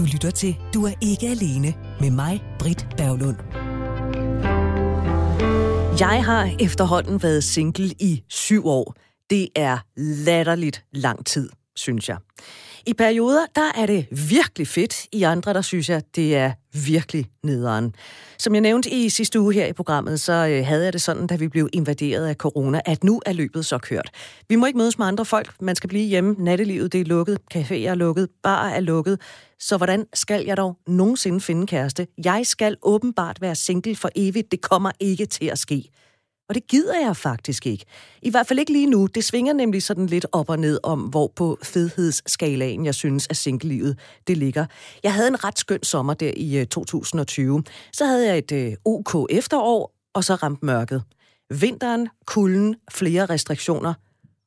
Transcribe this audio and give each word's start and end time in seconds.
Du 0.00 0.04
lytter 0.04 0.30
til 0.30 0.56
Du 0.74 0.84
er 0.84 0.92
ikke 1.00 1.26
alene 1.26 1.74
med 2.00 2.10
mig, 2.10 2.44
Britt 2.58 2.86
Berglund. 2.96 3.36
Jeg 6.00 6.24
har 6.24 6.56
efterhånden 6.60 7.22
været 7.22 7.44
single 7.44 7.90
i 7.98 8.22
syv 8.28 8.66
år. 8.66 8.94
Det 9.30 9.48
er 9.56 9.78
latterligt 9.96 10.84
lang 10.92 11.26
tid, 11.26 11.50
synes 11.80 12.08
jeg. 12.08 12.16
I 12.86 12.94
perioder, 12.94 13.46
der 13.54 13.72
er 13.74 13.86
det 13.86 14.06
virkelig 14.10 14.68
fedt. 14.68 15.06
I 15.12 15.22
andre, 15.22 15.54
der 15.54 15.62
synes 15.62 15.88
jeg, 15.88 16.02
det 16.16 16.36
er 16.36 16.52
virkelig 16.72 17.26
nederen. 17.44 17.94
Som 18.38 18.54
jeg 18.54 18.60
nævnte 18.60 18.90
i 18.90 19.08
sidste 19.08 19.40
uge 19.40 19.54
her 19.54 19.66
i 19.66 19.72
programmet, 19.72 20.20
så 20.20 20.32
øh, 20.32 20.66
havde 20.66 20.84
jeg 20.84 20.92
det 20.92 21.00
sådan, 21.02 21.26
da 21.26 21.36
vi 21.36 21.48
blev 21.48 21.68
invaderet 21.72 22.26
af 22.26 22.34
corona, 22.34 22.80
at 22.84 23.04
nu 23.04 23.20
er 23.26 23.32
løbet 23.32 23.66
så 23.66 23.78
kørt. 23.78 24.10
Vi 24.48 24.56
må 24.56 24.66
ikke 24.66 24.78
mødes 24.78 24.98
med 24.98 25.06
andre 25.06 25.24
folk. 25.24 25.62
Man 25.62 25.76
skal 25.76 25.88
blive 25.88 26.04
hjemme. 26.04 26.34
Nattelivet 26.38 26.92
det 26.92 27.00
er 27.00 27.04
lukket. 27.04 27.38
Caféer 27.54 27.74
er 27.74 27.94
lukket. 27.94 28.28
Bar 28.42 28.68
er 28.68 28.80
lukket. 28.80 29.20
Så 29.60 29.76
hvordan 29.76 30.06
skal 30.14 30.44
jeg 30.46 30.56
dog 30.56 30.78
nogensinde 30.86 31.40
finde 31.40 31.66
kæreste? 31.66 32.06
Jeg 32.24 32.46
skal 32.46 32.76
åbenbart 32.82 33.40
være 33.40 33.54
single 33.54 33.96
for 33.96 34.10
evigt. 34.16 34.52
Det 34.52 34.60
kommer 34.60 34.90
ikke 35.00 35.26
til 35.26 35.46
at 35.46 35.58
ske. 35.58 35.90
Og 36.50 36.54
det 36.54 36.66
gider 36.66 37.00
jeg 37.00 37.16
faktisk 37.16 37.66
ikke. 37.66 37.84
I 38.22 38.30
hvert 38.30 38.46
fald 38.46 38.58
ikke 38.58 38.72
lige 38.72 38.86
nu. 38.86 39.06
Det 39.06 39.24
svinger 39.24 39.52
nemlig 39.52 39.82
sådan 39.82 40.06
lidt 40.06 40.26
op 40.32 40.50
og 40.50 40.58
ned 40.58 40.78
om, 40.82 41.00
hvor 41.00 41.32
på 41.36 41.58
fedhedsskalaen, 41.62 42.86
jeg 42.86 42.94
synes, 42.94 43.26
at 43.30 43.36
singlelivet 43.36 43.98
det 44.26 44.36
ligger. 44.36 44.66
Jeg 45.02 45.14
havde 45.14 45.28
en 45.28 45.44
ret 45.44 45.58
skøn 45.58 45.82
sommer 45.82 46.14
der 46.14 46.32
i 46.36 46.58
øh, 46.58 46.66
2020. 46.66 47.62
Så 47.92 48.04
havde 48.04 48.26
jeg 48.26 48.38
et 48.38 48.52
øh, 48.52 48.72
OK 48.84 49.26
efterår, 49.30 49.94
og 50.14 50.24
så 50.24 50.34
ramte 50.34 50.66
mørket. 50.66 51.02
Vinteren, 51.60 52.08
kulden, 52.26 52.76
flere 52.90 53.26
restriktioner. 53.26 53.94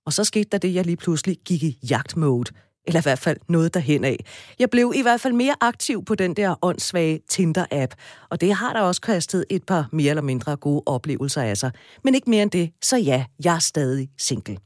Og 0.06 0.14
så 0.14 0.24
skete 0.24 0.50
der 0.52 0.58
det, 0.58 0.74
jeg 0.74 0.86
lige 0.86 0.98
pludselig 0.98 1.38
gik 1.46 1.64
i 1.64 1.78
jagtmode. 1.90 2.52
Eller 2.88 3.02
i 3.02 3.04
hvert 3.04 3.20
fald 3.20 3.38
noget 3.50 3.74
derhen 3.74 4.04
af. 4.04 4.26
Jeg 4.60 4.70
blev 4.70 4.94
i 4.96 5.02
hvert 5.02 5.22
fald 5.22 5.34
mere 5.34 5.56
aktiv 5.62 6.06
på 6.06 6.16
den 6.16 6.34
der 6.34 6.56
åndssvage 6.62 7.20
Tinder-app, 7.30 7.94
og 8.30 8.42
det 8.42 8.54
har 8.54 8.74
der 8.74 8.82
også 8.82 9.02
kastet 9.02 9.46
et 9.50 9.64
par 9.64 9.90
mere 9.92 10.10
eller 10.10 10.22
mindre 10.22 10.56
gode 10.56 10.84
oplevelser 10.86 11.42
af 11.42 11.58
sig. 11.58 11.72
Men 12.04 12.16
ikke 12.16 12.30
mere 12.30 12.44
end 12.44 12.52
det, 12.52 12.72
så 12.82 12.98
ja, 12.98 13.26
jeg 13.44 13.56
er 13.56 13.60
stadig 13.60 14.10
single. 14.18 14.58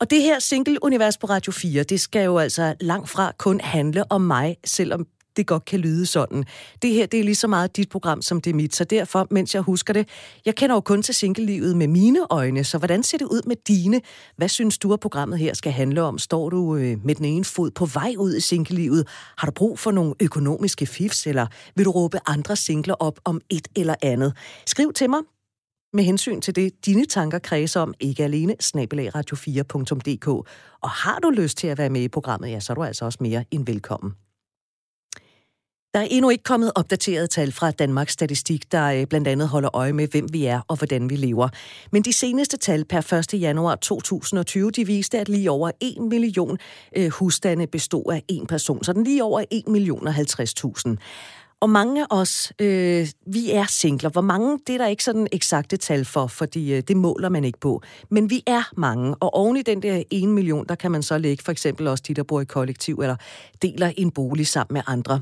Og 0.00 0.10
det 0.10 0.22
her 0.22 0.38
single-univers 0.38 1.18
på 1.18 1.26
Radio 1.26 1.52
4, 1.52 1.82
det 1.82 2.00
skal 2.00 2.24
jo 2.24 2.38
altså 2.38 2.74
langt 2.80 3.08
fra 3.08 3.32
kun 3.38 3.60
handle 3.60 4.12
om 4.12 4.20
mig, 4.20 4.56
selvom 4.64 5.06
det 5.40 5.46
godt 5.46 5.64
kan 5.64 5.80
lyde 5.80 6.06
sådan. 6.06 6.44
Det 6.82 6.90
her, 6.90 7.06
det 7.06 7.20
er 7.20 7.24
lige 7.24 7.34
så 7.34 7.48
meget 7.48 7.76
dit 7.76 7.88
program, 7.88 8.22
som 8.22 8.40
det 8.40 8.50
er 8.50 8.54
mit, 8.54 8.74
så 8.74 8.84
derfor, 8.84 9.26
mens 9.30 9.54
jeg 9.54 9.62
husker 9.62 9.92
det, 9.92 10.08
jeg 10.44 10.54
kender 10.54 10.76
jo 10.76 10.80
kun 10.80 11.02
til 11.02 11.14
singellivet 11.14 11.76
med 11.76 11.88
mine 11.88 12.18
øjne, 12.30 12.64
så 12.64 12.78
hvordan 12.78 13.02
ser 13.02 13.18
det 13.18 13.26
ud 13.26 13.42
med 13.46 13.56
dine? 13.68 14.00
Hvad 14.36 14.48
synes 14.48 14.78
du, 14.78 14.92
at 14.92 15.00
programmet 15.00 15.38
her 15.38 15.54
skal 15.54 15.72
handle 15.72 16.02
om? 16.02 16.18
Står 16.18 16.50
du 16.50 16.76
øh, 16.76 17.04
med 17.04 17.14
den 17.14 17.24
ene 17.24 17.44
fod 17.44 17.70
på 17.70 17.86
vej 17.86 18.14
ud 18.18 18.36
i 18.36 18.40
singellivet? 18.40 19.08
Har 19.38 19.46
du 19.46 19.52
brug 19.52 19.78
for 19.78 19.90
nogle 19.90 20.14
økonomiske 20.20 20.86
fifs, 20.86 21.26
eller 21.26 21.46
vil 21.76 21.84
du 21.84 21.90
råbe 21.90 22.18
andre 22.26 22.56
singler 22.56 22.94
op 22.94 23.20
om 23.24 23.40
et 23.50 23.68
eller 23.76 23.94
andet? 24.02 24.32
Skriv 24.66 24.92
til 24.92 25.10
mig 25.10 25.20
med 25.92 26.04
hensyn 26.04 26.40
til 26.40 26.56
det, 26.56 26.86
dine 26.86 27.06
tanker 27.06 27.38
kredser 27.38 27.80
om, 27.80 27.94
ikke 28.00 28.24
alene, 28.24 28.56
snabelagradio4.dk. 28.62 30.28
Og 30.80 30.90
har 30.90 31.18
du 31.18 31.30
lyst 31.30 31.58
til 31.58 31.66
at 31.66 31.78
være 31.78 31.90
med 31.90 32.00
i 32.00 32.08
programmet, 32.08 32.50
ja, 32.50 32.60
så 32.60 32.72
er 32.72 32.74
du 32.74 32.82
altså 32.82 33.04
også 33.04 33.18
mere 33.20 33.44
end 33.50 33.66
velkommen. 33.66 34.14
Der 35.94 36.00
er 36.00 36.06
endnu 36.10 36.30
ikke 36.30 36.44
kommet 36.44 36.72
opdateret 36.74 37.30
tal 37.30 37.52
fra 37.52 37.70
Danmarks 37.70 38.12
Statistik, 38.12 38.72
der 38.72 38.86
øh, 38.86 39.06
blandt 39.06 39.28
andet 39.28 39.48
holder 39.48 39.76
øje 39.76 39.92
med, 39.92 40.08
hvem 40.08 40.32
vi 40.32 40.46
er 40.46 40.60
og 40.68 40.76
hvordan 40.76 41.10
vi 41.10 41.16
lever. 41.16 41.48
Men 41.92 42.02
de 42.02 42.12
seneste 42.12 42.56
tal 42.56 42.84
per 42.84 43.12
1. 43.34 43.40
januar 43.40 43.74
2020, 43.74 44.70
de 44.70 44.86
viste, 44.86 45.18
at 45.18 45.28
lige 45.28 45.50
over 45.50 45.70
1 45.80 46.02
million 46.10 46.58
øh, 46.96 47.10
husstande 47.10 47.66
bestod 47.66 48.12
af 48.12 48.22
en 48.28 48.46
person. 48.46 48.84
Så 48.84 48.92
den 48.92 49.04
lige 49.04 49.24
over 49.24 49.44
1 49.50 49.68
million 49.68 50.06
og 50.06 50.14
50.000. 50.14 50.96
Og 51.60 51.70
mange 51.70 52.02
af 52.02 52.06
os, 52.10 52.52
øh, 52.58 53.08
vi 53.26 53.50
er 53.50 53.64
singler. 53.68 54.10
Hvor 54.10 54.20
mange, 54.20 54.58
det 54.66 54.74
er 54.74 54.78
der 54.78 54.86
ikke 54.86 55.04
sådan 55.04 55.26
eksakte 55.32 55.76
tal 55.76 56.04
for, 56.04 56.26
fordi 56.26 56.72
øh, 56.72 56.82
det 56.88 56.96
måler 56.96 57.28
man 57.28 57.44
ikke 57.44 57.60
på. 57.60 57.82
Men 58.10 58.30
vi 58.30 58.42
er 58.46 58.62
mange, 58.76 59.14
og 59.14 59.34
oven 59.34 59.56
i 59.56 59.62
den 59.62 59.82
der 59.82 60.02
1 60.10 60.28
million, 60.28 60.66
der 60.66 60.74
kan 60.74 60.90
man 60.90 61.02
så 61.02 61.18
lægge 61.18 61.44
for 61.44 61.52
eksempel 61.52 61.86
også 61.86 62.04
de, 62.08 62.14
der 62.14 62.22
bor 62.22 62.40
i 62.40 62.44
kollektiv 62.44 62.98
eller 63.02 63.16
deler 63.62 63.92
en 63.96 64.10
bolig 64.10 64.46
sammen 64.46 64.74
med 64.74 64.82
andre. 64.86 65.20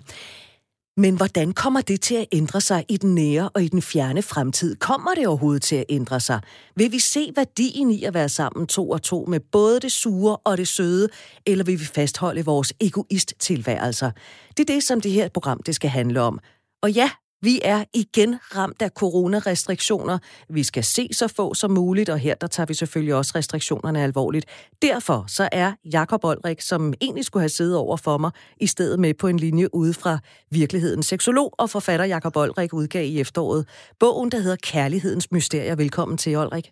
Men 0.99 1.17
hvordan 1.17 1.53
kommer 1.53 1.81
det 1.81 2.01
til 2.01 2.15
at 2.15 2.27
ændre 2.33 2.61
sig 2.61 2.85
i 2.89 2.97
den 2.97 3.15
nære 3.15 3.49
og 3.49 3.63
i 3.63 3.69
den 3.69 3.83
fjerne 3.83 4.23
fremtid? 4.23 4.77
Kommer 4.77 5.15
det 5.15 5.27
overhovedet 5.27 5.63
til 5.63 5.77
at 5.77 5.85
ændre 5.89 6.21
sig? 6.21 6.41
Vil 6.77 6.93
vi 6.93 6.99
se 6.99 7.33
værdien 7.37 7.91
i 7.91 8.05
at 8.05 8.15
være 8.15 8.29
sammen 8.29 8.67
to 8.67 8.91
og 8.91 9.03
to 9.03 9.25
med 9.29 9.41
både 9.41 9.81
det 9.81 9.93
sure 9.93 10.37
og 10.37 10.57
det 10.57 10.69
søde, 10.69 11.09
eller 11.47 11.65
vil 11.65 11.81
vi 11.81 11.85
fastholde 11.85 12.45
vores 12.45 12.73
egoist-tilværelser? 12.81 14.11
Det 14.57 14.71
er 14.71 14.75
det, 14.75 14.83
som 14.83 15.01
det 15.01 15.13
her 15.13 15.29
program 15.29 15.63
det 15.63 15.75
skal 15.75 15.91
handle 15.91 16.21
om. 16.21 16.39
Og 16.83 16.91
ja, 16.91 17.11
vi 17.43 17.61
er 17.65 17.85
igen 17.95 18.37
ramt 18.57 18.83
af 18.83 18.91
coronarestriktioner. 18.91 20.19
Vi 20.51 20.63
skal 20.63 20.85
se 20.85 21.09
så 21.13 21.29
få 21.29 21.55
som 21.55 21.71
muligt, 21.71 22.09
og 22.09 22.19
her 22.19 22.35
der 22.35 22.47
tager 22.47 22.67
vi 22.67 22.75
selvfølgelig 22.75 23.15
også 23.15 23.33
restriktionerne 23.35 24.03
alvorligt. 24.03 24.47
Derfor 24.83 25.25
så 25.29 25.49
er 25.53 25.73
Jakob 25.93 26.25
Olrik, 26.25 26.61
som 26.61 26.95
egentlig 27.01 27.25
skulle 27.25 27.43
have 27.43 27.49
siddet 27.49 27.77
over 27.77 27.97
for 27.97 28.19
mig, 28.19 28.31
i 28.61 28.67
stedet 28.67 29.01
med 29.01 29.15
på 29.15 29.27
en 29.27 29.39
linje 29.39 29.75
ude 29.75 29.95
fra 29.95 30.19
virkeligheden. 30.51 31.03
Seksolog 31.03 31.55
og 31.59 31.71
forfatter 31.71 32.07
Jakob 32.07 32.37
Olrik 32.37 32.73
udgav 32.73 33.05
i 33.05 33.21
efteråret 33.21 33.69
bogen, 34.01 34.31
der 34.31 34.39
hedder 34.39 34.57
Kærlighedens 34.63 35.33
Mysterier. 35.33 35.77
Velkommen 35.77 36.19
til, 36.19 36.37
Olrik. 36.37 36.71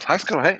Tak 0.00 0.20
skal 0.20 0.36
du 0.36 0.40
have. 0.40 0.56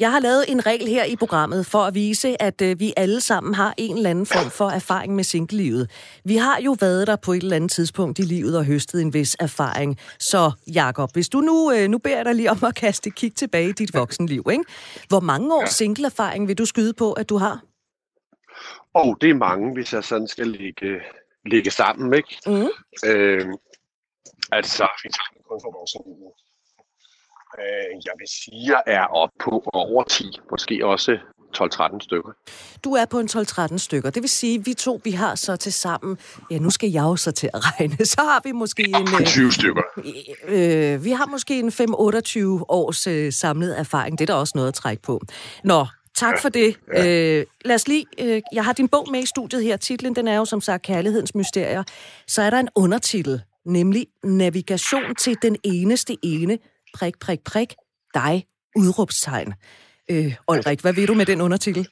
Jeg 0.00 0.10
har 0.12 0.20
lavet 0.20 0.44
en 0.48 0.66
regel 0.66 0.88
her 0.88 1.04
i 1.04 1.16
programmet 1.16 1.66
for 1.66 1.78
at 1.78 1.94
vise, 1.94 2.42
at 2.42 2.62
øh, 2.62 2.80
vi 2.80 2.92
alle 2.96 3.20
sammen 3.20 3.54
har 3.54 3.74
en 3.76 3.96
eller 3.96 4.10
anden 4.10 4.26
form 4.26 4.50
for 4.50 4.70
erfaring 4.70 5.14
med 5.14 5.24
singlelivet. 5.24 5.90
Vi 6.24 6.36
har 6.36 6.60
jo 6.60 6.76
været 6.80 7.06
der 7.06 7.16
på 7.16 7.32
et 7.32 7.42
eller 7.42 7.56
andet 7.56 7.70
tidspunkt 7.70 8.18
i 8.18 8.22
livet 8.22 8.58
og 8.58 8.64
høstet 8.64 9.02
en 9.02 9.14
vis 9.14 9.36
erfaring. 9.40 9.98
Så 10.18 10.52
Jakob, 10.74 11.12
hvis 11.12 11.28
du 11.28 11.40
nu, 11.40 11.72
øh, 11.72 11.88
nu 11.88 11.98
beder 11.98 12.16
jeg 12.16 12.24
dig 12.24 12.34
lige 12.34 12.50
om 12.50 12.64
at 12.64 12.74
kaste 12.74 13.08
et 13.08 13.14
kig 13.14 13.34
tilbage 13.34 13.68
i 13.68 13.72
dit 13.72 13.94
voksenliv, 13.94 14.46
ikke? 14.50 14.64
Hvor 15.08 15.20
mange 15.20 15.54
års 15.54 15.62
ja. 15.62 15.66
single-erfaring 15.66 16.48
vil 16.48 16.58
du 16.58 16.64
skyde 16.64 16.92
på, 16.92 17.12
at 17.12 17.28
du 17.28 17.36
har? 17.36 17.62
Og 18.94 19.04
oh, 19.04 19.14
det 19.20 19.30
er 19.30 19.34
mange, 19.34 19.72
hvis 19.74 19.92
jeg 19.92 20.04
sådan 20.04 20.28
skal 20.28 20.46
lægge, 20.46 21.00
lægge 21.46 21.70
sammen, 21.70 22.14
ikke? 22.14 22.38
Mm. 22.46 22.68
Øh, 23.10 23.46
altså, 24.52 24.88
vi 25.02 25.08
tager 25.08 25.42
kun 25.48 25.60
for 25.64 25.78
voksenlivet 25.78 26.32
Øh, 27.58 28.00
jeg 28.04 28.12
vil 28.18 28.28
sige, 28.28 28.72
jeg 28.72 28.82
er 28.86 29.04
op 29.04 29.30
på 29.44 29.62
over 29.72 30.02
10, 30.04 30.40
måske 30.50 30.86
også 30.86 31.18
12-13 31.56 32.00
stykker. 32.00 32.30
Du 32.84 32.94
er 32.94 33.04
på 33.04 33.20
en 33.20 33.28
12-13 33.32 33.78
stykker. 33.78 34.10
Det 34.10 34.22
vil 34.22 34.30
sige, 34.30 34.58
at 34.58 34.66
vi 34.66 34.74
to 34.74 35.00
vi 35.04 35.10
har 35.10 35.34
så 35.34 35.56
til 35.56 35.72
sammen, 35.72 36.18
ja 36.50 36.58
nu 36.58 36.70
skal 36.70 36.90
jeg 36.90 37.02
jo 37.02 37.16
så 37.16 37.30
til 37.30 37.50
at 37.54 37.60
regne, 37.70 38.06
så 38.06 38.20
har 38.20 38.40
vi 38.44 38.52
måske 38.52 38.88
en... 38.88 39.26
20 39.26 39.46
øh, 39.46 39.52
stykker. 39.52 39.82
Øh, 40.48 41.04
vi 41.04 41.10
har 41.10 41.26
måske 41.26 41.58
en 41.58 41.68
5-28 41.68 41.74
års 42.68 43.06
øh, 43.06 43.32
samlet 43.32 43.78
erfaring. 43.78 44.18
Det 44.18 44.30
er 44.30 44.34
der 44.34 44.40
også 44.40 44.52
noget 44.54 44.68
at 44.68 44.74
trække 44.74 45.02
på. 45.02 45.20
Nå, 45.64 45.86
Tak 46.14 46.40
for 46.40 46.48
det. 46.48 46.76
Ja. 46.94 47.38
Øh, 47.38 47.46
lad 47.64 47.74
os 47.74 47.88
lige, 47.88 48.06
øh, 48.20 48.42
jeg 48.52 48.64
har 48.64 48.72
din 48.72 48.88
bog 48.88 49.08
med 49.10 49.22
i 49.22 49.26
studiet 49.26 49.64
her. 49.64 49.76
Titlen 49.76 50.16
den 50.16 50.28
er 50.28 50.36
jo 50.36 50.44
som 50.44 50.60
sagt 50.60 50.82
Kærlighedens 50.82 51.34
Mysterier. 51.34 51.82
Så 52.26 52.42
er 52.42 52.50
der 52.50 52.58
en 52.58 52.68
undertitel, 52.74 53.42
nemlig 53.66 54.06
Navigation 54.24 55.14
til 55.14 55.36
den 55.42 55.56
eneste 55.64 56.16
ene, 56.22 56.58
prik, 56.94 57.18
prik, 57.18 57.40
prik, 57.44 57.74
dig, 58.14 58.46
udråbstegn. 58.76 59.54
Øh, 60.10 60.34
Olrik, 60.46 60.80
hvad 60.80 60.92
ved 60.92 61.06
du 61.06 61.14
med 61.14 61.26
den 61.26 61.40
undertitel? 61.40 61.88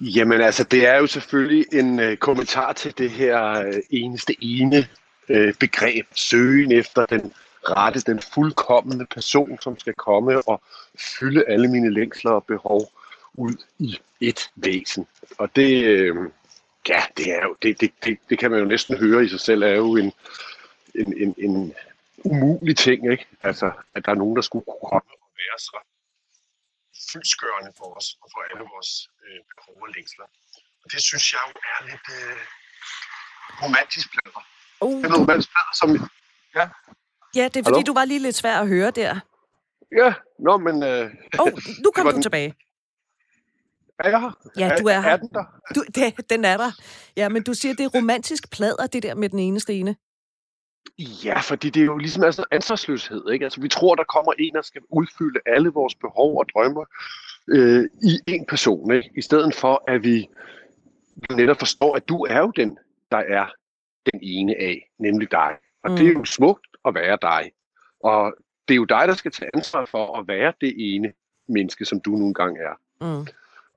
Jamen 0.00 0.40
altså, 0.40 0.64
det 0.64 0.86
er 0.86 0.96
jo 0.96 1.06
selvfølgelig 1.06 1.66
en 1.72 2.00
øh, 2.00 2.16
kommentar 2.16 2.72
til 2.72 2.98
det 2.98 3.10
her 3.10 3.66
øh, 3.66 3.74
eneste 3.90 4.36
ene 4.40 4.88
øh, 5.28 5.54
begreb, 5.54 6.06
søgen 6.14 6.72
efter 6.72 7.06
den 7.06 7.32
rette, 7.64 8.00
den 8.00 8.20
fuldkommende 8.34 9.06
person, 9.06 9.58
som 9.60 9.78
skal 9.78 9.94
komme 9.94 10.48
og 10.48 10.62
fylde 10.98 11.44
alle 11.48 11.68
mine 11.68 11.90
længsler 11.94 12.30
og 12.30 12.44
behov 12.44 12.92
ud 13.34 13.56
i 13.78 13.98
et 14.20 14.50
væsen. 14.56 15.06
Og 15.38 15.56
det, 15.56 15.84
øh, 15.84 16.16
ja, 16.88 17.02
det 17.16 17.32
er 17.32 17.42
jo, 17.42 17.56
det, 17.62 17.80
det, 17.80 17.90
det, 18.04 18.18
det 18.30 18.38
kan 18.38 18.50
man 18.50 18.60
jo 18.60 18.66
næsten 18.66 18.96
høre 18.96 19.24
i 19.24 19.28
sig 19.28 19.40
selv, 19.40 19.62
er 19.62 19.74
jo 19.74 19.96
en, 19.96 20.12
en, 20.94 21.14
en, 21.16 21.34
en 21.38 21.72
umulig 22.24 22.76
ting, 22.76 23.12
ikke? 23.12 23.26
Altså, 23.42 23.72
at 23.94 24.04
der 24.04 24.10
er 24.10 24.20
nogen, 24.22 24.36
der 24.36 24.42
skulle 24.42 24.64
kunne 24.64 24.84
komme 24.92 25.10
og 25.24 25.30
være 25.40 25.58
så 25.58 25.78
fyldskørende 27.12 27.72
for 27.78 27.88
os 27.98 28.06
og 28.22 28.28
for 28.32 28.40
alle 28.46 28.64
vores 28.74 28.90
øh, 29.24 29.40
behov 29.50 29.76
og 29.86 29.90
længsler. 29.96 30.26
Og 30.82 30.86
det 30.92 31.02
synes 31.08 31.32
jeg 31.32 31.40
jo 31.48 31.52
er 31.72 31.78
lidt 31.90 32.06
øh, 32.18 32.38
romantisk 33.62 34.06
plader. 34.12 34.42
Uh. 34.80 34.96
Det 34.96 35.04
er 35.04 35.08
noget 35.08 35.24
romantisk 35.24 35.50
plader, 35.54 35.74
som... 35.80 35.88
Ja. 36.58 36.66
Ja, 37.38 37.44
det 37.52 37.56
er 37.60 37.64
fordi, 37.68 37.80
Hallo? 37.82 37.90
du 37.90 37.94
var 38.00 38.04
lige 38.04 38.22
lidt 38.26 38.36
svær 38.36 38.56
at 38.60 38.68
høre 38.68 38.90
der. 38.90 39.20
Ja, 40.00 40.14
nå, 40.38 40.56
men... 40.56 40.82
Øh, 40.82 41.10
oh, 41.38 41.52
nu 41.84 41.90
kommer 41.94 42.10
du 42.10 42.14
den... 42.14 42.22
tilbage. 42.22 42.54
Er 43.98 44.08
jeg 44.08 44.20
her? 44.20 44.32
Ja, 44.58 44.76
du 44.80 44.86
er 44.86 45.00
her. 45.00 45.10
Er 45.10 45.16
den 45.16 45.28
der? 45.28 45.44
Du, 45.74 45.84
det, 45.94 46.04
den 46.32 46.44
er 46.44 46.56
der. 46.56 46.70
Ja, 47.16 47.28
men 47.28 47.42
du 47.42 47.54
siger, 47.54 47.74
det 47.74 47.84
er 47.84 47.88
romantisk 47.88 48.50
plader, 48.50 48.86
det 48.86 49.02
der 49.02 49.14
med 49.14 49.28
den 49.28 49.38
ene 49.38 49.60
stene. 49.60 49.96
Ja, 51.24 51.40
fordi 51.40 51.70
det 51.70 51.80
er 51.80 51.84
jo 51.84 51.96
ligesom 51.96 52.22
altså 52.24 52.44
ansvarsløshed. 52.50 53.30
Ikke? 53.30 53.44
Altså, 53.44 53.60
vi 53.60 53.68
tror, 53.68 53.94
der 53.94 54.04
kommer 54.04 54.32
en, 54.38 54.54
der 54.54 54.62
skal 54.62 54.82
udfylde 54.88 55.40
alle 55.46 55.68
vores 55.68 55.94
behov 55.94 56.38
og 56.38 56.46
drømmer 56.54 56.84
øh, 57.48 57.84
i 58.02 58.18
en 58.26 58.46
person. 58.46 58.92
Ikke? 58.92 59.10
I 59.16 59.22
stedet 59.22 59.54
for, 59.54 59.84
at 59.88 60.04
vi 60.04 60.28
netop 61.30 61.58
forstår, 61.58 61.96
at 61.96 62.08
du 62.08 62.24
er 62.24 62.38
jo 62.38 62.50
den, 62.56 62.78
der 63.12 63.18
er 63.18 63.46
den 64.12 64.20
ene 64.22 64.54
af, 64.60 64.90
nemlig 64.98 65.30
dig. 65.30 65.56
Og 65.84 65.90
mm. 65.90 65.96
det 65.96 66.08
er 66.08 66.12
jo 66.12 66.24
smukt 66.24 66.66
at 66.84 66.94
være 66.94 67.18
dig. 67.22 67.52
Og 68.00 68.34
det 68.68 68.74
er 68.74 68.76
jo 68.76 68.84
dig, 68.84 69.08
der 69.08 69.14
skal 69.14 69.32
tage 69.32 69.50
ansvar 69.54 69.84
for 69.84 70.18
at 70.18 70.28
være 70.28 70.52
det 70.60 70.94
ene 70.94 71.12
menneske, 71.48 71.84
som 71.84 72.00
du 72.00 72.10
nogle 72.10 72.34
gange 72.34 72.60
er. 72.60 72.74
Mm. 73.00 73.26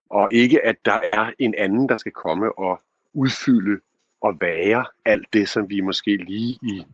Og 0.09 0.33
ikke, 0.33 0.65
at 0.65 0.75
der 0.85 0.99
er 1.13 1.31
en 1.39 1.55
anden, 1.57 1.89
der 1.89 1.97
skal 1.97 2.11
komme 2.11 2.57
og 2.59 2.81
udfylde 3.13 3.79
og 4.21 4.37
være 4.41 4.85
alt 5.05 5.33
det, 5.33 5.49
som 5.49 5.69
vi 5.69 5.81
måske 5.81 6.17
lige 6.17 6.59
i 6.63 6.85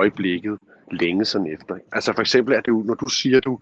øjeblikket 0.00 0.58
længe 0.90 1.24
sådan 1.24 1.46
efter. 1.56 1.74
Altså 1.92 2.12
for 2.12 2.20
eksempel 2.20 2.54
er 2.54 2.60
det 2.60 2.68
jo, 2.68 2.80
når 2.88 2.94
du 2.94 3.08
siger, 3.08 3.36
at 3.38 3.44
du 3.44 3.54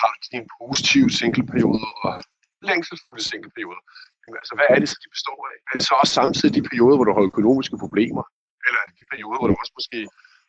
har 0.00 0.12
en 0.32 0.46
positiv 0.58 1.04
singleperiode 1.20 1.86
og 2.04 2.22
længselsfulde 2.68 3.24
singleperiode, 3.30 3.80
altså 4.42 4.54
hvad 4.58 4.68
er 4.74 4.78
det 4.82 4.88
så, 4.88 4.96
de 5.04 5.10
består 5.16 5.40
af? 5.50 5.56
Er 5.70 5.74
det 5.78 5.86
så 5.90 5.94
også 6.02 6.14
samtidig 6.20 6.52
de 6.58 6.68
perioder, 6.68 6.96
hvor 6.96 7.06
du 7.08 7.14
har 7.16 7.30
økonomiske 7.32 7.76
problemer? 7.84 8.24
Eller 8.66 8.78
er 8.82 8.86
det 8.88 8.96
de 9.00 9.06
perioder, 9.12 9.38
hvor 9.38 9.48
du 9.50 9.56
også 9.62 9.74
måske 9.78 9.98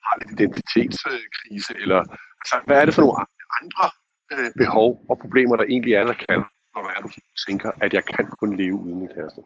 har 0.06 0.14
lidt 0.20 0.32
identitetskrise? 0.36 1.72
Eller 1.84 2.00
altså, 2.42 2.56
hvad 2.68 2.78
er 2.82 2.86
det 2.86 2.94
for 2.96 3.02
nogle 3.02 3.18
andre 3.60 3.86
øh, 4.34 4.50
behov 4.64 4.90
og 5.10 5.16
problemer, 5.24 5.56
der 5.56 5.66
egentlig 5.74 5.94
er, 6.00 6.04
der 6.12 6.18
kan, 6.24 6.40
når 6.74 6.82
er 6.96 7.02
du 7.06 7.10
tænker, 7.48 7.72
at 7.86 7.94
jeg 7.98 8.04
kan 8.06 8.26
kun 8.42 8.58
leve 8.62 8.76
uden 8.84 9.00
min 9.00 9.10
kæreste? 9.16 9.42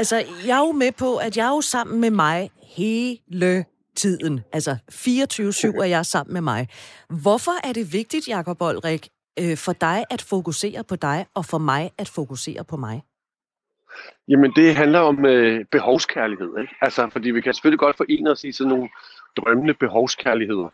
Altså, 0.00 0.16
jeg 0.48 0.56
er 0.60 0.66
jo 0.66 0.72
med 0.72 0.92
på, 0.92 1.10
at 1.16 1.36
jeg 1.36 1.46
er 1.50 1.54
jo 1.58 1.60
sammen 1.60 2.00
med 2.00 2.10
mig 2.10 2.50
hele 2.76 3.64
tiden. 3.94 4.40
Altså 4.52 4.76
24-7 4.90 5.80
er 5.80 5.84
jeg 5.84 6.06
sammen 6.06 6.32
med 6.32 6.40
mig. 6.40 6.68
Hvorfor 7.22 7.68
er 7.68 7.72
det 7.72 7.92
vigtigt, 7.92 8.28
Jakob 8.28 8.62
Olrik, 8.62 9.08
øh, 9.38 9.56
for 9.56 9.72
dig 9.72 10.04
at 10.10 10.22
fokusere 10.22 10.84
på 10.84 10.96
dig, 10.96 11.26
og 11.34 11.44
for 11.44 11.58
mig 11.58 11.90
at 11.98 12.08
fokusere 12.08 12.64
på 12.64 12.76
mig? 12.76 13.02
Jamen, 14.28 14.52
det 14.56 14.74
handler 14.74 14.98
om 14.98 15.26
øh, 15.26 15.64
behovskærlighed, 15.70 16.58
ikke? 16.60 16.74
Altså, 16.80 17.08
fordi 17.12 17.30
vi 17.30 17.40
kan 17.40 17.54
selvfølgelig 17.54 17.78
godt 17.78 17.96
forene 17.96 18.30
os 18.30 18.44
i 18.44 18.52
sådan 18.52 18.68
nogle 18.68 18.88
drømmende 19.36 19.74
behovskærligheder. 19.74 20.68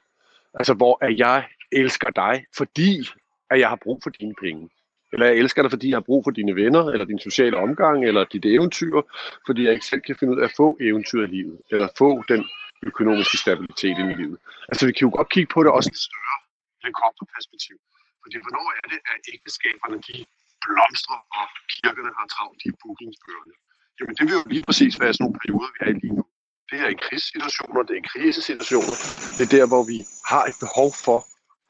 Altså, 0.54 0.74
hvor 0.74 0.98
at 1.04 1.18
jeg 1.18 1.44
elsker 1.72 2.10
dig, 2.10 2.44
fordi 2.56 3.08
at 3.50 3.60
jeg 3.60 3.68
har 3.68 3.78
brug 3.82 4.00
for 4.02 4.10
dine 4.10 4.34
penge. 4.42 4.68
Eller 5.12 5.26
jeg 5.26 5.36
elsker 5.36 5.62
dig, 5.62 5.70
fordi 5.70 5.88
jeg 5.88 5.96
har 5.96 6.00
brug 6.00 6.24
for 6.24 6.30
dine 6.30 6.54
venner, 6.54 6.84
eller 6.84 7.04
din 7.04 7.18
sociale 7.18 7.56
omgang, 7.56 8.04
eller 8.04 8.24
dit 8.24 8.44
eventyr, 8.44 9.00
fordi 9.46 9.64
jeg 9.64 9.72
ikke 9.72 9.86
selv 9.86 10.00
kan 10.00 10.16
finde 10.16 10.34
ud 10.34 10.40
af 10.40 10.44
at 10.44 10.52
få 10.56 10.76
eventyr 10.80 11.22
i 11.22 11.26
livet, 11.26 11.58
eller 11.70 11.88
få 11.98 12.22
den 12.28 12.44
økonomiske 12.90 13.36
stabilitet 13.44 13.96
i 14.02 14.04
livet. 14.20 14.38
Altså 14.70 14.82
vi 14.88 14.92
kan 14.92 15.06
jo 15.06 15.12
godt 15.18 15.30
kigge 15.34 15.50
på 15.54 15.58
det 15.62 15.70
også 15.76 15.90
lidt 15.92 16.04
større, 16.08 16.38
den 16.84 16.92
korte 17.00 17.24
perspektiv. 17.36 17.76
Fordi 18.22 18.36
hvornår 18.44 18.66
er 18.80 18.86
det, 18.92 19.00
at 19.12 19.20
ægteskaberne 19.34 19.98
de 20.08 20.16
blomstrer, 20.64 21.20
og 21.38 21.46
kirkerne 21.74 22.12
har 22.18 22.26
travlt 22.34 22.60
i 22.68 22.70
bookingsbøgerne? 22.80 23.54
Jamen 23.98 24.14
det 24.16 24.24
vil 24.26 24.34
jo 24.38 24.42
lige 24.54 24.64
præcis 24.68 24.94
være 25.02 25.12
sådan 25.12 25.22
nogle 25.24 25.38
perioder, 25.42 25.70
vi 25.74 25.78
er 25.84 25.90
i 25.94 25.96
lige 26.04 26.16
nu. 26.18 26.24
Det 26.70 26.78
er 26.84 26.88
i 26.94 26.98
krigssituationer, 27.04 27.80
det 27.86 27.94
er 27.96 28.00
i 28.04 28.08
krisesituationer. 28.10 28.94
Det 29.36 29.42
er 29.46 29.52
der, 29.58 29.66
hvor 29.72 29.82
vi 29.92 29.98
har 30.30 30.44
et 30.50 30.56
behov 30.64 30.88
for 31.06 31.18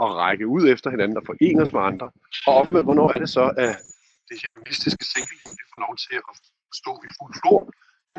at 0.04 0.10
række 0.22 0.46
ud 0.56 0.64
efter 0.74 0.88
hinanden 0.94 1.16
og 1.20 1.24
forene 1.30 1.62
os 1.64 1.72
med 1.76 1.82
andre. 1.90 2.06
Og 2.54 2.62
med, 2.72 2.82
hvornår 2.86 3.08
er 3.14 3.18
det 3.24 3.30
så, 3.38 3.44
at 3.64 3.72
det 4.28 4.36
humanistiske 4.42 5.04
single 5.12 5.38
får 5.70 5.80
lov 5.86 5.94
til 6.04 6.16
at 6.30 6.34
stå 6.80 6.92
i 7.06 7.08
fuld 7.18 7.34
flor? 7.40 7.60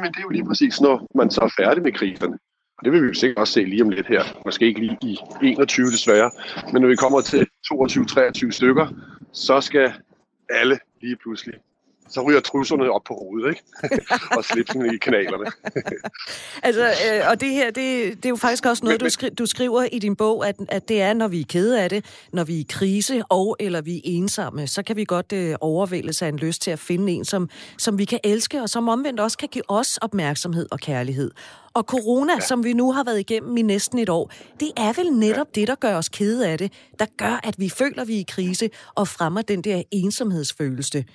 Men 0.01 0.07
det 0.12 0.19
er 0.19 0.27
jo 0.27 0.35
lige 0.38 0.50
præcis, 0.50 0.75
når 0.85 0.95
man 1.19 1.27
så 1.35 1.42
er 1.47 1.53
færdig 1.62 1.81
med 1.83 1.94
kriserne. 2.00 2.38
Og 2.79 2.85
det 2.85 2.93
vil 2.93 3.01
vi 3.01 3.07
jo 3.07 3.13
sikkert 3.13 3.37
også 3.37 3.53
se 3.53 3.63
lige 3.63 3.83
om 3.83 3.89
lidt 3.89 4.07
her. 4.07 4.23
Måske 4.45 4.65
ikke 4.65 4.79
lige 4.79 4.97
i 5.01 5.17
21 5.41 5.91
desværre. 5.91 6.31
Men 6.73 6.81
når 6.81 6.89
vi 6.89 6.95
kommer 6.95 7.21
til 7.21 7.47
22-23 8.47 8.51
stykker, 8.51 8.87
så 9.33 9.61
skal 9.61 9.93
alle 10.49 10.79
lige 11.01 11.15
pludselig 11.15 11.53
så 12.09 12.21
ryger 12.21 12.39
trusserne 12.39 12.91
op 12.91 13.01
på 13.07 13.13
hovedet, 13.13 13.49
ikke? 13.49 13.63
og 14.37 14.45
slipsen 14.45 14.93
i 14.93 14.97
kanalerne. 14.97 15.45
altså, 16.67 16.85
øh, 16.85 17.29
og 17.29 17.41
det 17.41 17.49
her, 17.49 17.65
det, 17.65 18.15
det 18.17 18.25
er 18.25 18.29
jo 18.29 18.35
faktisk 18.35 18.65
også 18.65 18.85
noget, 18.85 19.01
men, 19.01 19.05
du, 19.05 19.09
skri, 19.09 19.29
du 19.29 19.45
skriver 19.45 19.83
i 19.91 19.99
din 19.99 20.15
bog, 20.15 20.47
at, 20.47 20.55
at 20.69 20.89
det 20.89 21.01
er, 21.01 21.13
når 21.13 21.27
vi 21.27 21.39
er 21.39 21.45
kede 21.49 21.81
af 21.83 21.89
det, 21.89 22.05
når 22.33 22.43
vi 22.43 22.55
er 22.55 22.59
i 22.59 22.65
krise 22.69 23.23
og 23.29 23.55
eller 23.59 23.81
vi 23.81 23.95
er 23.95 24.01
ensomme, 24.03 24.67
så 24.67 24.83
kan 24.83 24.95
vi 24.95 25.05
godt 25.05 25.33
øh, 25.33 25.55
overvælde 25.61 26.25
af 26.25 26.29
en 26.29 26.37
lyst 26.37 26.61
til 26.61 26.71
at 26.71 26.79
finde 26.79 27.11
en, 27.11 27.25
som, 27.25 27.49
som 27.77 27.97
vi 27.97 28.05
kan 28.05 28.19
elske, 28.23 28.61
og 28.61 28.69
som 28.69 28.89
omvendt 28.89 29.19
også 29.19 29.37
kan 29.37 29.49
give 29.51 29.63
os 29.67 29.97
opmærksomhed 29.97 30.67
og 30.71 30.79
kærlighed. 30.79 31.31
Og 31.79 31.85
corona, 31.85 32.33
ja. 32.33 32.39
som 32.39 32.63
vi 32.63 32.73
nu 32.73 32.91
har 32.91 33.03
været 33.03 33.19
igennem 33.19 33.57
i 33.57 33.61
næsten 33.61 33.99
et 33.99 34.09
år, 34.09 34.31
det 34.59 34.71
er 34.77 34.93
vel 34.93 35.13
netop 35.13 35.47
ja. 35.55 35.59
det, 35.59 35.67
der 35.67 35.75
gør 35.75 35.95
os 35.95 36.09
kede 36.09 36.47
af 36.47 36.57
det, 36.57 36.73
der 36.99 37.05
gør, 37.17 37.39
at 37.43 37.55
vi 37.57 37.69
føler, 37.69 38.01
at 38.01 38.07
vi 38.07 38.15
er 38.15 38.19
i 38.19 38.25
krise 38.27 38.69
og 38.95 39.07
fremmer 39.07 39.41
den 39.41 39.61
der 39.61 39.83
ensomhedsfølelse. 39.91 41.05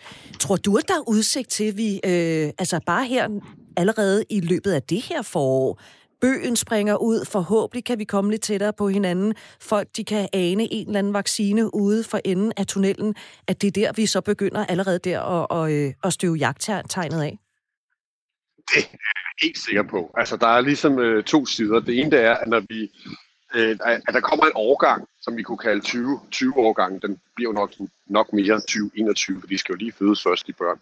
Tror 0.40 0.56
du, 0.56 0.76
at 0.76 0.88
der 0.88 0.94
er 0.94 1.08
udsigt 1.08 1.50
til, 1.50 1.64
at 1.64 1.76
vi 1.76 2.00
øh, 2.04 2.52
altså 2.58 2.80
bare 2.86 3.06
her 3.06 3.28
allerede 3.76 4.24
i 4.30 4.40
løbet 4.40 4.72
af 4.72 4.82
det 4.82 5.02
her 5.02 5.22
forår, 5.22 5.80
bøgen 6.20 6.56
springer 6.56 6.96
ud, 6.96 7.24
forhåbentlig 7.24 7.84
kan 7.84 7.98
vi 7.98 8.04
komme 8.04 8.30
lidt 8.30 8.42
tættere 8.42 8.72
på 8.72 8.88
hinanden. 8.88 9.34
Folk, 9.60 9.88
de 9.96 10.04
kan 10.04 10.28
ane 10.32 10.72
en 10.72 10.86
eller 10.86 10.98
anden 10.98 11.14
vaccine 11.14 11.74
ude 11.74 12.04
for 12.04 12.20
enden 12.24 12.52
af 12.56 12.66
tunnelen, 12.66 13.14
at 13.48 13.62
det 13.62 13.68
er 13.68 13.72
der, 13.72 13.92
vi 13.92 14.06
så 14.06 14.20
begynder 14.20 14.66
allerede 14.66 14.98
der 14.98 15.20
at, 15.20 15.64
at, 15.64 15.72
øh, 15.72 15.92
at 16.04 16.12
støve 16.12 16.36
jagttegnet 16.36 17.22
af? 17.22 17.38
Det 18.74 18.84
helt 19.42 19.58
sikker 19.58 19.82
på. 19.82 20.14
Altså, 20.16 20.36
der 20.36 20.46
er 20.46 20.60
ligesom 20.60 20.98
øh, 20.98 21.24
to 21.24 21.46
sider. 21.46 21.80
Det 21.80 22.00
ene 22.00 22.10
det 22.10 22.20
er, 22.20 22.34
at 22.34 22.48
når 22.48 22.60
vi 22.68 22.90
øh, 23.54 23.78
at 24.08 24.14
der 24.14 24.20
kommer 24.20 24.44
en 24.44 24.52
årgang, 24.54 25.08
som 25.20 25.36
vi 25.36 25.42
kunne 25.42 25.58
kalde 25.58 25.80
20, 25.80 26.20
20 26.30 26.56
årgangen, 26.56 27.00
den 27.00 27.20
bliver 27.34 27.50
jo 27.50 27.52
nok, 27.52 27.72
nok 28.06 28.32
mere 28.32 28.60
2021, 28.60 29.40
for 29.40 29.46
de 29.46 29.58
skal 29.58 29.72
jo 29.72 29.76
lige 29.76 29.92
fødes 29.92 30.22
først 30.22 30.48
i 30.48 30.52
børn. 30.52 30.78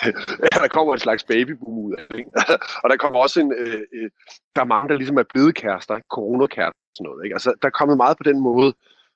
der 0.62 0.68
kommer 0.68 0.92
en 0.92 1.00
slags 1.00 1.24
babyboom 1.24 1.78
ud 1.78 1.92
af 1.92 2.04
det. 2.10 2.24
og 2.82 2.90
der 2.90 2.96
kommer 2.96 3.20
også 3.20 3.40
en, 3.40 3.52
øh, 3.52 3.80
øh, 3.92 4.10
der 4.56 4.60
er 4.60 4.72
mange, 4.74 4.88
der 4.88 4.96
ligesom 4.96 5.18
er 5.18 5.22
blevet 5.32 5.54
kærester, 5.54 6.00
coronakærester 6.10 6.80
og 6.90 6.96
sådan 6.96 7.04
noget. 7.04 7.24
Ikke? 7.24 7.34
Altså, 7.34 7.54
der 7.62 7.68
er 7.68 7.78
kommet 7.80 7.96
meget 7.96 8.16
på 8.16 8.22
den 8.22 8.40
måde 8.40 8.74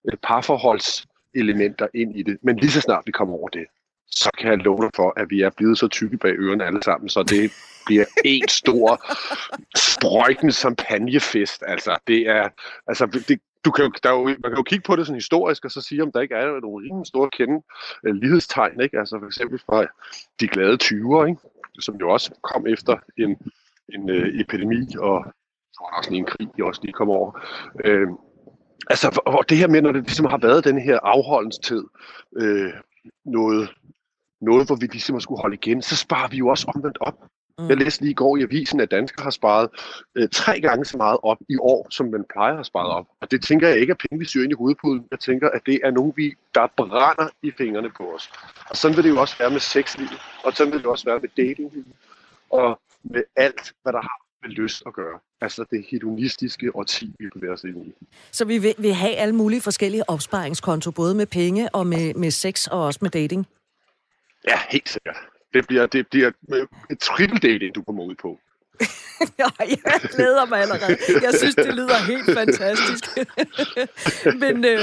øh, 0.08 0.16
parforholdselementer 0.22 1.86
ind 1.94 2.16
i 2.16 2.22
det, 2.22 2.38
men 2.42 2.56
lige 2.56 2.70
så 2.70 2.80
snart 2.80 3.02
vi 3.06 3.12
kommer 3.12 3.34
over 3.34 3.48
det, 3.48 3.66
så 4.10 4.30
kan 4.38 4.50
jeg 4.50 4.58
love 4.58 4.82
dig 4.82 4.90
for, 4.96 5.12
at 5.20 5.30
vi 5.30 5.40
er 5.40 5.50
blevet 5.56 5.78
så 5.78 5.88
tykke 5.88 6.16
bag 6.16 6.34
ørerne 6.38 6.64
alle 6.64 6.82
sammen, 6.82 7.08
så 7.08 7.22
det 7.22 7.52
bliver 7.86 8.04
en 8.24 8.48
stor 8.48 9.16
sprøjten 9.76 10.52
champagnefest. 10.52 11.62
Altså, 11.66 11.96
det 12.06 12.28
er, 12.28 12.48
altså, 12.86 13.06
det, 13.28 13.40
du 13.64 13.70
kan 13.70 13.84
jo, 13.84 13.92
der 14.02 14.08
er 14.10 14.18
jo, 14.18 14.24
man 14.24 14.50
kan 14.50 14.56
jo 14.56 14.62
kigge 14.62 14.82
på 14.86 14.96
det 14.96 15.06
sådan 15.06 15.16
historisk, 15.16 15.64
og 15.64 15.70
så 15.70 15.80
sige, 15.80 16.02
om 16.02 16.12
der 16.12 16.20
ikke 16.20 16.34
er 16.34 16.60
nogle 16.60 16.86
rimelig 16.86 17.06
store 17.06 17.30
kende 17.30 17.62
uh, 18.08 18.14
lighedstegn, 18.14 18.80
ikke? 18.80 18.98
Altså 18.98 19.18
for 19.18 19.26
eksempel 19.26 19.58
fra 19.66 19.86
de 20.40 20.48
glade 20.48 20.78
20'er, 20.82 21.26
ikke? 21.26 21.40
som 21.80 21.96
jo 21.96 22.10
også 22.10 22.34
kom 22.42 22.66
efter 22.66 22.96
en, 23.18 23.30
en 23.94 24.10
uh, 24.10 24.40
epidemi, 24.40 24.86
og 24.98 25.24
også 25.96 26.14
en 26.14 26.24
krig, 26.24 26.48
også 26.62 26.80
lige 26.84 26.92
kom 26.92 27.10
over. 27.10 27.30
Uh, 27.84 28.18
altså, 28.90 29.20
og 29.26 29.44
det 29.48 29.58
her 29.58 29.68
med, 29.68 29.82
når 29.82 29.92
det 29.92 30.02
ligesom 30.02 30.26
har 30.26 30.38
været 30.38 30.64
den 30.64 30.78
her 30.78 30.98
afholdens 31.02 31.58
tid, 31.58 31.84
uh, 32.42 32.70
noget, 33.24 33.68
noget, 34.40 34.66
hvor 34.66 34.76
vi 34.76 34.86
ligesom 34.86 35.20
skulle 35.20 35.40
holde 35.40 35.54
igen, 35.54 35.82
så 35.82 35.96
sparer 35.96 36.28
vi 36.28 36.36
jo 36.36 36.48
også 36.48 36.72
omvendt 36.74 36.98
op. 37.00 37.18
Mm. 37.58 37.68
Jeg 37.68 37.76
læste 37.76 38.02
lige 38.02 38.10
i 38.10 38.14
går 38.14 38.36
i 38.36 38.42
avisen, 38.42 38.80
at 38.80 38.90
danskere 38.90 39.22
har 39.22 39.30
sparet 39.30 39.68
øh, 40.14 40.28
tre 40.32 40.60
gange 40.60 40.84
så 40.84 40.96
meget 40.96 41.18
op 41.22 41.38
i 41.48 41.56
år, 41.60 41.86
som 41.90 42.06
man 42.06 42.24
plejer 42.32 42.50
at 42.50 42.56
have 42.56 42.64
sparet 42.64 42.90
op. 42.90 43.06
Og 43.20 43.30
det 43.30 43.42
tænker 43.42 43.68
jeg 43.68 43.78
ikke 43.78 43.90
er 43.90 44.08
penge, 44.08 44.18
vi 44.18 44.24
syr 44.24 44.42
ind 44.42 44.52
i 44.52 44.54
hovedpuden. 44.54 45.04
Jeg 45.10 45.20
tænker, 45.20 45.48
at 45.48 45.60
det 45.66 45.80
er 45.84 45.90
nogen, 45.90 46.12
vi, 46.16 46.34
der 46.54 46.66
brænder 46.76 47.28
i 47.42 47.52
fingrene 47.58 47.90
på 47.96 48.14
os. 48.14 48.30
Og 48.70 48.76
sådan 48.76 48.96
vil 48.96 49.04
det 49.04 49.10
jo 49.10 49.20
også 49.20 49.38
være 49.38 49.50
med 49.50 49.60
sexlivet, 49.60 50.20
og 50.44 50.52
sådan 50.52 50.72
vil 50.72 50.80
det 50.80 50.86
også 50.86 51.04
være 51.04 51.20
med 51.20 51.28
datinglivet, 51.36 51.86
og 52.50 52.80
med 53.02 53.22
alt, 53.36 53.72
hvad 53.82 53.92
der 53.92 54.00
har 54.00 54.26
med 54.42 54.50
lyst 54.50 54.82
at 54.86 54.92
gøre. 54.92 55.18
Altså 55.40 55.64
det 55.70 55.84
hedonistiske 55.90 56.76
årti, 56.76 57.14
vi 57.18 57.28
bevæger 57.34 57.54
os 57.54 57.64
ind 57.64 57.86
i. 57.86 57.94
Så 58.32 58.44
vi 58.44 58.58
vil, 58.58 58.74
vil 58.78 58.94
have 58.94 59.14
alle 59.14 59.34
mulige 59.34 59.60
forskellige 59.60 60.10
opsparingskonto, 60.10 60.90
både 60.90 61.14
med 61.14 61.26
penge 61.26 61.74
og 61.74 61.86
med, 61.86 62.14
med 62.14 62.30
sex 62.30 62.66
og 62.66 62.84
også 62.84 62.98
med 63.02 63.10
dating? 63.10 63.46
Ja, 64.46 64.58
helt 64.70 64.88
sikkert. 64.88 65.16
Det 65.54 65.66
bliver, 65.66 65.86
det 65.86 66.08
bliver 66.08 66.30
øh, 66.54 66.66
et 66.90 66.98
triple 66.98 67.38
du 67.74 67.82
kommer 67.82 68.04
ud 68.04 68.14
på. 68.14 68.40
ja, 69.38 69.48
jeg 69.60 70.00
glæder 70.14 70.46
mig 70.46 70.60
allerede. 70.60 70.96
Jeg 71.22 71.34
synes, 71.38 71.54
det 71.54 71.74
lyder 71.74 72.06
helt 72.06 72.38
fantastisk. 72.38 73.04
Men 74.42 74.64
øh, 74.64 74.80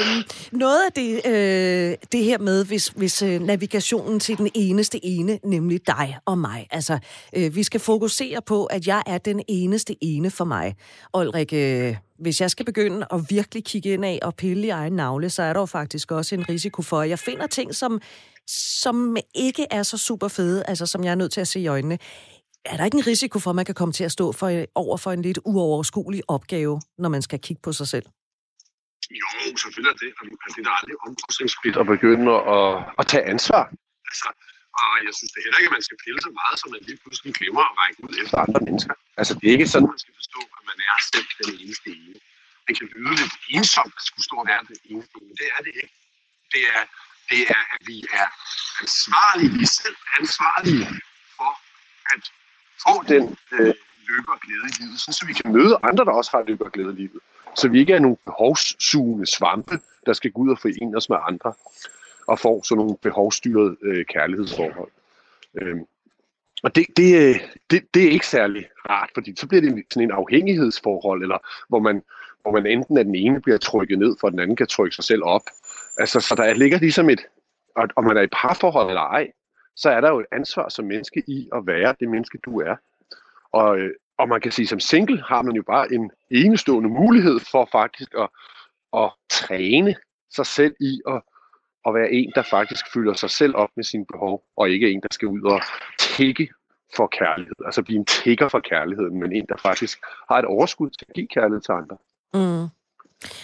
noget 0.52 0.86
af 0.86 0.92
det, 0.92 1.22
øh, 1.26 1.96
det 2.12 2.24
her 2.24 2.38
med, 2.38 2.66
hvis, 2.66 2.88
hvis 2.88 3.22
øh, 3.22 3.42
navigationen 3.42 4.20
til 4.20 4.38
den 4.38 4.50
eneste 4.54 5.06
ene, 5.06 5.40
nemlig 5.44 5.88
dig 5.88 6.18
og 6.26 6.38
mig. 6.38 6.68
Altså, 6.72 7.00
øh, 7.36 7.56
vi 7.56 7.64
skal 7.64 7.80
fokusere 7.80 8.42
på, 8.42 8.66
at 8.66 8.88
jeg 8.88 9.04
er 9.06 9.18
den 9.18 9.42
eneste 9.48 9.96
ene 10.02 10.32
for 10.32 10.46
mig. 10.46 10.76
Ulrik, 11.18 11.54
øh, 11.54 11.96
hvis 12.20 12.42
jeg 12.42 12.52
skal 12.52 12.66
begynde 12.66 13.06
at 13.12 13.22
virkelig 13.30 13.64
kigge 13.66 13.94
ind 13.94 14.06
af 14.06 14.20
og 14.22 14.36
pille 14.36 14.68
i 14.68 14.70
egen 14.70 14.94
navle, 14.94 15.30
så 15.30 15.44
er 15.44 15.54
der 15.54 15.60
jo 15.60 15.66
faktisk 15.66 16.12
også 16.12 16.36
en 16.36 16.50
risiko 16.50 16.82
for, 16.82 17.02
at 17.02 17.10
jeg 17.10 17.20
finder 17.20 17.48
ting, 17.48 17.76
som 17.76 18.02
som 18.48 19.18
ikke 19.36 19.68
er 19.72 19.84
så 19.84 19.98
super 19.98 20.28
fede, 20.28 20.64
altså 20.68 20.86
som 20.86 21.04
jeg 21.04 21.12
er 21.12 21.16
nødt 21.16 21.32
til 21.32 21.42
at 21.42 21.48
se 21.48 21.60
i 21.60 21.68
øjnene. 21.68 21.98
Er 22.66 22.78
der 22.78 22.86
ikke 22.86 22.98
en 22.98 23.08
risiko 23.08 23.40
for, 23.40 23.50
at 23.50 23.56
man 23.56 23.66
kan 23.66 23.76
komme 23.76 23.94
til 23.94 24.04
at 24.04 24.12
stå 24.12 24.26
for, 24.32 24.66
over 24.76 24.98
for 25.04 25.12
en 25.12 25.22
lidt 25.22 25.40
uoverskuelig 25.46 26.22
opgave, 26.28 26.82
når 26.98 27.10
man 27.10 27.22
skal 27.22 27.40
kigge 27.40 27.62
på 27.62 27.72
sig 27.80 27.88
selv? 27.88 28.06
Jo, 29.22 29.28
selvfølgelig 29.64 29.92
er 29.94 30.00
det. 30.04 30.12
Altså, 30.46 30.56
det 30.58 30.68
er 30.68 30.76
aldrig 30.80 30.96
omkostningsfrit 31.08 31.76
at 31.82 31.86
begynde 31.94 32.32
at, 32.56 32.68
at 33.00 33.06
tage 33.12 33.26
ansvar. 33.34 33.64
Altså, 34.10 34.28
Og 34.82 34.92
jeg 35.06 35.14
synes 35.18 35.32
det 35.34 35.40
heller 35.46 35.60
ikke, 35.60 35.72
at 35.72 35.76
man 35.80 35.86
skal 35.88 35.98
pille 36.06 36.20
så 36.28 36.32
meget, 36.40 36.56
som 36.62 36.68
man 36.74 36.82
lige 36.90 37.00
pludselig 37.04 37.32
glemmer 37.40 37.64
at 37.72 37.74
række 37.82 38.00
ud 38.08 38.16
efter 38.24 38.38
andre 38.46 38.60
mennesker. 38.68 38.96
Altså, 39.20 39.34
det 39.40 39.46
er 39.48 39.54
ikke 39.58 39.70
sådan, 39.74 39.90
man 39.96 40.02
skal 40.04 40.16
forstå, 40.22 40.40
at 40.58 40.64
man 40.70 40.78
er 40.90 40.96
selv 41.12 41.28
den 41.42 41.50
eneste 41.62 41.90
ene. 42.00 42.20
Det 42.68 42.74
kan 42.80 42.88
lyde 42.96 43.16
lidt 43.22 43.36
ensomt 43.58 43.96
at 44.00 44.06
skulle 44.10 44.26
stå 44.30 44.36
og 44.44 44.48
være 44.52 44.62
den 44.72 44.78
eneste 44.92 45.16
ene. 45.22 45.34
Det 45.42 45.48
er 45.56 45.60
det 45.66 45.74
ikke. 45.82 45.94
Det 46.54 46.64
er, 46.76 46.82
det 47.32 47.42
er, 47.56 47.62
at 47.76 47.82
vi 47.90 47.98
er 48.20 48.28
ansvarlige, 48.84 49.52
vi 49.58 49.64
er 49.70 49.74
selv 49.84 49.98
ansvarlige 50.20 50.88
for 51.38 51.52
at 52.14 52.24
få 52.88 53.04
den 53.08 53.24
øh, 53.52 53.74
lykke 54.08 54.30
og 54.34 54.40
glæde 54.42 54.66
i 54.72 54.74
livet, 54.82 55.00
så 55.00 55.26
vi 55.28 55.34
kan 55.34 55.52
møde 55.54 55.78
andre, 55.84 56.06
der 56.06 56.12
også 56.12 56.32
har 56.34 56.44
lykke 56.44 56.66
og 56.66 56.72
glæde 56.72 56.94
i 56.94 56.96
livet. 56.96 57.22
Så 57.56 57.68
vi 57.68 57.80
ikke 57.80 57.94
er 57.94 58.00
nogle 58.00 58.18
behovssugende 58.26 59.26
svampe, 59.26 59.80
der 60.06 60.14
skal 60.14 60.32
gå 60.32 60.42
ud 60.42 60.50
og 60.50 60.60
forene 60.60 60.98
os 60.98 61.10
med 61.10 61.18
andre 61.28 61.54
og 62.28 62.40
får 62.40 62.62
sådan 62.64 62.78
nogle 62.78 62.98
behovsstyrede 63.02 63.78
øh, 63.82 64.06
kærlighedsforhold. 64.06 64.92
Øhm, 65.62 65.86
og 66.64 66.76
det, 66.76 66.86
det, 66.98 67.30
øh, 67.30 67.40
det, 67.70 67.94
det 67.94 68.04
er 68.04 68.10
ikke 68.10 68.28
særlig 68.28 68.66
rart, 68.90 69.10
fordi 69.14 69.36
så 69.36 69.48
bliver 69.48 69.62
det 69.62 69.84
sådan 69.92 70.04
en 70.04 70.12
afhængighedsforhold, 70.12 71.22
eller 71.22 71.38
hvor 71.70 71.80
man, 71.80 72.02
hvor 72.42 72.52
man 72.52 72.66
enten 72.66 72.98
af 72.98 73.06
den 73.06 73.16
ene 73.16 73.42
bliver 73.42 73.58
trykket 73.58 74.00
ned, 74.00 74.16
for 74.20 74.30
den 74.30 74.40
anden 74.40 74.56
kan 74.56 74.68
trykke 74.68 74.96
sig 74.96 75.04
selv 75.04 75.24
op. 75.24 75.42
Altså, 75.98 76.20
så 76.20 76.36
der 76.36 76.54
ligger 76.54 76.80
ligesom 76.80 77.10
et, 77.10 77.22
og 77.76 77.88
om 77.96 78.04
man 78.04 78.18
er 78.18 78.22
i 78.22 78.28
parforhold 78.28 78.88
eller 78.88 79.02
ej, 79.02 79.32
så 79.76 79.90
er 79.90 80.02
der 80.02 80.10
jo 80.10 80.20
et 80.20 80.26
ansvar 80.32 80.70
som 80.70 80.86
menneske 80.86 81.24
i 81.28 81.50
at 81.56 81.68
være 81.68 81.96
det 82.00 82.10
menneske, 82.10 82.38
du 82.46 82.60
er. 82.60 82.76
Og, 83.52 83.78
øh, 83.78 83.92
og 84.18 84.28
man 84.28 84.42
kan 84.42 84.52
sige, 84.52 84.68
som 84.68 84.80
single 84.80 85.24
har 85.24 85.42
man 85.42 85.56
jo 85.56 85.64
bare 85.64 85.94
en 85.94 86.12
enestående 86.30 86.90
mulighed 86.90 87.40
for 87.52 87.70
faktisk 87.72 88.14
at, 88.20 88.30
at 88.94 89.12
træne 89.30 89.96
sig 90.36 90.46
selv 90.46 90.76
i 90.80 91.02
at 91.08 91.22
at 91.86 91.94
være 91.94 92.12
en, 92.12 92.32
der 92.36 92.42
faktisk 92.42 92.94
fylder 92.94 93.14
sig 93.14 93.30
selv 93.30 93.56
op 93.56 93.70
med 93.76 93.84
sine 93.84 94.06
behov, 94.06 94.44
og 94.58 94.70
ikke 94.70 94.92
en, 94.92 95.02
der 95.02 95.08
skal 95.12 95.28
ud 95.28 95.42
og 95.42 95.62
tække 96.00 96.50
for 96.96 97.08
kærlighed. 97.08 97.56
Altså 97.66 97.84
blive 97.84 98.00
en 98.00 98.06
tigger 98.06 98.50
for 98.50 98.60
kærligheden, 98.60 99.20
men 99.20 99.32
en, 99.32 99.46
der 99.50 99.58
faktisk 99.58 100.00
har 100.30 100.40
et 100.40 100.46
overskud 100.46 100.90
til 100.90 101.06
at 101.10 101.16
give 101.16 101.28
kærlighed 101.28 101.62
til 101.62 101.72
andre. 101.72 101.98
Mm. 102.34 102.68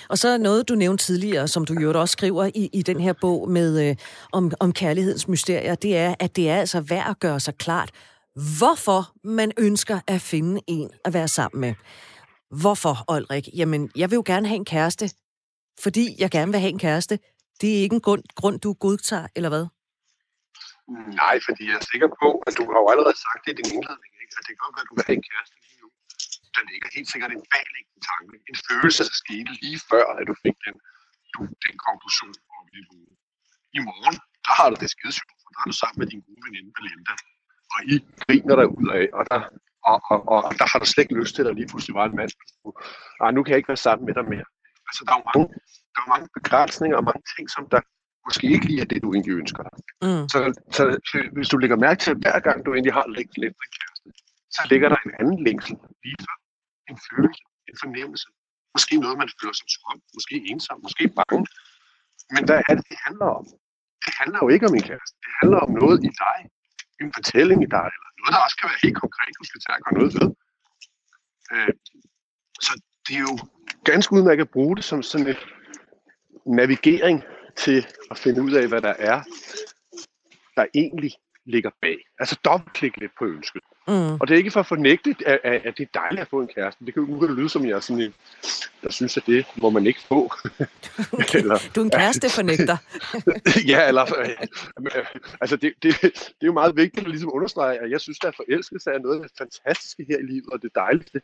Og 0.09 0.17
så 0.17 0.37
noget, 0.37 0.69
du 0.69 0.75
nævnte 0.75 1.03
tidligere, 1.03 1.47
som 1.47 1.65
du 1.65 1.73
jo 1.73 1.99
også 2.01 2.13
skriver 2.13 2.45
i, 2.45 2.69
i 2.73 2.81
den 2.81 2.99
her 2.99 3.13
bog 3.21 3.49
med 3.49 3.89
øh, 3.89 3.95
om, 4.31 4.51
om 4.59 4.73
kærlighedens 4.73 5.27
mysterier, 5.27 5.75
det 5.75 5.97
er, 5.97 6.15
at 6.19 6.35
det 6.35 6.49
er 6.49 6.55
altså 6.55 6.81
værd 6.81 7.09
at 7.09 7.19
gøre 7.19 7.39
sig 7.39 7.55
klart, 7.57 7.91
hvorfor 8.59 9.11
man 9.23 9.51
ønsker 9.57 9.99
at 10.07 10.21
finde 10.21 10.61
en 10.67 10.89
at 11.05 11.13
være 11.13 11.27
sammen 11.27 11.61
med. 11.61 11.73
Hvorfor, 12.61 12.95
Olrik? 13.07 13.47
Jamen, 13.55 13.91
jeg 13.95 14.11
vil 14.11 14.15
jo 14.15 14.23
gerne 14.25 14.47
have 14.47 14.55
en 14.55 14.65
kæreste, 14.65 15.09
fordi 15.79 16.15
jeg 16.19 16.31
gerne 16.31 16.51
vil 16.51 16.59
have 16.59 16.71
en 16.71 16.79
kæreste. 16.79 17.19
Det 17.61 17.69
er 17.77 17.81
ikke 17.81 17.95
en 17.95 18.01
grund, 18.01 18.23
grund 18.35 18.59
du 18.59 18.73
godtager, 18.73 19.27
eller 19.35 19.49
hvad? 19.49 19.65
Nej, 21.21 21.35
fordi 21.47 21.63
jeg 21.69 21.75
er 21.81 21.85
sikker 21.91 22.09
på, 22.21 22.27
at 22.47 22.53
du 22.59 22.63
har 22.71 22.79
jo 22.83 22.87
allerede 22.93 23.17
sagt 23.25 23.41
det 23.45 23.51
i 23.53 23.55
din 23.59 23.71
indledning, 23.77 24.11
ikke? 24.21 24.33
at 24.39 24.43
det 24.47 24.53
kan 24.53 24.61
godt 24.65 24.75
være, 24.75 24.85
at 24.85 24.89
du 24.91 24.95
vil 24.95 25.05
have 25.09 25.17
en 25.21 25.27
kæreste. 25.31 25.55
Der 26.55 26.63
ligger 26.71 26.87
helt 26.95 27.09
sikkert 27.13 27.31
en 27.37 27.43
bagliggende 27.53 28.01
tanke, 28.11 28.35
en 28.49 28.57
følelse, 28.67 29.01
der 29.09 29.15
skete 29.23 29.51
lige 29.63 29.79
før, 29.91 30.05
at 30.19 30.25
du 30.29 30.35
fik 30.43 30.55
den, 30.65 30.75
du, 31.33 31.39
den 31.65 31.75
konklusion 31.87 32.33
om 32.57 32.63
dit 32.73 32.85
hoved. 32.91 33.13
I 33.77 33.79
morgen, 33.89 34.15
der 34.45 34.53
har 34.59 34.67
du 34.71 34.75
det 34.83 34.89
skide 34.95 35.13
sjovt, 35.19 35.39
for 35.43 35.49
der 35.53 35.59
er 35.63 35.67
du 35.71 35.77
sammen 35.81 35.99
med 36.01 36.07
din 36.13 36.21
gode 36.27 36.41
veninde 36.45 36.71
Belinda, 36.77 37.15
og 37.73 37.79
I 37.93 37.95
griner 38.23 38.55
der 38.59 38.67
ud 38.79 38.87
af, 38.99 39.05
og 39.17 39.23
der, 39.31 39.39
og, 39.89 39.97
og, 40.11 40.19
og, 40.33 40.39
der 40.59 40.65
har 40.71 40.79
du 40.79 40.87
slet 40.89 41.03
ikke 41.03 41.19
lyst 41.21 41.33
til, 41.33 41.41
at 41.41 41.47
der 41.49 41.59
lige 41.59 41.69
pludselig 41.71 41.93
var 41.99 42.05
en 42.09 42.15
mand, 42.19 42.31
ah, 43.23 43.29
nu 43.35 43.39
kan 43.41 43.51
jeg 43.51 43.59
ikke 43.61 43.73
være 43.73 43.85
sammen 43.87 44.03
med 44.07 44.13
dig 44.19 44.25
mere. 44.33 44.47
Altså, 44.89 45.01
der 45.07 45.13
er 45.19 45.23
mange 45.29 45.47
der 45.93 46.01
er 46.05 46.09
mange 46.15 46.29
begrænsninger 46.37 46.97
og 46.97 47.05
mange 47.09 47.23
ting, 47.35 47.45
som 47.55 47.63
der 47.73 47.81
måske 48.27 48.45
ikke 48.55 48.65
lige 48.69 48.81
er 48.81 48.89
det, 48.91 49.03
du 49.03 49.09
egentlig 49.13 49.35
ønsker 49.41 49.61
dig. 49.67 49.73
Mm. 50.05 50.25
Så, 50.33 50.37
så, 50.77 50.83
hvis 51.35 51.49
du 51.51 51.57
lægger 51.57 51.77
mærke 51.85 51.99
til, 52.03 52.11
at 52.11 52.21
hver 52.23 52.39
gang 52.47 52.57
du 52.65 52.69
egentlig 52.73 52.93
har 52.99 53.05
længsel 53.17 53.41
efter 53.49 53.63
en 53.67 53.73
kæreste, 53.77 54.07
så 54.55 54.61
ligger 54.71 54.87
der 54.89 54.99
en 55.05 55.13
anden 55.19 55.39
længsel 55.47 55.75
lige 56.03 56.19
før. 56.25 56.35
En 56.89 56.97
følelse, 57.07 57.43
en 57.69 57.77
fornemmelse. 57.83 58.27
Måske 58.75 58.93
noget, 59.03 59.17
man 59.23 59.29
føler 59.37 59.55
sig 59.59 59.67
tom, 59.75 59.97
måske 60.17 60.35
ensom, 60.51 60.77
måske 60.85 61.03
bange. 61.19 61.45
Men 62.33 62.41
hvad 62.47 62.59
er 62.69 62.73
det, 62.77 62.85
det 62.91 62.99
handler 63.07 63.29
om? 63.39 63.45
Det 64.05 64.13
handler 64.19 64.39
jo 64.43 64.47
ikke 64.53 64.65
om 64.69 64.75
en 64.77 64.85
kæreste. 64.89 65.15
Det 65.25 65.31
handler 65.41 65.59
om 65.65 65.71
noget 65.81 65.97
i 66.09 66.11
dig. 66.23 66.39
En 67.01 67.11
fortælling 67.17 67.59
i 67.67 67.69
dig, 67.77 67.87
eller 67.95 68.09
noget, 68.19 68.33
der 68.35 68.41
også 68.45 68.57
kan 68.59 68.69
være 68.71 68.85
helt 68.85 68.99
konkret, 69.03 69.31
du 69.39 69.45
skal 69.49 69.61
tage 69.61 69.77
og 69.79 69.83
gøre 69.85 69.97
noget 69.99 70.13
ved. 70.17 70.29
Øh, 71.53 71.73
så 72.65 72.71
det 73.05 73.13
er 73.19 73.23
jo 73.29 73.35
ganske 73.89 74.13
udmærket 74.15 74.45
at 74.47 74.55
bruge 74.55 74.75
det 74.75 74.85
som 74.91 75.01
sådan 75.03 75.27
et 75.27 75.41
navigering 76.45 77.23
til 77.63 77.87
at 78.11 78.17
finde 78.17 78.41
ud 78.41 78.53
af, 78.61 78.67
hvad 78.67 78.81
der 78.81 78.95
er, 79.11 79.23
der 80.57 80.65
egentlig 80.73 81.13
ligger 81.45 81.71
bag. 81.81 81.97
Altså 82.19 82.35
dobbeltklik 82.45 82.97
lidt 82.97 83.11
på 83.19 83.25
ønsket. 83.25 83.61
Mm. 83.89 84.13
Og 84.13 84.27
det 84.27 84.33
er 84.33 84.37
ikke 84.37 84.51
for 84.51 84.59
at 84.59 84.65
fornægte, 84.65 85.15
at, 85.25 85.39
at 85.43 85.77
det 85.77 85.83
er 85.83 85.99
dejligt 85.99 86.21
at 86.21 86.27
få 86.27 86.41
en 86.41 86.47
kæreste. 86.47 86.85
Det 86.85 86.93
kan 86.93 87.03
jo 87.03 87.27
lyde 87.27 87.49
som, 87.49 87.65
jeg 87.65 87.71
er 87.71 87.79
sådan 87.79 88.03
en, 88.03 88.13
der 88.83 88.91
synes, 88.91 89.17
at 89.17 89.23
det 89.25 89.45
må 89.55 89.69
man 89.69 89.87
ikke 89.87 89.99
få. 90.07 90.31
eller, 91.33 91.69
du 91.75 91.81
er 91.81 91.85
en 91.85 91.91
kæreste 91.91 92.29
fornægter. 92.29 92.77
ja, 93.71 93.87
eller... 93.87 94.05
Altså, 95.41 95.55
det, 95.55 95.73
det, 95.83 96.01
det 96.01 96.41
er 96.41 96.45
jo 96.45 96.53
meget 96.53 96.75
vigtigt 96.75 97.05
at 97.05 97.11
ligesom 97.11 97.33
understrege, 97.33 97.79
at 97.79 97.91
jeg 97.91 98.01
synes, 98.01 98.19
at 98.25 98.35
forelskelse 98.35 98.89
er 98.89 98.99
noget 98.99 99.15
af 99.15 99.21
det 99.21 99.37
fantastiske 99.37 100.05
her 100.09 100.17
i 100.17 100.23
livet, 100.23 100.45
og 100.51 100.61
det 100.61 100.71
dejligste. 100.75 101.21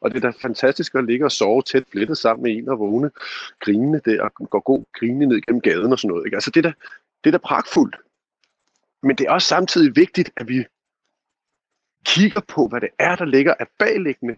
Og 0.00 0.10
det 0.10 0.24
er 0.24 0.30
da 0.30 0.36
fantastisk 0.42 0.94
at 0.94 1.04
ligge 1.04 1.24
og 1.24 1.32
sove 1.32 1.62
tæt 1.62 1.84
blættet 1.90 2.18
sammen 2.18 2.42
med 2.42 2.56
en 2.56 2.68
og 2.68 2.78
vågne 2.78 3.10
grinende 3.60 4.00
der, 4.04 4.22
og 4.22 4.50
gå 4.50 4.60
god 4.60 4.84
grinende 4.98 5.26
ned 5.26 5.40
gennem 5.40 5.60
gaden 5.60 5.92
og 5.92 5.98
sådan 5.98 6.08
noget. 6.08 6.26
Ikke? 6.26 6.36
Altså, 6.36 6.50
det 6.50 6.66
er, 6.66 6.70
da, 6.70 6.74
det 7.24 7.34
er 7.34 7.38
da 7.38 7.38
pragtfuldt. 7.38 7.96
Men 9.02 9.16
det 9.16 9.26
er 9.26 9.30
også 9.30 9.48
samtidig 9.48 9.96
vigtigt, 9.96 10.30
at 10.36 10.48
vi 10.48 10.64
kigger 12.06 12.40
på, 12.48 12.68
hvad 12.68 12.80
det 12.80 12.88
er, 12.98 13.16
der 13.16 13.24
ligger 13.24 13.54
af 13.58 13.66
bagliggende 13.78 14.36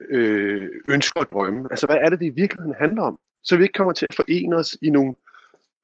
øh, 0.00 0.68
ønsker 0.88 1.20
og 1.20 1.26
drømme. 1.32 1.68
Altså, 1.70 1.86
hvad 1.86 1.96
er 1.96 2.10
det, 2.10 2.20
det 2.20 2.26
i 2.26 2.40
virkeligheden 2.42 2.74
handler 2.78 3.02
om? 3.02 3.18
Så 3.42 3.56
vi 3.56 3.62
ikke 3.62 3.72
kommer 3.72 3.92
til 3.92 4.06
at 4.10 4.16
forene 4.16 4.56
os 4.56 4.76
i 4.82 4.90
nogle 4.90 5.14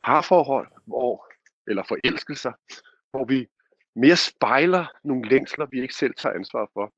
parforhold, 0.04 0.68
hvor, 0.86 1.32
eller 1.66 1.82
forelskelser, 1.82 2.52
hvor 3.10 3.24
vi 3.24 3.48
mere 3.96 4.16
spejler 4.16 4.86
nogle 5.04 5.28
længsler, 5.28 5.66
vi 5.66 5.82
ikke 5.82 5.94
selv 5.94 6.14
tager 6.14 6.34
ansvar 6.34 6.70
for. 6.72 6.92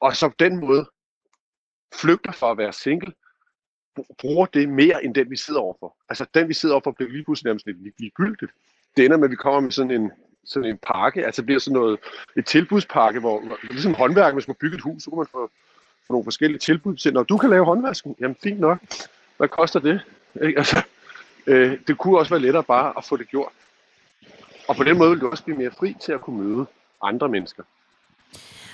Og 0.00 0.16
så 0.16 0.28
på 0.28 0.34
den 0.38 0.60
måde 0.60 0.90
flygter 1.94 2.32
fra 2.32 2.50
at 2.50 2.58
være 2.58 2.72
single, 2.72 3.12
bruger 4.18 4.46
det 4.46 4.68
mere 4.68 5.04
end 5.04 5.14
den, 5.14 5.30
vi 5.30 5.36
sidder 5.36 5.60
overfor. 5.60 5.96
Altså 6.08 6.26
den, 6.34 6.48
vi 6.48 6.54
sidder 6.54 6.74
overfor, 6.74 6.92
bliver 6.92 7.10
lige 7.10 7.24
pludselig 7.24 7.48
nærmest 7.48 7.66
lidt 7.66 7.98
ligegyldigt. 7.98 8.52
Det 8.96 9.04
ender 9.04 9.16
med, 9.16 9.24
at 9.24 9.30
vi 9.30 9.36
kommer 9.36 9.60
med 9.60 9.70
sådan 9.70 9.90
en 9.90 10.10
sådan 10.44 10.70
en 10.70 10.78
pakke, 10.78 11.26
altså 11.26 11.42
det 11.42 11.46
bliver 11.46 11.60
sådan 11.60 11.80
noget, 11.80 11.98
et 12.36 12.46
tilbudspakke, 12.46 13.20
hvor, 13.20 13.42
ligesom 13.70 13.94
håndværk, 13.94 14.34
hvis 14.34 14.48
man 14.48 14.56
bygger 14.60 14.76
et 14.76 14.82
hus, 14.82 15.02
så 15.02 15.10
kan 15.10 15.16
man 15.16 15.26
få, 15.26 15.50
få 16.06 16.12
nogle 16.12 16.24
forskellige 16.24 16.58
tilbud 16.58 16.96
Så, 16.96 17.10
når 17.10 17.22
du 17.22 17.36
kan 17.36 17.50
lave 17.50 17.64
håndvasken, 17.64 18.16
jamen 18.20 18.36
fint 18.42 18.60
nok, 18.60 18.78
hvad 19.36 19.48
koster 19.48 19.80
det? 19.80 20.00
Ikke? 20.42 20.58
Altså, 20.58 20.82
øh, 21.46 21.78
det 21.86 21.98
kunne 21.98 22.18
også 22.18 22.30
være 22.30 22.42
lettere 22.42 22.62
bare 22.62 22.92
at 22.96 23.04
få 23.04 23.16
det 23.16 23.28
gjort. 23.28 23.52
Og 24.68 24.76
på 24.76 24.84
den 24.84 24.98
måde 24.98 25.10
vil 25.10 25.20
du 25.20 25.30
også 25.30 25.44
blive 25.44 25.58
mere 25.58 25.70
fri 25.70 25.96
til 26.00 26.12
at 26.12 26.20
kunne 26.20 26.42
møde 26.42 26.66
andre 27.02 27.28
mennesker. 27.28 27.62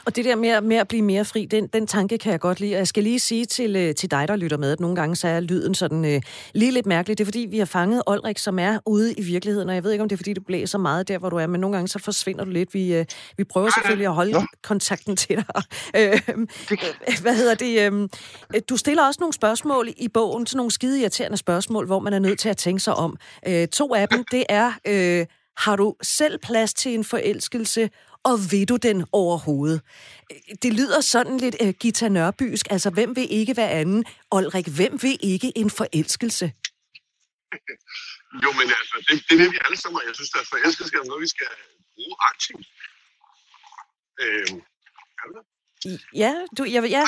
Og 0.08 0.16
det 0.16 0.24
der 0.24 0.36
med, 0.36 0.60
med 0.60 0.76
at 0.76 0.88
blive 0.88 1.02
mere 1.02 1.24
fri, 1.24 1.44
den, 1.44 1.66
den 1.66 1.86
tanke 1.86 2.18
kan 2.18 2.32
jeg 2.32 2.40
godt 2.40 2.60
lide. 2.60 2.74
Og 2.74 2.78
jeg 2.78 2.88
skal 2.88 3.02
lige 3.02 3.18
sige 3.18 3.44
til, 3.44 3.76
øh, 3.76 3.94
til 3.94 4.10
dig, 4.10 4.28
der 4.28 4.36
lytter 4.36 4.56
med, 4.56 4.72
at 4.72 4.80
nogle 4.80 4.96
gange 4.96 5.16
så 5.16 5.28
er 5.28 5.40
lyden 5.40 5.74
sådan 5.74 6.04
øh, 6.04 6.22
lige 6.54 6.72
lidt 6.72 6.86
mærkelig. 6.86 7.18
Det 7.18 7.24
er 7.24 7.26
fordi, 7.26 7.46
vi 7.50 7.58
har 7.58 7.64
fanget 7.64 8.02
Olrik, 8.06 8.38
som 8.38 8.58
er 8.58 8.78
ude 8.86 9.14
i 9.14 9.22
virkeligheden. 9.22 9.68
Og 9.68 9.74
jeg 9.74 9.84
ved 9.84 9.92
ikke, 9.92 10.02
om 10.02 10.08
det 10.08 10.16
er 10.16 10.18
fordi, 10.18 10.32
du 10.32 10.40
blæser 10.40 10.78
meget 10.78 11.08
der, 11.08 11.18
hvor 11.18 11.30
du 11.30 11.36
er, 11.36 11.46
men 11.46 11.60
nogle 11.60 11.76
gange 11.76 11.88
så 11.88 11.98
forsvinder 11.98 12.44
du 12.44 12.50
lidt. 12.50 12.74
Vi, 12.74 12.94
øh, 12.94 13.04
vi 13.36 13.44
prøver 13.44 13.70
selvfølgelig 13.70 14.06
at 14.06 14.14
holde 14.14 14.38
ja. 14.38 14.44
kontakten 14.62 15.16
til 15.16 15.36
dig. 15.36 15.62
Øh, 15.96 16.20
hvad 17.22 17.36
hedder 17.36 17.54
det? 17.54 17.92
Øh, 17.92 18.60
du 18.68 18.76
stiller 18.76 19.06
også 19.06 19.20
nogle 19.20 19.32
spørgsmål 19.32 19.88
i 19.96 20.08
bogen, 20.08 20.46
sådan 20.46 20.56
nogle 20.56 20.70
skide 20.70 21.00
irriterende 21.00 21.36
spørgsmål, 21.36 21.86
hvor 21.86 21.98
man 21.98 22.12
er 22.12 22.18
nødt 22.18 22.38
til 22.38 22.48
at 22.48 22.56
tænke 22.56 22.80
sig 22.80 22.94
om. 22.94 23.16
Øh, 23.46 23.68
to 23.68 23.94
af 23.94 24.08
dem, 24.08 24.24
det 24.30 24.44
er... 24.48 24.72
Øh, 24.86 25.26
har 25.58 25.76
du 25.76 25.94
selv 26.02 26.38
plads 26.38 26.74
til 26.74 26.94
en 26.94 27.04
forelskelse, 27.04 27.90
og 28.30 28.36
vil 28.50 28.68
du 28.68 28.76
den 28.76 28.98
overhovedet? 29.12 29.80
Det 30.62 30.72
lyder 30.72 31.00
sådan 31.00 31.36
lidt 31.44 31.56
uh, 31.64 31.68
Gita 31.80 32.08
Nørbysk, 32.08 32.66
altså 32.70 32.90
hvem 32.90 33.16
vil 33.16 33.32
ikke 33.40 33.56
være 33.56 33.70
anden? 33.70 34.04
Olrik, 34.30 34.68
hvem 34.78 34.92
vil 35.02 35.16
ikke 35.32 35.52
en 35.56 35.70
forelskelse? 35.70 36.46
jo, 38.44 38.50
men 38.58 38.66
altså, 38.78 38.96
det, 39.08 39.16
det 39.28 39.34
vil 39.38 39.52
vi 39.54 39.58
alle 39.64 39.78
sammen, 39.82 40.00
jeg 40.08 40.14
synes, 40.14 40.30
at 40.40 40.46
forelskelse 40.54 40.94
er 40.96 41.04
noget, 41.10 41.22
vi 41.26 41.30
skal 41.36 41.46
bruge 41.94 42.16
aktivt. 42.30 42.66
Øh, 44.22 44.48
ja, 46.22 46.32
du, 46.56 46.62
jeg, 46.74 46.82
ja. 46.96 47.04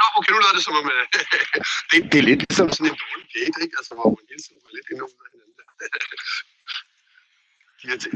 Nå, 0.00 0.04
okay, 0.18 0.32
nu 0.32 0.38
lyder 0.38 0.54
det 0.58 0.64
som 0.64 0.76
om, 0.80 0.86
uh, 0.94 1.04
det, 1.90 1.98
det 2.12 2.18
er 2.22 2.26
lidt 2.30 2.42
som 2.58 2.66
sådan 2.72 2.86
en 2.92 2.98
dårlig 3.02 3.26
date, 3.34 3.56
ikke? 3.64 3.74
Altså, 3.80 3.92
hvor 3.98 4.08
man 4.14 4.24
hele 4.30 4.42
tiden 4.44 4.60
var 4.64 4.72
lidt 4.76 4.88
endnu. 4.92 5.06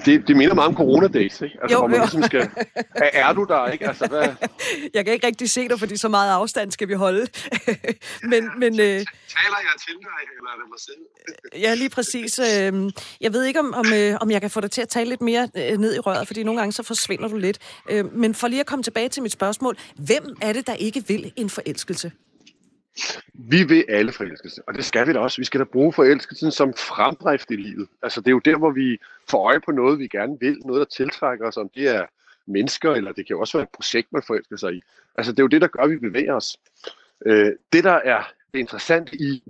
det, 0.04 0.28
det 0.28 0.36
minder 0.36 0.54
meget 0.54 0.68
om 0.68 0.76
coronadates, 0.76 1.40
ikke? 1.40 1.58
Altså, 1.62 1.74
jo, 1.74 1.78
hvor 1.78 1.88
man 1.88 1.96
jo. 1.96 2.02
ligesom 2.02 2.22
skal... 2.22 2.50
Er, 2.94 3.32
du 3.32 3.44
der, 3.44 3.66
ikke? 3.66 3.88
Altså, 3.88 4.06
hvad... 4.06 4.28
Jeg 4.94 5.04
kan 5.04 5.14
ikke 5.14 5.26
rigtig 5.26 5.50
se 5.50 5.68
dig, 5.68 5.78
fordi 5.78 5.96
så 5.96 6.08
meget 6.08 6.32
afstand 6.32 6.70
skal 6.70 6.88
vi 6.88 6.94
holde. 6.94 7.20
men, 8.32 8.50
men, 8.58 8.80
øh... 8.80 8.86
Taler 8.86 9.58
jeg 9.68 9.74
til 9.86 9.94
dig, 10.00 10.20
eller 10.36 10.50
er 10.50 10.58
det 10.60 10.68
mig 10.68 10.80
selv? 10.80 11.62
ja, 11.62 11.74
lige 11.74 11.90
præcis. 11.90 12.38
Øhm, 12.38 12.90
jeg 13.20 13.32
ved 13.32 13.44
ikke, 13.44 13.60
om, 13.60 13.74
om, 13.74 13.92
øh, 13.92 14.16
om 14.20 14.30
jeg 14.30 14.40
kan 14.40 14.50
få 14.50 14.60
dig 14.60 14.70
til 14.70 14.82
at 14.82 14.88
tale 14.88 15.08
lidt 15.08 15.20
mere 15.20 15.48
øh, 15.56 15.78
ned 15.78 15.94
i 15.96 15.98
røret, 15.98 16.26
fordi 16.26 16.42
nogle 16.42 16.60
gange 16.60 16.72
så 16.72 16.82
forsvinder 16.82 17.28
du 17.28 17.36
lidt. 17.36 17.58
Men 18.12 18.34
for 18.34 18.48
lige 18.48 18.60
at 18.60 18.66
komme 18.66 18.82
tilbage 18.82 19.08
til 19.08 19.22
mit 19.22 19.32
spørgsmål. 19.32 19.76
Hvem 19.96 20.36
er 20.40 20.52
det, 20.52 20.66
der 20.66 20.74
ikke 20.74 21.04
vil 21.08 21.32
en 21.36 21.50
forelskelse? 21.50 22.12
Vi 23.34 23.62
vil 23.62 23.84
alle 23.88 24.12
forelskelse, 24.12 24.62
og 24.68 24.74
det 24.74 24.84
skal 24.84 25.06
vi 25.06 25.12
da 25.12 25.18
også. 25.18 25.40
Vi 25.40 25.44
skal 25.44 25.60
da 25.60 25.64
bruge 25.64 25.92
forelskelsen 25.92 26.50
som 26.50 26.74
fremdrift 26.74 27.50
i 27.50 27.56
livet. 27.56 27.88
Altså 28.02 28.20
det 28.20 28.26
er 28.26 28.30
jo 28.32 28.38
der, 28.38 28.58
hvor 28.58 28.70
vi 28.70 28.98
får 29.30 29.46
øje 29.46 29.60
på 29.60 29.72
noget, 29.72 29.98
vi 29.98 30.08
gerne 30.08 30.40
vil, 30.40 30.58
noget, 30.64 30.78
der 30.78 30.84
tiltrækker 30.84 31.46
os, 31.46 31.56
om 31.56 31.68
det 31.74 31.88
er 31.88 32.06
mennesker, 32.46 32.92
eller 32.92 33.12
det 33.12 33.26
kan 33.26 33.36
også 33.36 33.58
være 33.58 33.62
et 33.62 33.68
projekt, 33.74 34.12
man 34.12 34.22
forelsker 34.22 34.56
sig 34.56 34.74
i. 34.74 34.82
Altså 35.14 35.32
det 35.32 35.38
er 35.38 35.42
jo 35.42 35.48
det, 35.48 35.60
der 35.60 35.68
gør, 35.68 35.82
at 35.82 35.90
vi 35.90 35.98
bevæger 35.98 36.34
os. 36.34 36.56
Øh, 37.26 37.52
det, 37.72 37.84
der 37.84 38.00
er 38.04 38.22
det 38.52 38.58
interessante 38.58 39.16
i, 39.16 39.42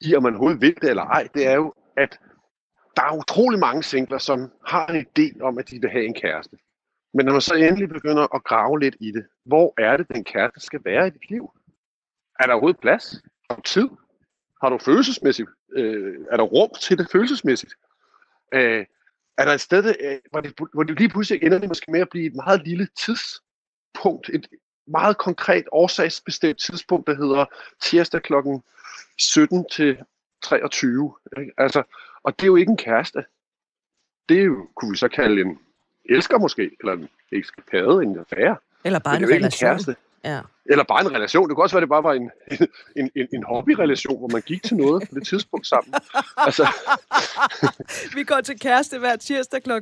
i, 0.00 0.14
om 0.14 0.22
man 0.22 0.32
overhovedet 0.32 0.60
vil 0.60 0.74
det 0.82 0.90
eller 0.90 1.04
ej, 1.04 1.28
det 1.34 1.46
er 1.46 1.54
jo, 1.54 1.74
at 1.96 2.20
der 2.96 3.02
er 3.02 3.18
utrolig 3.18 3.58
mange 3.58 3.82
singler, 3.82 4.18
som 4.18 4.50
har 4.66 4.86
en 4.86 5.06
idé 5.06 5.42
om, 5.42 5.58
at 5.58 5.70
de 5.70 5.80
vil 5.80 5.90
have 5.90 6.04
en 6.04 6.14
kæreste. 6.14 6.56
Men 7.14 7.26
når 7.26 7.32
man 7.32 7.40
så 7.40 7.54
endelig 7.54 7.88
begynder 7.88 8.34
at 8.34 8.44
grave 8.44 8.80
lidt 8.80 8.96
i 9.00 9.12
det, 9.12 9.26
hvor 9.44 9.74
er 9.78 9.96
det, 9.96 10.08
den 10.08 10.24
kæreste 10.24 10.60
skal 10.60 10.80
være 10.84 11.06
i 11.06 11.10
dit 11.10 11.30
liv? 11.30 11.50
Er 12.40 12.46
der 12.46 12.52
overhovedet 12.52 12.80
plads? 12.80 13.22
Har 13.50 13.56
du 13.56 13.62
tid? 13.62 13.88
Har 14.62 14.68
du 14.68 14.78
følelsesmæssigt? 14.78 15.48
Øh, 15.72 16.14
er 16.30 16.36
der 16.36 16.44
rum 16.44 16.70
til 16.80 16.98
det 16.98 17.08
følelsesmæssigt? 17.12 17.74
Øh, 18.52 18.86
er 19.38 19.44
der 19.44 19.52
et 19.52 19.60
sted, 19.60 19.94
øh, 20.00 20.18
hvor, 20.30 20.40
det, 20.40 20.52
hvor 20.72 20.82
det 20.82 20.98
lige 20.98 21.08
pludselig 21.08 21.42
ender 21.42 21.58
det 21.58 21.68
måske 21.68 21.90
med 21.90 22.00
at 22.00 22.08
blive 22.08 22.26
et 22.26 22.34
meget 22.34 22.62
lille 22.64 22.88
tidspunkt, 22.96 24.28
et 24.32 24.48
meget 24.86 25.18
konkret 25.18 25.64
årsagsbestemt 25.72 26.58
tidspunkt, 26.58 27.06
der 27.06 27.14
hedder 27.14 27.44
tirsdag 27.82 28.22
klokken 28.22 28.62
17 29.18 29.66
til 29.72 29.98
23. 30.42 31.14
Ikke? 31.38 31.52
Altså, 31.58 31.82
og 32.22 32.36
det 32.36 32.42
er 32.42 32.46
jo 32.46 32.56
ikke 32.56 32.70
en 32.70 32.76
kæreste. 32.76 33.24
Det 34.28 34.38
er 34.38 34.44
jo, 34.44 34.68
kunne 34.74 34.90
vi 34.90 34.96
så 34.96 35.08
kalde 35.08 35.40
en 35.40 35.58
elsker 36.04 36.38
måske, 36.38 36.70
eller 36.80 36.92
en 36.92 37.08
ekskapade, 37.32 38.02
en 38.02 38.18
affære. 38.18 38.56
Eller 38.84 38.98
bare 38.98 39.16
en 39.16 39.24
relation. 39.28 39.44
En 39.44 39.72
kæreste. 39.72 39.96
Ja. 40.24 40.40
Eller 40.66 40.84
bare 40.84 41.00
en 41.00 41.12
relation. 41.12 41.48
Det 41.48 41.56
kunne 41.56 41.64
også 41.64 41.76
være, 41.76 41.82
at 41.82 41.88
det 41.88 41.88
bare 41.88 42.02
var 42.02 42.12
en, 42.12 42.30
en, 43.00 43.10
en, 43.16 43.28
en 43.34 43.44
hobby-relation, 43.44 44.18
hvor 44.18 44.28
man 44.28 44.42
gik 44.42 44.62
til 44.62 44.76
noget 44.76 45.08
på 45.08 45.14
det 45.14 45.26
tidspunkt 45.26 45.66
sammen. 45.66 45.94
Altså. 46.46 46.68
Vi 48.16 48.24
går 48.24 48.40
til 48.40 48.60
kæreste 48.60 48.98
hver 48.98 49.16
tirsdag 49.16 49.62
kl. 49.62 49.70
17.30. 49.70 49.78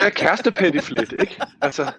ja, 0.00 0.10
kærestepentiflet, 0.10 1.12
ikke? 1.12 1.40
Altså, 1.60 1.92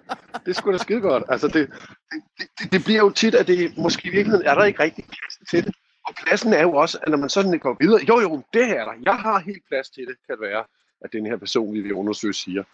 det 0.46 0.56
sgu 0.56 0.72
da 0.72 0.78
skide 0.78 1.00
godt. 1.00 1.24
Altså, 1.28 1.48
det, 1.48 1.70
det, 2.10 2.48
det, 2.58 2.72
det, 2.72 2.84
bliver 2.84 3.00
jo 3.00 3.10
tit, 3.10 3.34
at 3.34 3.46
det 3.46 3.78
måske 3.78 4.08
i 4.08 4.10
virkeligheden 4.10 4.46
er 4.46 4.54
der 4.54 4.64
ikke 4.64 4.82
rigtig 4.82 5.04
plads 5.04 5.50
til 5.50 5.64
det. 5.64 5.74
Og 6.08 6.14
pladsen 6.14 6.52
er 6.52 6.62
jo 6.62 6.74
også, 6.74 6.98
at 7.02 7.08
når 7.08 7.18
man 7.18 7.28
sådan 7.28 7.58
går 7.58 7.76
videre, 7.80 8.00
jo 8.08 8.20
jo, 8.20 8.42
det 8.54 8.66
her 8.66 8.80
er 8.80 8.84
der. 8.84 8.92
Jeg 9.04 9.14
har 9.14 9.38
helt 9.38 9.62
plads 9.68 9.90
til 9.90 10.06
det, 10.06 10.16
kan 10.26 10.36
det 10.36 10.40
være, 10.40 10.64
at 11.04 11.12
den 11.12 11.26
her 11.26 11.36
person, 11.36 11.74
vi 11.74 11.80
vil 11.80 11.92
undersøge, 11.92 12.34
siger. 12.34 12.64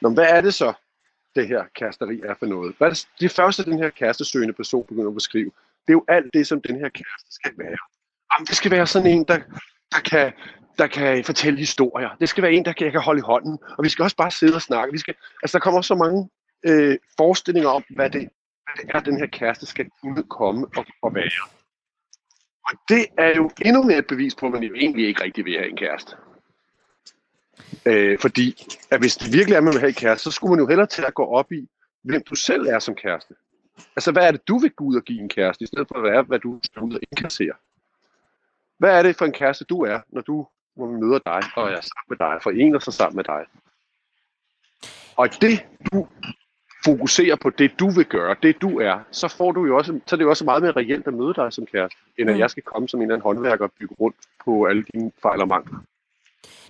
Nå, 0.00 0.10
hvad 0.10 0.26
er 0.28 0.40
det 0.40 0.54
så? 0.54 0.72
Det 1.36 1.48
her 1.48 1.64
kæresteri 1.74 2.20
er 2.20 2.34
for 2.38 2.46
noget. 2.46 2.74
Hvad 2.78 2.90
er 2.90 3.04
det, 3.20 3.30
første, 3.30 3.64
den 3.64 3.78
her 3.78 3.90
kærestesøgende 3.90 4.54
person 4.54 4.86
begynder 4.86 5.08
at 5.08 5.14
beskrive, 5.14 5.50
det 5.86 5.88
er 5.88 5.92
jo 5.92 6.04
alt 6.08 6.34
det, 6.34 6.46
som 6.46 6.60
den 6.60 6.76
her 6.76 6.88
kæreste 6.88 7.30
skal 7.30 7.52
være. 7.58 7.78
Jamen, 8.32 8.46
det 8.46 8.56
skal 8.56 8.70
være 8.70 8.86
sådan 8.86 9.10
en, 9.10 9.24
der, 9.24 9.38
der, 9.92 10.00
kan, 10.10 10.32
der 10.78 10.86
kan 10.86 11.24
fortælle 11.24 11.58
historier. 11.58 12.10
Det 12.20 12.28
skal 12.28 12.42
være 12.42 12.52
en, 12.52 12.64
der 12.64 12.72
kan, 12.72 12.84
jeg 12.84 12.92
kan 12.92 13.00
holde 13.00 13.18
i 13.18 13.28
hånden. 13.32 13.58
Og 13.78 13.84
vi 13.84 13.88
skal 13.88 14.02
også 14.02 14.16
bare 14.16 14.30
sidde 14.30 14.54
og 14.54 14.62
snakke. 14.62 14.92
Vi 14.92 14.98
skal, 14.98 15.14
altså, 15.42 15.58
der 15.58 15.62
kommer 15.62 15.80
så 15.80 15.94
mange 15.94 16.28
øh, 16.66 16.98
forestillinger 17.16 17.70
om, 17.70 17.84
hvad 17.90 18.10
det, 18.10 18.28
hvad 18.64 18.74
det 18.76 18.90
er, 18.94 19.00
den 19.00 19.18
her 19.18 19.26
kæreste 19.26 19.66
skal 19.66 19.90
kunne 20.02 20.22
komme 20.22 20.66
og, 20.76 20.86
og 21.02 21.14
være. 21.14 21.48
Og 22.68 22.78
det 22.88 23.06
er 23.18 23.36
jo 23.36 23.50
endnu 23.64 23.82
mere 23.82 23.98
et 23.98 24.06
bevis 24.06 24.34
på, 24.34 24.46
at 24.46 24.52
man 24.52 24.62
egentlig 24.62 25.06
ikke 25.06 25.22
rigtig 25.22 25.44
vil 25.44 25.58
have 25.58 25.70
en 25.70 25.76
kæreste. 25.76 26.16
Øh, 27.86 28.18
fordi 28.18 28.66
at 28.90 29.00
hvis 29.00 29.16
det 29.16 29.32
virkelig 29.32 29.56
er, 29.56 29.60
man 29.60 29.72
vil 29.72 29.80
have 29.80 29.92
kæreste, 29.92 30.24
så 30.24 30.30
skulle 30.30 30.50
man 30.50 30.60
jo 30.60 30.68
hellere 30.68 30.86
til 30.86 31.02
at 31.02 31.14
gå 31.14 31.24
op 31.24 31.52
i, 31.52 31.68
hvem 32.02 32.22
du 32.30 32.34
selv 32.34 32.66
er 32.66 32.78
som 32.78 32.94
kæreste. 32.94 33.34
Altså, 33.96 34.12
hvad 34.12 34.26
er 34.26 34.30
det, 34.30 34.48
du 34.48 34.58
vil 34.58 34.70
gå 34.70 34.84
ud 34.84 34.96
og 34.96 35.02
give 35.02 35.20
en 35.20 35.28
kæreste, 35.28 35.64
i 35.64 35.66
stedet 35.66 35.88
for 35.88 35.94
at 35.94 36.02
være, 36.02 36.22
hvad 36.22 36.38
du 36.38 36.60
skal 36.62 36.82
ud 36.82 36.94
og 36.94 37.00
indkassere? 37.12 37.52
Hvad 38.78 38.98
er 38.98 39.02
det 39.02 39.16
for 39.16 39.24
en 39.24 39.32
kæreste, 39.32 39.64
du 39.64 39.80
er, 39.80 40.00
når 40.08 40.20
du 40.20 40.46
når 40.76 40.86
man 40.86 41.00
møder 41.00 41.18
dig, 41.18 41.42
og 41.56 41.70
er 41.70 41.80
sammen 41.80 42.08
med 42.08 42.16
dig, 42.16 42.38
forener 42.42 42.78
sig 42.78 42.92
sammen 42.92 43.16
med 43.16 43.24
dig? 43.24 43.44
Og 45.16 45.28
det, 45.40 45.66
du 45.92 46.08
fokuserer 46.84 47.36
på 47.36 47.50
det, 47.50 47.80
du 47.80 47.90
vil 47.90 48.04
gøre, 48.04 48.36
det 48.42 48.62
du 48.62 48.80
er, 48.80 49.00
så 49.10 49.28
får 49.28 49.52
du 49.52 49.66
jo 49.66 49.76
også, 49.76 50.00
så 50.06 50.14
er 50.14 50.16
det 50.16 50.24
jo 50.24 50.30
også 50.30 50.44
meget 50.44 50.62
mere 50.62 50.72
reelt 50.72 51.06
at 51.06 51.14
møde 51.14 51.34
dig 51.34 51.52
som 51.52 51.66
kæreste, 51.66 51.98
end 52.18 52.30
at 52.30 52.36
mm. 52.36 52.40
jeg 52.40 52.50
skal 52.50 52.62
komme 52.62 52.88
som 52.88 53.00
en 53.00 53.02
eller 53.02 53.14
anden 53.14 53.22
håndværker 53.22 53.64
og 53.64 53.72
bygge 53.72 53.94
rundt 54.00 54.16
på 54.44 54.64
alle 54.64 54.84
dine 54.94 55.12
fejl 55.22 55.40
og 55.40 55.48
mangler. 55.48 55.78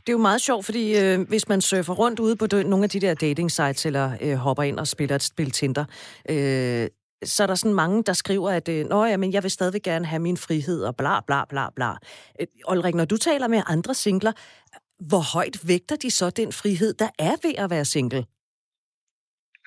Det 0.09 0.12
er 0.12 0.18
jo 0.18 0.23
meget 0.23 0.42
sjovt, 0.42 0.64
fordi 0.64 0.99
øh, 0.99 1.29
hvis 1.29 1.49
man 1.49 1.61
surfer 1.61 1.94
rundt 1.94 2.21
ude 2.21 2.37
på 2.37 2.47
de, 2.47 2.64
nogle 2.64 2.85
af 2.85 2.90
de 2.90 3.01
der 3.01 3.14
dating 3.14 3.51
sites, 3.51 3.87
eller 3.87 4.16
øh, 4.21 4.35
hopper 4.35 4.62
ind 4.62 4.79
og 4.79 4.88
spiller 4.88 5.16
et 5.16 5.23
spil 5.23 5.51
Tinder, 5.51 5.85
øh, 6.31 6.88
så 7.25 7.42
er 7.42 7.47
der 7.47 7.55
sådan 7.55 7.75
mange, 7.75 8.03
der 8.03 8.12
skriver, 8.12 8.51
at 8.51 8.68
øh, 8.68 8.87
Nå, 8.87 9.05
ja, 9.05 9.16
men 9.16 9.33
jeg 9.33 9.42
vil 9.42 9.51
stadig 9.51 9.83
gerne 9.83 10.07
have 10.07 10.21
min 10.21 10.37
frihed, 10.37 10.83
og 10.85 10.97
bla 10.97 11.21
bla 11.21 11.44
bla 11.44 11.71
bla. 11.77 11.90
Øh, 12.40 12.47
Olrik, 12.64 12.94
når 12.94 13.05
du 13.05 13.16
taler 13.16 13.49
med 13.49 13.62
andre 13.66 13.94
singler, 13.94 14.33
hvor 15.09 15.35
højt 15.35 15.68
vægter 15.68 15.97
de 15.97 16.11
så 16.11 16.31
den 16.31 16.53
frihed, 16.53 16.94
der 16.94 17.11
er 17.18 17.37
ved 17.42 17.55
at 17.59 17.71
være 17.71 17.85
single? 17.85 18.27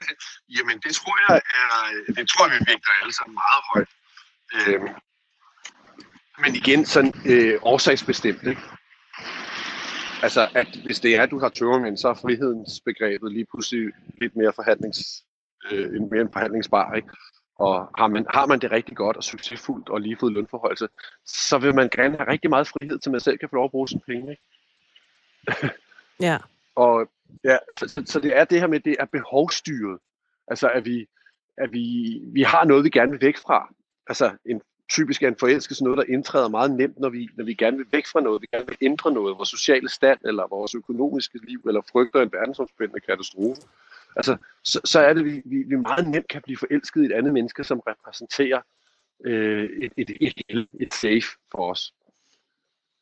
Jamen, 0.55 0.79
det 0.79 0.95
tror 0.95 1.15
jeg 1.33 1.41
er, 1.61 1.69
øh, 1.93 2.15
det 2.15 2.29
tror 2.29 2.47
jeg, 2.47 2.59
vi 2.59 2.65
vægter 2.67 2.91
alle 3.01 3.13
sammen 3.13 3.37
meget 3.43 3.63
højt. 3.73 3.89
Øh, 4.55 4.81
men 6.41 6.55
igen, 6.55 6.85
sådan 6.85 7.13
øh, 7.25 7.59
årsagsbestemt, 7.61 8.43
ikke? 8.43 8.61
Altså, 10.23 10.49
at 10.55 10.67
hvis 10.85 10.99
det 10.99 11.15
er, 11.15 11.23
at 11.23 11.31
du 11.31 11.39
har 11.39 11.49
tømmermænd, 11.49 11.97
så 11.97 12.09
er 12.09 12.13
frihedsbegrebet 12.13 13.31
lige 13.31 13.45
pludselig 13.45 13.93
lidt 14.21 14.35
mere 14.35 14.53
forhandlings, 14.53 14.99
øh, 15.71 16.01
mere 16.11 16.21
en 16.21 16.33
forhandlingsbar, 16.33 16.93
ikke? 16.93 17.09
Og 17.55 17.89
har 17.97 18.07
man, 18.07 18.25
har 18.29 18.45
man 18.45 18.59
det 18.59 18.71
rigtig 18.71 18.97
godt 18.97 19.17
og 19.17 19.23
succesfuldt 19.23 19.89
og 19.89 20.01
lige 20.01 20.17
fået 20.19 20.33
lønforholdelse, 20.33 20.87
så 21.25 21.57
vil 21.57 21.75
man 21.75 21.89
gerne 21.89 22.17
have 22.17 22.31
rigtig 22.31 22.49
meget 22.49 22.67
frihed 22.67 22.99
til, 22.99 23.09
at 23.09 23.11
man 23.11 23.21
selv 23.21 23.37
kan 23.37 23.49
få 23.49 23.55
lov 23.55 23.65
at 23.65 23.71
bruge 23.71 23.87
sine 23.87 24.01
penge, 24.07 24.31
ikke? 24.31 24.43
ja. 26.27 26.37
Og 26.75 27.11
ja, 27.43 27.57
så, 27.77 28.03
så, 28.05 28.19
det 28.19 28.37
er 28.37 28.45
det 28.45 28.59
her 28.59 28.67
med, 28.67 28.79
det 28.79 28.95
er 28.99 29.05
behovsstyret. 29.05 29.99
Altså, 30.47 30.69
at 30.69 30.85
vi, 30.85 31.07
at 31.57 31.71
vi, 31.71 32.17
vi 32.33 32.41
har 32.41 32.65
noget, 32.65 32.83
vi 32.83 32.89
gerne 32.89 33.11
vil 33.11 33.21
væk 33.21 33.37
fra. 33.37 33.73
Altså, 34.07 34.31
en 34.45 34.61
typisk 34.91 35.23
er 35.23 35.27
en 35.27 35.39
forelskelse 35.39 35.83
noget, 35.83 35.97
der 35.97 36.13
indtræder 36.13 36.49
meget 36.49 36.71
nemt, 36.71 36.99
når 36.99 37.09
vi, 37.09 37.29
når 37.37 37.45
vi 37.45 37.53
gerne 37.53 37.77
vil 37.77 37.85
væk 37.91 38.07
fra 38.07 38.21
noget, 38.21 38.41
vi 38.41 38.47
gerne 38.53 38.67
vil 38.67 38.77
ændre 38.81 39.11
noget, 39.11 39.37
vores 39.37 39.49
sociale 39.49 39.89
stand, 39.89 40.19
eller 40.25 40.47
vores 40.47 40.75
økonomiske 40.75 41.39
liv, 41.43 41.61
eller 41.67 41.81
frygter 41.91 42.21
en 42.21 42.31
verdensomspændende 42.31 42.99
katastrofe. 42.99 43.61
Altså, 44.15 44.37
så, 44.63 44.81
så 44.85 44.99
er 44.99 45.13
det, 45.13 45.25
vi, 45.25 45.41
vi, 45.45 45.63
vi 45.63 45.75
meget 45.75 46.07
nemt 46.07 46.27
kan 46.27 46.41
blive 46.41 46.57
forelsket 46.57 47.01
i 47.03 47.05
et 47.05 47.11
andet 47.11 47.33
menneske, 47.33 47.63
som 47.63 47.79
repræsenterer 47.87 48.61
øh, 49.25 49.69
et, 49.81 49.93
et, 49.97 50.11
et, 50.21 50.41
et, 50.49 50.67
et 50.79 50.93
safe 50.93 51.29
for 51.51 51.71
os. 51.71 51.93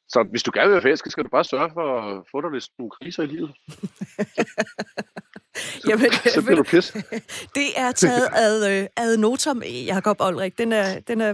Så 0.08 0.24
hvis 0.24 0.44
du 0.44 0.52
gerne 0.54 0.68
vil 0.68 0.74
være 0.74 0.82
forelsket, 0.82 1.12
skal 1.12 1.24
du 1.24 1.30
bare 1.30 1.44
sørge 1.44 1.72
for 1.74 2.02
at 2.02 2.24
få 2.32 2.42
dig 2.42 2.52
lidt 2.52 2.70
nogle 2.78 2.92
kriser 2.92 3.24
i 3.24 3.28
livet. 3.28 3.52
Jamen, 5.90 6.12
så 6.36 6.42
bliver 6.42 6.56
du 6.56 6.64
pis. 6.64 6.94
Det 7.56 7.68
er 7.76 7.92
taget 7.92 8.28
ad, 8.36 8.72
øh, 8.72 8.88
ad 8.98 9.18
notam, 9.18 9.64
Jakob 9.64 10.18
Olrik. 10.20 10.58
Den 10.58 10.74
er, 10.74 11.00
den 11.00 11.22
er 11.22 11.34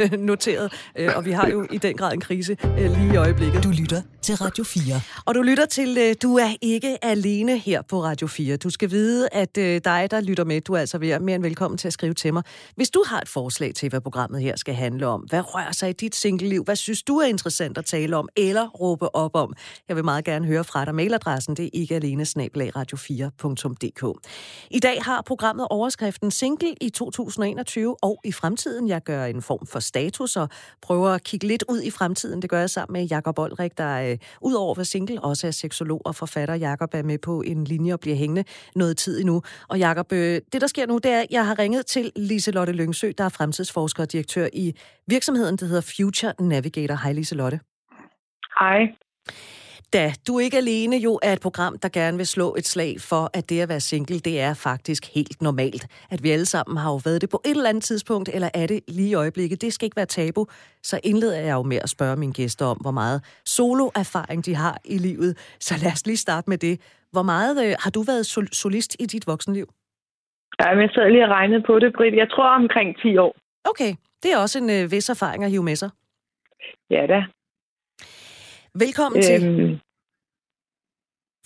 øh, 0.00 0.12
noteret, 0.12 0.72
øh, 0.98 1.16
og 1.16 1.24
vi 1.24 1.30
har 1.30 1.48
jo 1.48 1.66
i 1.70 1.78
den 1.78 1.96
grad 1.96 2.12
en 2.12 2.20
krise 2.20 2.56
øh, 2.64 2.98
lige 2.98 3.14
i 3.14 3.16
øjeblikket. 3.16 3.64
Du 3.64 3.70
lytter 3.70 4.02
til 4.24 4.36
Radio 4.36 4.64
4. 4.64 5.00
Og 5.24 5.34
du 5.34 5.42
lytter 5.42 5.66
til, 5.66 5.98
øh, 5.98 6.14
du 6.22 6.36
er 6.36 6.54
ikke 6.60 7.04
alene 7.04 7.58
her 7.58 7.82
på 7.82 8.02
Radio 8.02 8.26
4. 8.26 8.56
Du 8.56 8.70
skal 8.70 8.90
vide, 8.90 9.28
at 9.32 9.58
øh, 9.58 9.80
dig, 9.84 10.08
der 10.10 10.20
lytter 10.20 10.44
med, 10.44 10.60
du 10.60 10.72
er 10.72 10.78
altså 10.78 10.98
mere 10.98 11.34
end 11.34 11.42
velkommen 11.42 11.78
til 11.78 11.86
at 11.86 11.92
skrive 11.92 12.14
til 12.14 12.32
mig. 12.32 12.42
Hvis 12.76 12.90
du 12.90 13.04
har 13.06 13.20
et 13.20 13.28
forslag 13.28 13.74
til, 13.74 13.88
hvad 13.88 14.00
programmet 14.00 14.42
her 14.42 14.56
skal 14.56 14.74
handle 14.74 15.06
om, 15.06 15.20
hvad 15.20 15.54
rører 15.54 15.72
sig 15.72 15.90
i 15.90 15.92
dit 15.92 16.14
single-liv, 16.14 16.64
hvad 16.64 16.76
synes 16.76 17.02
du 17.02 17.16
er 17.16 17.26
interessant 17.26 17.78
at 17.78 17.84
tale 17.84 18.16
om, 18.16 18.28
eller 18.36 18.68
råbe 18.68 19.14
op 19.14 19.36
om, 19.36 19.54
jeg 19.88 19.96
vil 19.96 20.04
meget 20.04 20.24
gerne 20.24 20.46
høre 20.46 20.64
fra 20.64 20.84
dig. 20.84 20.94
Mailadressen, 20.94 21.56
det 21.56 21.64
er 21.64 21.70
ikke 21.72 21.94
alene 21.94 22.24
radio 22.76 22.96
4 22.96 23.30
I 24.70 24.78
dag 24.78 25.02
har 25.02 25.22
programmet 25.26 25.66
overskriften 25.70 26.30
Single 26.30 26.74
i 26.80 26.90
2021 26.90 27.96
og 28.02 28.20
i 28.24 28.32
fremtiden. 28.32 28.88
Jeg 28.88 29.02
gør 29.02 29.24
en 29.24 29.42
form 29.42 29.66
for 29.66 29.80
status 29.80 30.36
og 30.36 30.48
prøver 30.82 31.10
at 31.10 31.24
kigge 31.24 31.46
lidt 31.46 31.64
ud 31.68 31.82
i 31.82 31.90
fremtiden. 31.90 32.42
Det 32.42 32.50
gør 32.50 32.60
jeg 32.60 32.70
sammen 32.70 32.92
med 32.92 33.08
Jakob 33.08 33.38
Olrik, 33.38 33.78
der 33.78 34.13
øh, 34.14 34.18
ud 34.40 34.54
over 34.54 34.70
at 34.70 34.76
være 34.76 34.84
single 34.84 35.20
også 35.20 35.46
er 35.46 35.50
seksolog 35.50 36.02
og 36.04 36.14
forfatter. 36.14 36.54
Jakob 36.54 36.94
er 36.94 37.02
med 37.02 37.18
på 37.18 37.42
en 37.42 37.64
linje 37.64 37.92
og 37.92 38.00
bliver 38.00 38.16
hængende 38.16 38.44
noget 38.74 38.96
tid 38.96 39.20
endnu. 39.20 39.42
Og 39.68 39.78
Jakob, 39.78 40.12
øh, 40.12 40.40
det 40.52 40.60
der 40.60 40.66
sker 40.66 40.86
nu, 40.86 40.98
det 40.98 41.12
er, 41.12 41.20
at 41.20 41.26
jeg 41.30 41.46
har 41.46 41.58
ringet 41.58 41.86
til 41.86 42.12
Liselotte 42.16 42.72
Lyngsø, 42.72 43.12
der 43.18 43.24
er 43.24 43.28
fremtidsforsker 43.28 44.02
og 44.02 44.12
direktør 44.12 44.48
i 44.52 44.74
virksomheden, 45.06 45.56
der 45.56 45.66
hedder 45.66 45.92
Future 45.96 46.32
Navigator. 46.40 46.94
Hej 46.94 47.12
Liselotte. 47.12 47.60
Hej. 48.60 48.80
Da 49.94 50.12
du 50.28 50.38
ikke 50.38 50.56
alene 50.56 50.96
jo 50.96 51.12
er 51.22 51.32
et 51.32 51.40
program, 51.40 51.78
der 51.82 51.88
gerne 51.88 52.16
vil 52.16 52.26
slå 52.26 52.54
et 52.58 52.66
slag 52.66 52.94
for, 53.10 53.30
at 53.38 53.50
det 53.50 53.60
at 53.60 53.68
være 53.68 53.80
single, 53.80 54.18
det 54.18 54.40
er 54.40 54.54
faktisk 54.54 55.02
helt 55.14 55.42
normalt. 55.42 55.84
At 56.10 56.22
vi 56.22 56.30
alle 56.30 56.46
sammen 56.46 56.76
har 56.76 56.90
jo 56.90 57.00
været 57.04 57.20
det 57.20 57.30
på 57.30 57.40
et 57.44 57.50
eller 57.50 57.68
andet 57.68 57.82
tidspunkt, 57.82 58.28
eller 58.34 58.48
er 58.54 58.66
det 58.66 58.80
lige 58.88 59.10
i 59.10 59.14
øjeblikket. 59.14 59.62
Det 59.62 59.72
skal 59.72 59.86
ikke 59.86 59.96
være 59.96 60.06
tabu. 60.06 60.46
Så 60.82 61.00
indleder 61.04 61.40
jeg 61.40 61.52
jo 61.52 61.62
med 61.62 61.78
at 61.82 61.88
spørge 61.88 62.16
mine 62.16 62.32
gæster 62.32 62.66
om, 62.66 62.78
hvor 62.84 62.90
meget 62.90 63.18
solo-erfaring 63.46 64.46
de 64.46 64.54
har 64.54 64.76
i 64.84 64.98
livet. 64.98 65.32
Så 65.60 65.74
lad 65.82 65.92
os 65.92 66.06
lige 66.06 66.16
starte 66.16 66.50
med 66.50 66.58
det. 66.58 66.80
Hvor 67.12 67.22
meget 67.22 67.66
øh, 67.66 67.74
har 67.84 67.90
du 67.90 68.02
været 68.02 68.26
sol- 68.26 68.52
solist 68.62 68.96
i 69.00 69.06
dit 69.06 69.26
voksenliv? 69.26 69.66
Ja, 70.60 70.68
jeg 70.68 70.90
sad 70.94 71.10
lige 71.10 71.24
og 71.24 71.30
regnede 71.30 71.62
på 71.66 71.78
det, 71.78 71.92
Britt. 71.96 72.16
Jeg 72.16 72.28
tror 72.30 72.48
omkring 72.62 72.96
10 73.02 73.16
år. 73.16 73.32
Okay, 73.70 73.92
det 74.22 74.32
er 74.32 74.38
også 74.38 74.58
en 74.58 74.70
øh, 74.70 74.90
vis 74.90 75.08
erfaring 75.08 75.44
at 75.44 75.50
hive 75.50 75.62
med 75.62 75.76
sig. 75.76 75.90
Ja 76.90 77.06
da. 77.06 77.20
Velkommen 78.78 79.18
øhm, 79.18 79.24
til. 79.24 79.80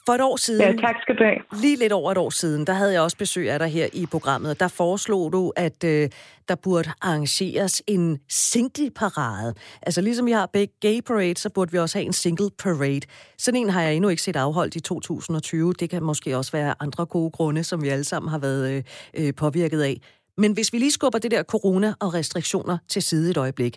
For 0.06 0.12
et 0.12 0.20
år 0.20 0.36
siden, 0.36 0.60
ja, 0.60 0.86
tak 0.86 0.94
skal 1.02 1.16
du 1.16 1.24
have. 1.24 1.60
lige 1.62 1.76
lidt 1.76 1.92
over 1.92 2.12
et 2.12 2.18
år 2.18 2.30
siden, 2.30 2.66
der 2.66 2.72
havde 2.72 2.92
jeg 2.92 3.00
også 3.00 3.16
besøg 3.16 3.50
af 3.50 3.58
dig 3.58 3.68
her 3.68 3.88
i 3.92 4.06
programmet. 4.06 4.60
Der 4.60 4.68
foreslog 4.68 5.32
du, 5.32 5.52
at 5.56 5.84
øh, 5.84 6.08
der 6.48 6.54
burde 6.54 6.90
arrangeres 7.02 7.82
en 7.86 8.18
single-parade. 8.28 9.54
Altså 9.82 10.00
ligesom 10.00 10.26
vi 10.26 10.32
har 10.32 10.46
Big 10.46 10.68
Gay 10.80 11.00
Parade, 11.00 11.36
så 11.36 11.50
burde 11.50 11.72
vi 11.72 11.78
også 11.78 11.98
have 11.98 12.06
en 12.06 12.12
single 12.12 12.50
parade. 12.58 13.00
Sådan 13.38 13.60
en 13.60 13.70
har 13.70 13.82
jeg 13.82 13.94
endnu 13.94 14.08
ikke 14.08 14.22
set 14.22 14.36
afholdt 14.36 14.76
i 14.76 14.80
2020. 14.80 15.72
Det 15.72 15.90
kan 15.90 16.02
måske 16.02 16.36
også 16.36 16.52
være 16.52 16.74
andre 16.80 17.06
gode 17.06 17.30
grunde, 17.30 17.64
som 17.64 17.82
vi 17.82 17.88
alle 17.88 18.04
sammen 18.04 18.30
har 18.30 18.38
været 18.38 18.70
øh, 18.70 18.82
øh, 19.14 19.34
påvirket 19.34 19.82
af. 19.82 20.00
Men 20.36 20.52
hvis 20.52 20.72
vi 20.72 20.78
lige 20.78 20.92
skubber 20.92 21.18
det 21.18 21.30
der 21.30 21.42
corona 21.42 21.94
og 22.00 22.14
restriktioner 22.14 22.78
til 22.88 23.02
side 23.02 23.30
et 23.30 23.36
øjeblik, 23.36 23.76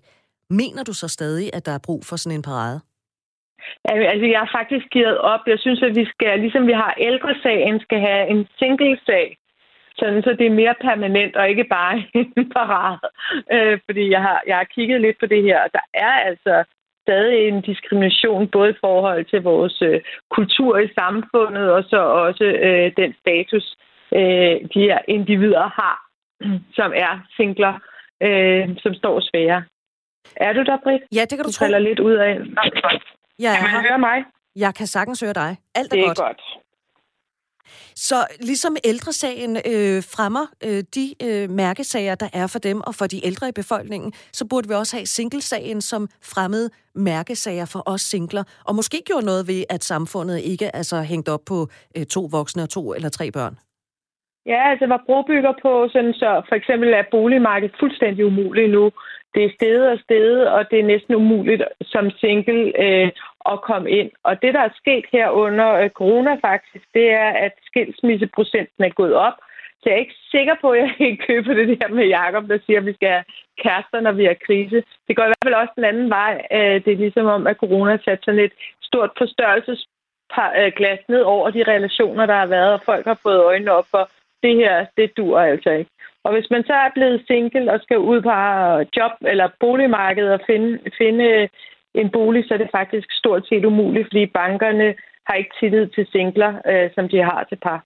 mener 0.50 0.84
du 0.84 0.94
så 0.94 1.08
stadig, 1.08 1.50
at 1.54 1.66
der 1.66 1.72
er 1.72 1.78
brug 1.78 2.06
for 2.06 2.16
sådan 2.16 2.38
en 2.38 2.42
parade? 2.42 2.80
Altså, 3.86 4.26
jeg 4.26 4.40
har 4.40 4.52
faktisk 4.60 4.86
givet 4.90 5.18
op. 5.18 5.44
Jeg 5.48 5.60
synes, 5.60 5.82
at 5.84 5.96
vi 5.96 6.06
skal, 6.06 6.40
ligesom 6.40 6.68
vi 6.68 6.72
har 6.84 6.94
ældresagen, 6.98 7.80
skal 7.80 8.00
have 8.00 8.28
en 8.28 8.48
single-sag. 8.60 9.38
Sådan, 9.96 10.24
så 10.24 10.30
det 10.40 10.46
er 10.48 10.60
mere 10.62 10.76
permanent 10.82 11.36
og 11.36 11.50
ikke 11.50 11.64
bare 11.64 12.04
en 12.38 12.50
parade. 12.58 13.00
Øh, 13.56 13.80
fordi 13.86 14.10
jeg 14.10 14.22
har, 14.22 14.42
jeg 14.48 14.58
har 14.58 14.64
kigget 14.64 15.02
lidt 15.02 15.18
på 15.20 15.26
det 15.26 15.44
her, 15.44 15.60
og 15.64 15.70
der 15.74 15.86
er 15.94 16.14
altså 16.30 16.64
stadig 17.06 17.48
en 17.48 17.62
diskrimination, 17.62 18.48
både 18.48 18.70
i 18.70 18.82
forhold 18.82 19.26
til 19.26 19.42
vores 19.42 19.82
øh, 19.82 20.02
kultur 20.32 20.78
i 20.78 20.94
samfundet, 21.00 21.72
og 21.72 21.84
så 21.84 22.00
også 22.28 22.44
øh, 22.44 22.92
den 22.98 23.14
status, 23.22 23.76
øh, 24.16 24.56
de 24.74 24.80
her 24.88 25.00
individer 25.08 25.68
har, 25.80 25.98
som 26.78 26.92
er 26.96 27.14
singler, 27.38 27.74
øh, 28.24 28.70
som 28.84 28.94
står 28.94 29.20
svære. 29.20 29.64
Er 30.36 30.54
du 30.54 30.64
der, 30.64 30.78
Britt? 30.84 31.04
Ja, 31.16 31.22
det 31.22 31.36
kan 31.38 31.46
du, 31.46 31.48
du 31.48 31.54
tro. 31.54 31.66
lidt 31.80 32.00
ud 32.00 32.14
af. 32.14 32.34
Jeg 33.42 33.58
kan 33.62 33.72
man 33.72 33.82
høre 33.90 34.00
mig? 34.00 34.18
Jeg 34.56 34.76
kan 34.76 34.88
sagtens 34.88 35.20
høre 35.20 35.34
dig. 35.34 35.58
Alt 35.76 35.94
er, 35.94 35.96
det 35.96 36.04
er 36.04 36.08
godt. 36.08 36.18
godt. 36.18 36.42
Så 37.96 38.16
ligesom 38.40 38.76
ældresagen 38.86 39.58
øh, 39.58 39.98
fremmer 40.16 40.46
øh, 40.68 40.84
de 40.96 41.06
øh, 41.28 41.50
mærkesager, 41.50 42.16
der 42.16 42.30
er 42.34 42.48
for 42.48 42.60
dem 42.60 42.82
og 42.82 42.94
for 42.96 43.08
de 43.14 43.26
ældre 43.26 43.50
i 43.50 43.52
befolkningen, 43.52 44.12
så 44.32 44.48
burde 44.50 44.68
vi 44.68 44.74
også 44.74 44.96
have 44.98 45.06
singlesagen 45.06 45.82
som 45.82 46.08
fremmede 46.34 46.70
mærkesager 46.96 47.66
for 47.74 47.84
os 47.94 48.02
singler, 48.02 48.44
og 48.68 48.76
måske 48.76 48.98
gjorde 49.06 49.26
noget 49.26 49.48
ved, 49.48 49.64
at 49.70 49.84
samfundet 49.84 50.40
ikke 50.52 50.68
er 50.74 50.82
så 50.82 51.02
hængt 51.02 51.30
op 51.30 51.44
på 51.48 51.68
øh, 51.98 52.06
to 52.06 52.22
voksne 52.32 52.64
og 52.64 52.70
to 52.70 52.94
eller 52.94 53.10
tre 53.10 53.32
børn. 53.32 53.56
Ja, 54.46 54.70
altså 54.72 54.88
var 54.88 55.04
brobygger 55.06 55.54
på, 55.62 55.90
sådan 55.92 56.14
så 56.14 56.42
for 56.50 56.56
eksempel 56.56 56.90
er 56.94 57.04
boligmarkedet 57.12 57.76
fuldstændig 57.80 58.26
umuligt 58.26 58.72
nu. 58.72 58.92
Det 59.34 59.44
er 59.46 59.52
stedet 59.56 59.90
og 59.94 60.00
stedet, 60.04 60.48
og 60.48 60.62
det 60.72 60.80
er 60.80 60.92
næsten 60.94 61.16
umuligt 61.16 61.64
som 61.82 62.10
single 62.10 62.82
øh, 62.84 63.12
at 63.52 63.62
komme 63.62 63.90
ind. 63.92 64.12
Og 64.24 64.42
det, 64.42 64.54
der 64.54 64.60
er 64.60 64.80
sket 64.82 65.06
her 65.12 65.30
under 65.30 65.74
øh, 65.74 65.90
corona 65.90 66.34
faktisk, 66.50 66.86
det 66.94 67.12
er, 67.12 67.30
at 67.46 67.54
skilsmisseprocenten 67.66 68.84
er 68.84 68.90
gået 68.90 69.14
op. 69.14 69.34
Så 69.80 69.84
jeg 69.86 69.94
er 69.94 70.06
ikke 70.06 70.24
sikker 70.32 70.56
på, 70.62 70.70
at 70.72 70.80
jeg 70.80 70.96
kan 70.98 71.18
købe 71.28 71.56
det 71.56 71.82
der 71.82 71.88
med 71.88 72.06
Jacob, 72.06 72.44
der 72.50 72.60
siger, 72.66 72.80
at 72.80 72.86
vi 72.86 72.94
skal 72.94 73.10
have 73.10 73.24
kærester, 73.64 74.00
når 74.00 74.12
vi 74.12 74.26
har 74.26 74.38
krise. 74.46 74.84
Det 75.08 75.16
går 75.16 75.24
i 75.24 75.32
hvert 75.32 75.46
fald 75.46 75.62
også 75.62 75.74
den 75.76 75.84
anden 75.84 76.10
vej. 76.10 76.48
Øh, 76.52 76.86
det 76.86 76.94
er 76.94 77.04
ligesom 77.06 77.26
om, 77.26 77.48
at 77.48 77.58
corona 77.58 77.92
har 77.92 78.02
sat 78.06 78.20
sådan 78.24 78.40
et 78.40 78.54
stort 78.82 79.12
forstørrelsesglas 79.18 81.02
ned 81.10 81.22
over 81.22 81.50
de 81.50 81.64
relationer, 81.64 82.26
der 82.26 82.36
har 82.36 82.46
været, 82.46 82.74
og 82.74 82.82
folk 82.86 83.06
har 83.06 83.20
fået 83.24 83.44
øjnene 83.44 83.72
op 83.72 83.86
for, 83.92 84.10
det 84.44 84.56
her, 84.56 84.86
det 84.98 85.18
dur 85.18 85.40
altså 85.40 85.70
ikke. 85.70 85.92
Og 86.24 86.34
hvis 86.34 86.50
man 86.52 86.64
så 86.64 86.74
er 86.74 86.90
blevet 86.94 87.24
single 87.28 87.72
og 87.74 87.80
skal 87.80 87.98
ud 87.98 88.22
på 88.22 88.32
job 88.98 89.12
eller 89.22 89.48
boligmarkedet 89.60 90.34
og 90.34 90.42
finde, 90.48 90.80
finde 90.98 91.50
en 91.96 92.10
bolig, 92.10 92.44
så 92.48 92.54
er 92.54 92.58
det 92.58 92.70
faktisk 92.72 93.08
stort 93.12 93.48
set 93.48 93.66
umuligt, 93.66 94.08
fordi 94.08 94.26
bankerne 94.26 94.96
har 95.28 95.36
ikke 95.36 95.56
tillid 95.60 95.88
til 95.88 96.08
singler, 96.12 96.52
øh, 96.72 96.90
som 96.96 97.10
de 97.10 97.18
har 97.18 97.44
til 97.50 97.56
par. 97.56 97.80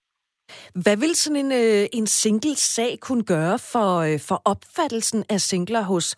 Hvad 0.84 0.96
vil 0.96 1.14
sådan 1.14 1.40
en, 1.44 1.52
øh, 1.52 1.82
en 1.98 2.06
single-sag 2.06 2.92
kunne 3.06 3.24
gøre 3.24 3.58
for, 3.72 3.90
øh, 4.06 4.18
for 4.28 4.38
opfattelsen 4.52 5.24
af 5.34 5.40
singler 5.40 5.82
hos 5.82 6.16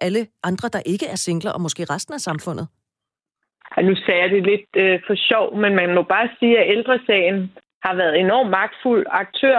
alle 0.00 0.26
andre, 0.42 0.68
der 0.68 0.82
ikke 0.86 1.06
er 1.06 1.16
singler, 1.16 1.52
og 1.52 1.60
måske 1.60 1.82
resten 1.94 2.14
af 2.14 2.20
samfundet? 2.20 2.66
Ja, 3.76 3.82
nu 3.82 3.94
sagde 3.96 4.20
jeg 4.20 4.30
det 4.30 4.42
lidt 4.42 4.70
øh, 4.76 5.00
for 5.06 5.14
sjov, 5.14 5.56
men 5.56 5.74
man 5.74 5.94
må 5.94 6.02
bare 6.02 6.28
sige, 6.38 6.58
at 6.58 6.70
ældresagen 6.76 7.52
har 7.84 7.94
været 7.94 8.20
enormt 8.20 8.50
magtfuld 8.50 9.06
aktør, 9.10 9.58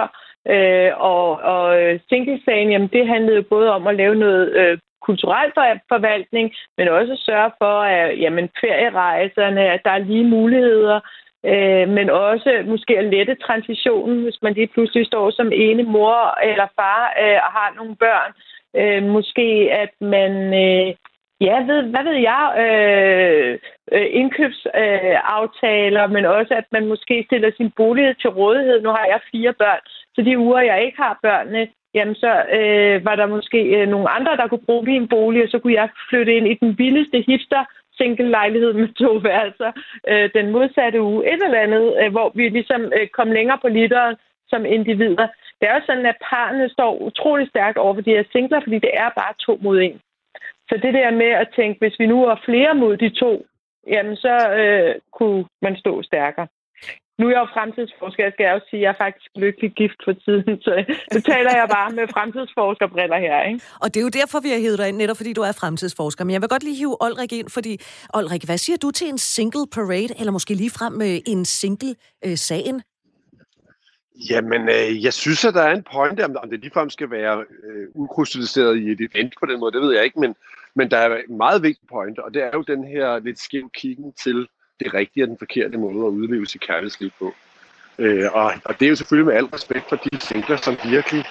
øh, 0.54 0.90
og, 0.96 1.26
og 1.54 1.82
øh, 1.82 2.00
single-sagen, 2.08 2.70
jamen 2.70 2.88
det 2.88 3.08
handlede 3.08 3.36
jo 3.36 3.44
både 3.50 3.68
om 3.70 3.86
at 3.86 3.96
lave 3.96 4.14
noget 4.14 4.56
øh, 4.60 4.78
kulturel 5.06 5.52
forvaltning, 5.88 6.52
men 6.78 6.88
også 6.88 7.14
sørge 7.16 7.50
for, 7.58 7.80
at 7.80 8.20
jamen, 8.20 8.48
ferierejserne, 8.60 9.62
at 9.74 9.80
der 9.84 9.90
er 9.90 9.98
lige 9.98 10.24
muligheder, 10.24 11.00
øh, 11.44 11.88
men 11.88 12.10
også 12.10 12.62
måske 12.66 12.98
at 12.98 13.04
lette 13.04 13.34
transitionen, 13.34 14.22
hvis 14.22 14.38
man 14.42 14.54
lige 14.54 14.72
pludselig 14.74 15.06
står 15.06 15.30
som 15.30 15.52
ene 15.54 15.82
mor 15.82 16.38
eller 16.42 16.66
far 16.76 17.14
øh, 17.22 17.38
og 17.46 17.50
har 17.58 17.74
nogle 17.76 17.96
børn. 17.96 18.32
Øh, 18.76 19.02
måske 19.02 19.68
at 19.72 19.92
man 20.00 20.32
øh, 20.64 20.94
Ja, 21.46 21.56
ved, 21.70 21.82
hvad 21.92 22.04
ved 22.04 22.18
jeg? 22.30 22.44
Øh, 22.64 23.58
øh 23.92 24.06
indkøbsaftaler, 24.20 26.04
øh, 26.04 26.10
men 26.10 26.24
også 26.24 26.54
at 26.54 26.64
man 26.72 26.86
måske 26.86 27.24
stiller 27.26 27.50
sin 27.56 27.70
bolig 27.76 28.16
til 28.18 28.30
rådighed. 28.30 28.82
Nu 28.82 28.88
har 28.88 29.06
jeg 29.12 29.20
fire 29.32 29.52
børn, 29.52 29.80
så 30.14 30.22
de 30.22 30.38
uger, 30.38 30.60
jeg 30.60 30.84
ikke 30.84 30.98
har 31.02 31.18
børnene, 31.22 31.68
jamen 31.94 32.14
så 32.14 32.32
øh, 32.58 33.04
var 33.04 33.16
der 33.16 33.26
måske 33.26 33.60
øh, 33.76 33.88
nogle 33.88 34.08
andre, 34.08 34.36
der 34.36 34.48
kunne 34.48 34.66
bruge 34.66 34.84
min 34.84 35.08
bolig, 35.08 35.42
og 35.42 35.48
så 35.48 35.58
kunne 35.58 35.74
jeg 35.74 35.88
flytte 36.08 36.36
ind 36.36 36.48
i 36.48 36.54
den 36.54 36.76
billigste 36.76 37.24
hipster 37.26 37.64
single 37.96 38.30
lejlighed 38.30 38.72
med 38.72 38.88
to 38.88 39.12
værelser 39.12 39.72
øh, 40.08 40.30
den 40.34 40.50
modsatte 40.50 41.02
uge. 41.02 41.26
Et 41.32 41.42
eller 41.44 41.60
andet, 41.66 41.96
øh, 42.02 42.10
hvor 42.10 42.32
vi 42.34 42.48
ligesom 42.48 42.82
øh, 42.96 43.08
kom 43.08 43.30
længere 43.30 43.58
på 43.62 43.68
literen 43.68 44.16
som 44.48 44.64
individer. 44.64 45.26
Det 45.60 45.68
er 45.68 45.74
jo 45.74 45.82
sådan, 45.86 46.06
at 46.06 46.22
parrene 46.30 46.68
står 46.68 46.92
utrolig 47.08 47.48
stærkt 47.48 47.78
over 47.78 47.94
for 47.94 48.00
de 48.00 48.10
her 48.10 48.24
singler, 48.32 48.60
fordi 48.60 48.78
det 48.78 48.90
er 48.94 49.10
bare 49.20 49.34
to 49.46 49.58
mod 49.62 49.80
en. 49.80 50.00
Så 50.68 50.74
det 50.82 50.94
der 50.94 51.10
med 51.10 51.30
at 51.42 51.48
tænke, 51.56 51.78
hvis 51.78 51.98
vi 51.98 52.06
nu 52.06 52.26
var 52.26 52.42
flere 52.44 52.74
mod 52.74 52.96
de 52.96 53.10
to, 53.10 53.46
jamen 53.86 54.16
så 54.16 54.34
øh, 54.60 54.94
kunne 55.12 55.44
man 55.62 55.76
stå 55.76 56.02
stærkere. 56.02 56.46
Nu 57.18 57.26
er 57.26 57.30
jeg 57.30 57.40
jo 57.40 57.48
fremtidsforsker, 57.56 58.24
jeg 58.24 58.32
skal 58.32 58.54
også 58.54 58.66
sige, 58.70 58.80
at 58.80 58.84
jeg 58.84 58.90
er 58.94 59.02
faktisk 59.04 59.26
lykkelig 59.44 59.70
gift 59.80 60.00
for 60.04 60.12
tiden, 60.24 60.62
så 60.66 60.72
nu 61.14 61.20
taler 61.20 61.52
jeg 61.60 61.66
bare 61.78 61.90
med 61.98 62.08
fremtidsforskerbriller 62.16 63.18
her. 63.18 63.42
Ikke? 63.42 63.60
Og 63.82 63.86
det 63.94 64.00
er 64.00 64.04
jo 64.08 64.14
derfor, 64.20 64.40
vi 64.40 64.48
har 64.48 64.58
hævet 64.58 64.78
dig 64.78 64.88
ind, 64.88 64.96
netop 64.96 65.16
fordi 65.16 65.32
du 65.32 65.42
er 65.42 65.52
fremtidsforsker. 65.52 66.24
Men 66.24 66.32
jeg 66.32 66.40
vil 66.40 66.48
godt 66.48 66.62
lige 66.62 66.76
hive 66.76 66.96
Olrik 67.02 67.32
ind, 67.32 67.48
fordi 67.50 67.72
Olrik, 68.14 68.44
hvad 68.44 68.58
siger 68.58 68.76
du 68.76 68.90
til 68.90 69.08
en 69.08 69.18
single 69.18 69.66
parade, 69.76 70.12
eller 70.18 70.32
måske 70.32 70.54
lige 70.54 70.70
frem 70.70 70.92
med 70.92 71.20
en 71.26 71.44
single 71.44 71.94
øh, 72.26 72.36
sagen? 72.36 72.82
Jamen, 74.30 74.62
øh, 74.68 75.04
jeg 75.04 75.12
synes, 75.12 75.44
at 75.44 75.54
der 75.54 75.62
er 75.62 75.74
en 75.74 75.86
pointe, 75.92 76.24
om, 76.24 76.36
om 76.42 76.50
det 76.50 76.60
ligefrem 76.60 76.90
skal 76.90 77.10
være 77.10 77.44
øh, 77.64 77.86
ukrystalliseret 77.94 78.76
i 78.76 78.90
et 78.90 79.00
event 79.00 79.34
på 79.40 79.46
den 79.46 79.60
måde, 79.60 79.72
det 79.72 79.80
ved 79.80 79.94
jeg 79.94 80.04
ikke, 80.04 80.20
men, 80.20 80.34
men 80.74 80.90
der 80.90 80.96
er 80.96 81.16
en 81.28 81.36
meget 81.36 81.62
vigtig 81.62 81.88
pointe, 81.88 82.24
og 82.24 82.34
det 82.34 82.42
er 82.42 82.50
jo 82.54 82.62
den 82.62 82.84
her 82.84 83.18
lidt 83.18 83.38
skæv 83.38 83.70
kiggen 83.74 84.12
til 84.12 84.48
det 84.84 84.94
rigtige 84.94 85.24
og 85.24 85.28
den 85.28 85.38
forkerte 85.38 85.78
måde 85.78 86.06
at 86.06 86.10
udleve 86.10 86.46
sit 86.46 86.60
kærlighedsliv 86.60 87.10
på. 87.18 87.34
Øh, 87.98 88.32
og, 88.32 88.52
og 88.64 88.80
det 88.80 88.86
er 88.86 88.90
jo 88.90 88.96
selvfølgelig 88.96 89.26
med 89.26 89.34
al 89.34 89.44
respekt 89.44 89.88
for 89.88 89.96
de 89.96 90.20
singler, 90.20 90.56
som 90.56 90.76
virkelig, 90.84 91.24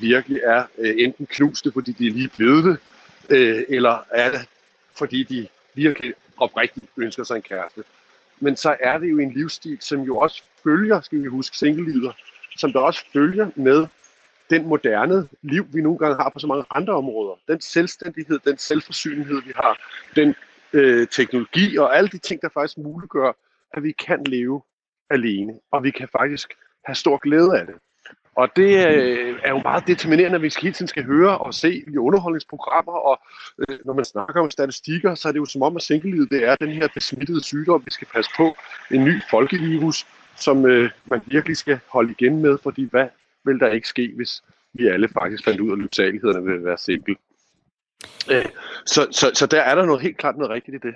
virkelig 0.00 0.40
er 0.44 0.64
øh, 0.78 0.94
enten 0.98 1.26
knuste, 1.26 1.72
fordi 1.72 1.92
de 1.92 2.06
er 2.06 2.12
lige 2.12 2.30
blevet 2.36 2.64
det, 2.64 2.78
øh, 3.30 3.62
eller 3.68 4.04
er 4.10 4.30
det, 4.30 4.48
fordi 4.94 5.22
de 5.22 5.48
virkelig 5.74 6.14
oprigtigt 6.36 6.86
ønsker 6.96 7.24
sig 7.24 7.36
en 7.36 7.42
kæreste. 7.42 7.84
Men 8.40 8.56
så 8.56 8.76
er 8.80 8.98
det 8.98 9.10
jo 9.10 9.18
en 9.18 9.32
livsstil, 9.32 9.78
som 9.80 10.00
jo 10.00 10.18
også 10.18 10.42
følger, 10.64 11.00
skal 11.00 11.22
vi 11.22 11.26
huske, 11.26 11.56
singlelivet, 11.56 12.12
som 12.56 12.72
der 12.72 12.80
også 12.80 13.04
følger 13.12 13.50
med 13.54 13.86
den 14.50 14.68
moderne 14.68 15.28
liv, 15.42 15.66
vi 15.72 15.80
nogle 15.80 15.98
gange 15.98 16.16
har 16.16 16.28
på 16.28 16.38
så 16.38 16.46
mange 16.46 16.64
andre 16.70 16.94
områder. 16.94 17.38
Den 17.48 17.60
selvstændighed, 17.60 18.38
den 18.44 18.58
selvforsynlighed, 18.58 19.42
vi 19.42 19.52
har, 19.56 19.78
den 20.16 20.34
øh, 20.72 21.08
teknologi 21.08 21.76
og 21.76 21.96
alle 21.96 22.08
de 22.08 22.18
ting, 22.18 22.42
der 22.42 22.48
faktisk 22.54 22.78
muliggør, 22.78 23.32
at 23.72 23.82
vi 23.82 23.92
kan 23.92 24.24
leve 24.24 24.62
alene, 25.10 25.52
og 25.72 25.84
vi 25.84 25.90
kan 25.90 26.08
faktisk 26.18 26.54
have 26.84 26.94
stor 26.94 27.16
glæde 27.18 27.58
af 27.60 27.66
det. 27.66 27.74
Og 28.36 28.48
det 28.56 28.86
øh, 28.88 29.38
er 29.44 29.50
jo 29.50 29.58
meget 29.58 29.86
determinerende, 29.86 30.36
at 30.36 30.42
vi 30.42 30.52
hele 30.62 30.74
tiden 30.74 30.88
skal 30.88 31.04
høre 31.04 31.38
og 31.38 31.54
se 31.54 31.84
i 31.88 31.96
underholdningsprogrammer, 31.96 32.92
og 32.92 33.20
øh, 33.58 33.78
når 33.84 33.94
man 33.94 34.04
snakker 34.04 34.40
om 34.40 34.50
statistikker, 34.50 35.14
så 35.14 35.28
er 35.28 35.32
det 35.32 35.38
jo 35.38 35.44
som 35.44 35.62
om, 35.62 35.76
at 35.76 35.82
singlelivet 35.82 36.30
det 36.30 36.44
er 36.44 36.56
den 36.56 36.70
her 36.70 36.88
besmittede 36.94 37.44
sygdom, 37.44 37.82
vi 37.84 37.90
skal 37.90 38.08
passe 38.14 38.30
på. 38.36 38.56
En 38.90 39.04
ny 39.04 39.22
folkevirus, 39.30 40.06
som 40.36 40.66
øh, 40.66 40.90
man 41.04 41.20
virkelig 41.26 41.56
skal 41.56 41.78
holde 41.88 42.14
igen 42.18 42.42
med, 42.42 42.58
fordi 42.62 42.88
hvad 42.90 43.08
vil 43.44 43.60
der 43.60 43.70
ikke 43.70 43.88
ske, 43.88 44.12
hvis 44.16 44.42
vi 44.72 44.86
alle 44.86 45.08
faktisk 45.08 45.44
fandt 45.44 45.60
ud 45.60 45.70
af 45.70 45.78
lyksalighederne 45.78 46.46
ved 46.46 46.54
at 46.54 46.64
være 46.64 46.78
single. 46.78 47.16
Øh, 48.30 48.44
så, 48.86 49.06
så, 49.10 49.30
så 49.34 49.46
der 49.46 49.60
er 49.60 49.74
der 49.74 49.86
noget 49.86 50.02
helt 50.02 50.18
klart 50.18 50.36
noget 50.36 50.50
rigtigt 50.50 50.74
i 50.74 50.86
det. 50.86 50.94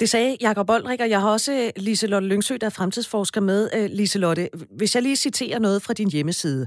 Det 0.00 0.08
sagde 0.08 0.36
Jakob 0.40 0.70
Oldrik, 0.70 1.00
og 1.00 1.10
jeg 1.10 1.20
har 1.20 1.30
også 1.30 1.52
øh, 1.52 1.70
Liselotte 1.76 2.28
Lyngsø, 2.28 2.56
der 2.60 2.66
er 2.66 2.70
fremtidsforsker 2.70 3.40
med. 3.40 3.70
Øh, 3.74 3.90
Liselotte, 3.90 4.48
hvis 4.70 4.94
jeg 4.94 5.02
lige 5.02 5.16
citerer 5.16 5.58
noget 5.58 5.82
fra 5.82 5.92
din 5.92 6.10
hjemmeside. 6.10 6.66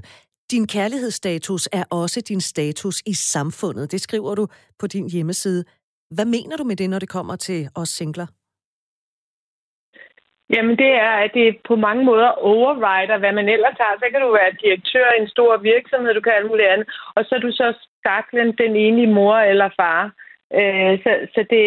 Din 0.50 0.66
kærlighedsstatus 0.66 1.68
er 1.72 1.84
også 1.90 2.20
din 2.20 2.40
status 2.40 3.02
i 3.06 3.14
samfundet. 3.14 3.92
Det 3.92 4.00
skriver 4.00 4.34
du 4.34 4.46
på 4.78 4.86
din 4.86 5.10
hjemmeside. 5.10 5.64
Hvad 6.10 6.24
mener 6.24 6.56
du 6.56 6.64
med 6.64 6.76
det, 6.76 6.90
når 6.90 6.98
det 6.98 7.08
kommer 7.08 7.36
til 7.36 7.68
os 7.74 7.88
singler? 7.88 8.26
Jamen 10.54 10.76
det 10.78 10.92
er, 11.06 11.12
at 11.24 11.30
det 11.34 11.56
på 11.68 11.76
mange 11.76 12.04
måder 12.04 12.30
overrider, 12.52 13.18
hvad 13.18 13.32
man 13.32 13.48
ellers 13.48 13.76
har. 13.80 13.92
Så 13.98 14.06
kan 14.10 14.20
du 14.20 14.32
være 14.32 14.58
direktør 14.62 15.06
i 15.12 15.20
en 15.22 15.28
stor 15.28 15.56
virksomhed, 15.56 16.14
du 16.14 16.20
kan 16.20 16.32
alt 16.32 16.50
muligt 16.50 16.68
andet. 16.68 16.88
Og 17.14 17.24
så 17.24 17.34
er 17.34 17.38
du 17.38 17.52
så 17.52 17.66
staklen 17.98 18.52
den 18.62 18.76
enige 18.76 19.14
mor 19.18 19.36
eller 19.36 19.68
far. 19.80 20.02
Øh, 20.58 20.92
så 21.02 21.10
så 21.34 21.40
det, 21.54 21.64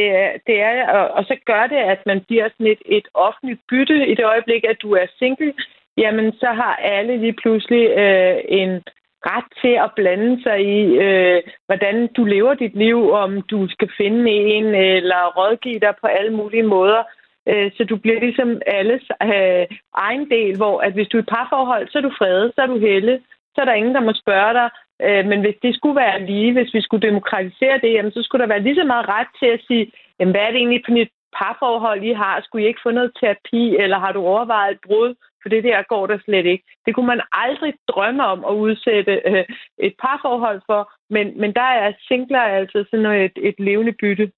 det 0.48 0.62
er, 0.62 0.88
og 1.18 1.24
så 1.26 1.36
gør 1.46 1.68
det, 1.68 1.82
at 1.94 2.02
man 2.06 2.22
bliver 2.28 2.50
sådan 2.50 2.68
et, 2.68 2.82
et 2.86 3.08
offentligt 3.14 3.62
bytte 3.70 4.08
i 4.08 4.16
det 4.16 4.26
øjeblik, 4.26 4.64
at 4.64 4.78
du 4.82 4.92
er 4.92 5.06
single. 5.20 5.54
Jamen, 5.98 6.32
så 6.32 6.48
har 6.48 6.76
alle 6.76 7.18
lige 7.18 7.38
pludselig 7.42 7.84
øh, 7.90 8.38
en 8.48 8.84
ret 9.26 9.50
til 9.62 9.74
at 9.86 9.92
blande 9.96 10.44
sig 10.44 10.58
i, 10.78 10.98
øh, 11.06 11.42
hvordan 11.66 12.08
du 12.18 12.24
lever 12.24 12.54
dit 12.54 12.76
liv, 12.76 13.12
om 13.12 13.42
du 13.42 13.68
skal 13.68 13.90
finde 13.98 14.32
en 14.32 14.66
eller 14.66 15.34
rådgive 15.38 15.80
dig 15.80 15.94
på 16.02 16.08
alle 16.08 16.34
mulige 16.34 16.64
måder. 16.64 17.04
Øh, 17.50 17.72
så 17.78 17.84
du 17.84 17.96
bliver 17.98 18.20
ligesom 18.20 18.62
alles 18.66 19.04
øh, 19.24 19.66
egen 19.94 20.30
del, 20.30 20.58
hvor 20.58 20.82
at 20.82 20.94
hvis 20.94 21.08
du 21.08 21.18
er 21.18 21.22
i 21.22 21.32
parforhold, 21.36 21.88
så 21.88 21.98
er 21.98 22.02
du 22.02 22.14
fredet, 22.20 22.52
så 22.56 22.62
er 22.62 22.68
du 22.68 22.78
helle, 22.78 23.22
så 23.56 23.62
er 23.62 23.66
der 23.66 23.74
ingen, 23.74 23.96
der 23.96 24.02
må 24.02 24.14
spørge 24.14 24.54
dig. 24.54 24.70
Øh, 25.06 25.26
men 25.30 25.40
hvis 25.42 25.56
det 25.62 25.76
skulle 25.76 25.96
være 25.96 26.26
lige, 26.26 26.54
hvis 26.54 26.74
vi 26.74 26.82
skulle 26.82 27.08
demokratisere 27.10 27.80
det, 27.84 27.94
jamen, 27.94 28.12
så 28.12 28.24
skulle 28.24 28.42
der 28.42 28.54
være 28.54 28.64
lige 28.64 28.76
så 28.76 28.84
meget 28.84 29.10
ret 29.10 29.32
til 29.40 29.50
at 29.56 29.62
sige, 29.68 29.92
jamen, 30.20 30.34
hvad 30.34 30.42
er 30.42 30.52
det 30.52 30.58
egentlig 30.58 30.84
for 30.86 30.94
et 30.96 31.10
parforhold, 31.40 32.04
I 32.04 32.14
har? 32.14 32.42
Skulle 32.42 32.66
I 32.66 32.68
ikke 32.68 32.84
få 32.84 32.92
noget 32.92 33.12
terapi, 33.20 33.76
eller 33.84 34.00
har 34.00 34.12
du 34.12 34.22
overvejet 34.22 34.72
et 34.72 34.82
brud? 34.88 35.16
For 35.42 35.50
det 35.50 35.64
der 35.64 35.84
går 35.94 36.08
der 36.08 36.18
slet 36.26 36.46
ikke. 36.46 36.64
Det 36.86 36.96
kunne 36.96 37.08
man 37.08 37.22
aldrig 37.32 37.74
drømme 37.88 38.26
om 38.26 38.46
at 38.46 38.54
udsætte 38.54 39.22
øh, 39.26 39.46
et 39.78 39.94
parforhold 40.02 40.62
for, 40.66 40.92
men, 41.10 41.40
men 41.42 41.54
der 41.54 41.70
er 41.84 41.94
singler 42.08 42.40
altså 42.40 42.86
sådan 42.92 43.06
et, 43.06 43.32
et 43.36 43.56
levende 43.60 43.94
bytte. 44.02 44.32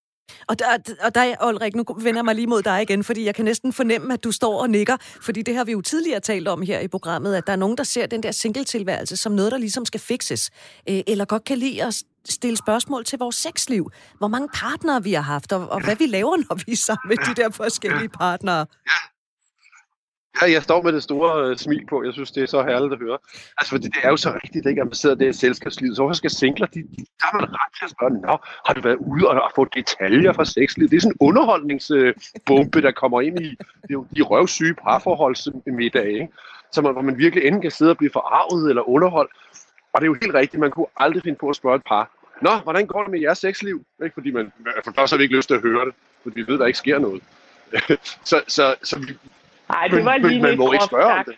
Og 0.48 0.60
der, 0.60 0.66
og 1.04 1.16
der, 1.16 1.48
Ulrik, 1.48 1.76
nu 1.76 1.84
vender 1.98 2.18
jeg 2.18 2.26
mig 2.26 2.36
lige 2.36 2.48
mod 2.48 2.62
dig 2.62 2.82
igen, 2.82 3.04
fordi 3.04 3.26
jeg 3.26 3.36
kan 3.36 3.46
næsten 3.46 3.74
fornemme, 3.74 4.14
at 4.14 4.24
du 4.24 4.32
står 4.32 4.62
og 4.62 4.70
nikker, 4.70 4.98
fordi 5.22 5.42
det 5.42 5.56
har 5.56 5.64
vi 5.64 5.72
jo 5.72 5.82
tidligere 5.82 6.20
talt 6.20 6.48
om 6.48 6.62
her 6.62 6.80
i 6.80 6.88
programmet, 6.88 7.36
at 7.36 7.48
der 7.48 7.54
er 7.54 7.58
nogen, 7.58 7.78
der 7.78 7.84
ser 7.84 8.06
den 8.06 8.24
der 8.24 8.32
singletilværelse 8.32 9.18
som 9.18 9.32
noget, 9.32 9.52
der 9.52 9.58
ligesom 9.58 9.86
skal 9.86 10.00
fikses, 10.00 10.52
øh, 10.90 11.02
eller 11.08 11.26
godt 11.26 11.44
kan 11.44 11.58
lide 11.58 11.84
at 11.84 12.04
stille 12.30 12.58
spørgsmål 12.58 13.06
til 13.06 13.20
vores 13.20 13.36
sexliv. 13.36 13.92
Hvor 14.18 14.28
mange 14.28 14.50
partnere 14.54 15.04
vi 15.04 15.14
har 15.14 15.22
haft, 15.22 15.52
og, 15.52 15.70
og 15.70 15.84
hvad 15.84 15.96
vi 15.96 16.06
laver, 16.06 16.38
når 16.50 16.56
vi 16.66 16.72
er 16.72 16.76
sammen 16.76 17.08
med 17.10 17.18
de 17.18 17.42
der 17.42 17.50
forskellige 17.50 18.10
partnere. 18.10 18.66
Ja, 18.88 19.15
Ja, 20.42 20.52
jeg 20.52 20.64
står 20.64 20.82
med 20.82 20.94
det 20.94 21.04
store 21.04 21.50
øh, 21.50 21.58
smil 21.58 21.86
på. 21.90 22.04
Jeg 22.04 22.14
synes, 22.14 22.32
det 22.32 22.44
er 22.44 22.48
så 22.48 22.64
herligt 22.64 22.94
at 22.94 23.00
høre. 23.00 23.18
Altså, 23.58 23.70
fordi 23.70 23.88
det 23.88 24.00
er 24.04 24.10
jo 24.10 24.18
så 24.18 24.32
rigtigt, 24.44 24.66
ikke, 24.66 24.82
at 24.82 24.88
man 24.88 24.94
sidder 24.94 25.16
der 25.16 25.30
i 25.30 25.34
selskabslivet. 25.34 25.96
Så 25.96 26.02
hvorfor 26.02 26.14
skal 26.14 26.30
singler, 26.30 26.68
de, 26.68 26.80
de, 26.80 26.98
der 26.98 27.26
har 27.28 27.40
man 27.40 27.50
ret 27.50 27.74
til 27.78 27.86
at 27.86 27.92
spørge, 27.92 28.22
Nå, 28.22 28.38
har 28.66 28.74
du 28.74 28.82
været 28.82 28.96
ude 28.96 29.28
og, 29.28 29.42
og 29.42 29.52
få 29.56 29.66
detaljer 29.66 30.34
fra 30.34 30.46
sexlivet? 30.46 30.92
Det 30.92 30.98
er 30.98 31.02
sådan 31.02 31.16
en 31.22 31.28
underholdningsbombe, 31.28 32.82
der 32.82 32.92
kommer 32.92 33.22
ind 33.22 33.40
i 33.40 33.50
de, 33.90 33.94
de 34.16 34.22
røvsyge 34.22 34.74
parforholdsmiddag, 34.74 36.08
ikke? 36.08 36.28
Så 36.72 36.82
man, 36.82 36.94
hvor 36.94 37.02
man 37.02 37.18
virkelig 37.18 37.46
enten 37.46 37.62
kan 37.62 37.72
sidde 37.72 37.92
og 37.92 37.98
blive 37.98 38.12
forarvet 38.14 38.70
eller 38.70 38.90
underholdt. 38.90 39.32
Og 39.94 40.02
det 40.02 40.06
er 40.06 40.12
jo 40.14 40.18
helt 40.22 40.34
rigtigt, 40.34 40.60
man 40.60 40.72
kunne 40.72 40.86
aldrig 40.98 41.24
finde 41.24 41.38
på 41.38 41.50
at 41.50 41.56
spørge 41.56 41.76
et 41.76 41.84
par, 41.88 42.12
Nå, 42.42 42.52
hvordan 42.64 42.88
går 42.88 43.02
det 43.02 43.12
med 43.12 43.20
jeres 43.20 43.38
sexliv? 43.38 43.86
Ikke? 44.04 44.14
Fordi 44.14 44.32
man, 44.32 44.52
for 44.84 44.92
først 44.96 45.12
har 45.14 45.18
vi 45.18 45.24
ikke 45.24 45.36
lyst 45.36 45.48
til 45.48 45.56
at 45.56 45.62
høre 45.62 45.86
det, 45.86 45.94
fordi 46.24 46.42
vi 46.42 46.48
ved, 46.48 46.60
der 46.60 46.66
ikke 46.66 46.78
sker 46.78 47.00
noget. 47.00 47.24
så, 48.30 48.42
så, 48.48 48.76
så 48.84 49.00
vi, 49.00 49.18
Nej, 49.70 49.88
det 49.88 50.06
var 50.06 50.18
lige 50.18 50.42
men, 50.42 50.50
man 50.50 50.58
må 50.58 50.72
ikke 50.72 50.92
spørge 50.94 51.14
om 51.20 51.26
det. 51.26 51.38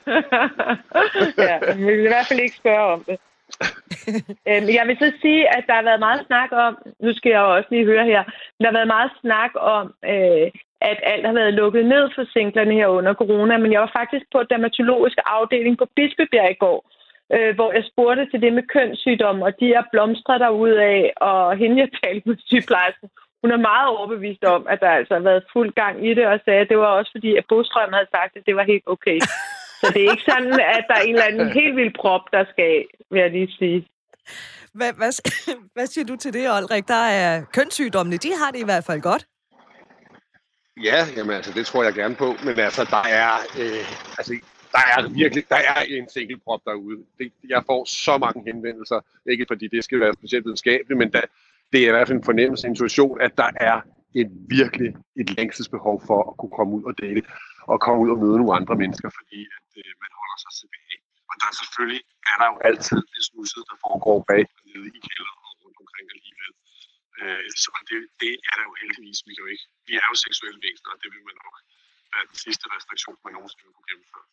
ja, 1.49 1.73
vi 1.75 1.83
vil 1.83 2.05
i 2.05 2.13
hvert 2.13 2.27
fald 2.27 2.39
ikke 2.39 2.55
spørge 2.55 2.85
om 2.93 3.03
det. 3.03 3.17
øhm, 4.49 4.67
jeg 4.77 4.83
vil 4.87 4.97
så 4.99 5.11
sige, 5.21 5.57
at 5.57 5.63
der 5.67 5.73
har 5.73 5.83
været 5.89 5.99
meget 5.99 6.25
snak 6.27 6.49
om, 6.51 6.77
nu 6.99 7.13
skal 7.13 7.29
jeg 7.29 7.41
også 7.41 7.67
lige 7.71 7.85
høre 7.85 8.05
her, 8.05 8.23
der 8.59 8.65
har 8.65 8.77
været 8.79 8.93
meget 8.95 9.11
snak 9.21 9.51
om, 9.55 9.85
øh, 10.13 10.47
at 10.81 10.99
alt 11.03 11.25
har 11.25 11.33
været 11.33 11.53
lukket 11.53 11.85
ned 11.85 12.09
for 12.15 12.23
singlerne 12.33 12.73
her 12.73 12.87
under 12.87 13.13
corona, 13.13 13.57
men 13.57 13.71
jeg 13.71 13.81
var 13.81 13.91
faktisk 13.99 14.25
på 14.31 14.43
dermatologisk 14.43 15.17
afdeling 15.25 15.77
på 15.77 15.87
Bispebjerg 15.95 16.51
i 16.51 16.61
går, 16.65 16.79
øh, 17.35 17.55
hvor 17.55 17.71
jeg 17.71 17.83
spurgte 17.91 18.29
til 18.31 18.41
det 18.41 18.53
med 18.53 18.63
kønssygdomme, 18.63 19.45
og 19.45 19.59
de 19.59 19.73
er 19.73 19.83
blomstret 19.91 20.41
af, 20.41 21.13
og 21.17 21.57
hende 21.57 21.79
jeg 21.81 21.89
talte 22.03 22.29
med 22.29 22.37
sygeplejersken, 22.45 23.09
hun 23.41 23.51
er 23.51 23.67
meget 23.71 23.87
overbevist 23.87 24.43
om, 24.43 24.67
at 24.69 24.79
der 24.83 24.89
altså 24.89 25.13
har 25.13 25.25
været 25.29 25.43
fuld 25.53 25.71
gang 25.81 25.95
i 26.07 26.13
det, 26.17 26.25
og 26.27 26.39
sagde, 26.45 26.59
at 26.59 26.69
det 26.69 26.77
var 26.77 26.91
også 26.99 27.11
fordi, 27.15 27.35
at 27.39 27.45
Bostrøm 27.49 27.93
havde 27.93 28.09
sagt, 28.15 28.37
at 28.37 28.43
det 28.45 28.55
var 28.55 28.63
helt 28.63 28.83
okay. 28.85 29.19
Så 29.81 29.85
det 29.93 30.01
er 30.05 30.11
ikke 30.11 30.29
sådan, 30.31 30.53
at 30.77 30.85
der 30.89 30.95
er 30.95 31.05
en 31.07 31.15
eller 31.15 31.29
anden 31.31 31.51
helt 31.59 31.75
vild 31.75 31.93
prop, 32.01 32.21
der 32.31 32.45
skal 32.51 32.85
vil 33.11 33.19
jeg 33.21 33.31
lige 33.31 33.51
sige. 33.59 33.87
Hvad, 34.73 34.93
hvad, 34.99 35.11
hvad 35.75 35.87
siger 35.87 36.05
du 36.05 36.15
til 36.15 36.33
det, 36.33 36.51
Olrik? 36.51 36.87
Der 36.87 37.03
er 37.21 37.43
kønssygdommene, 37.53 38.17
de 38.17 38.31
har 38.41 38.51
det 38.51 38.59
i 38.59 38.65
hvert 38.65 38.83
fald 38.83 39.01
godt. 39.01 39.23
Ja, 40.83 40.99
jamen 41.17 41.35
altså, 41.35 41.51
det 41.53 41.65
tror 41.65 41.83
jeg 41.83 41.93
gerne 41.93 42.15
på. 42.15 42.35
Men 42.43 42.59
altså, 42.59 42.83
der 42.95 43.03
er, 43.21 43.31
øh, 43.61 44.17
altså, 44.17 44.33
der 44.71 44.83
er 44.93 45.09
virkelig 45.09 45.43
der 45.49 45.55
er 45.55 45.81
en 45.81 46.09
singelprop 46.09 46.61
derude. 46.65 46.97
Det, 47.17 47.31
jeg 47.49 47.63
får 47.65 47.85
så 47.85 48.17
mange 48.17 48.43
henvendelser. 48.51 48.99
Ikke 49.25 49.45
fordi 49.47 49.67
det 49.67 49.83
skal 49.83 49.99
være 49.99 50.13
specielt 50.13 50.45
videnskabeligt, 50.45 50.97
men 50.97 51.11
der, 51.11 51.21
det 51.71 51.79
er 51.83 51.87
i 51.89 51.93
hvert 51.95 52.07
fald 52.07 52.19
en 52.19 52.29
fornemmelse, 52.31 52.63
en 52.67 52.71
intuition, 52.71 53.21
at 53.25 53.33
der 53.41 53.49
er 53.69 53.77
et 54.21 54.29
virkelig 54.57 54.89
et 55.21 55.29
længselsbehov 55.37 55.95
for 56.07 56.19
at 56.29 56.33
kunne 56.39 56.55
komme 56.57 56.71
ud 56.77 56.83
og 56.89 56.93
dele, 57.03 57.21
og 57.71 57.75
komme 57.85 57.99
ud 58.03 58.09
og 58.13 58.19
møde 58.23 58.37
nogle 58.41 58.57
andre 58.59 58.75
mennesker, 58.81 59.09
fordi 59.19 59.39
at, 59.57 59.67
øh, 59.81 59.91
man 60.03 60.11
holder 60.19 60.37
sig 60.43 60.53
tilbage. 60.61 60.97
Og 61.29 61.35
der 61.39 61.47
er 61.51 61.55
selvfølgelig 61.61 62.03
er 62.31 62.35
der 62.41 62.47
jo 62.53 62.57
altid 62.69 62.99
det 63.13 63.23
snusset, 63.29 63.61
der 63.69 63.77
foregår 63.85 64.17
bag 64.31 64.43
nede 64.69 64.87
i 64.97 64.99
kælderen 65.07 65.39
og 65.47 65.51
rundt 65.63 65.77
omkring 65.83 66.07
alligevel. 66.15 66.51
Øh, 67.21 67.47
så 67.63 67.69
det, 67.89 67.99
det 68.21 68.31
er 68.49 68.53
der 68.57 68.65
jo 68.69 68.73
heldigvis. 68.81 69.17
Vi, 69.27 69.31
kan 69.35 69.43
jo 69.45 69.49
ikke, 69.55 69.65
vi 69.87 69.93
er 70.01 70.05
jo 70.11 70.15
seksuelle 70.27 70.59
væsener, 70.65 70.89
og 70.95 70.99
det 71.01 71.09
vil 71.13 71.23
man 71.29 71.37
nok 71.45 71.55
være 72.13 72.25
den 72.31 72.39
sidste 72.45 72.65
restriktion, 72.75 73.15
man 73.25 73.33
nogensinde 73.37 73.71
kunne 73.75 73.89
gennemføre. 73.91 74.25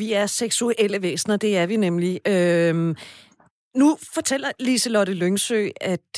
Vi 0.00 0.06
er 0.20 0.26
seksuelle 0.42 0.98
væsener, 1.06 1.36
det 1.44 1.52
er 1.60 1.66
vi 1.72 1.76
nemlig. 1.88 2.12
Øhm, 2.32 2.90
nu 3.82 3.88
fortæller 4.16 4.50
Liselotte 4.68 5.14
Lyngsø, 5.22 5.60
at 5.80 6.08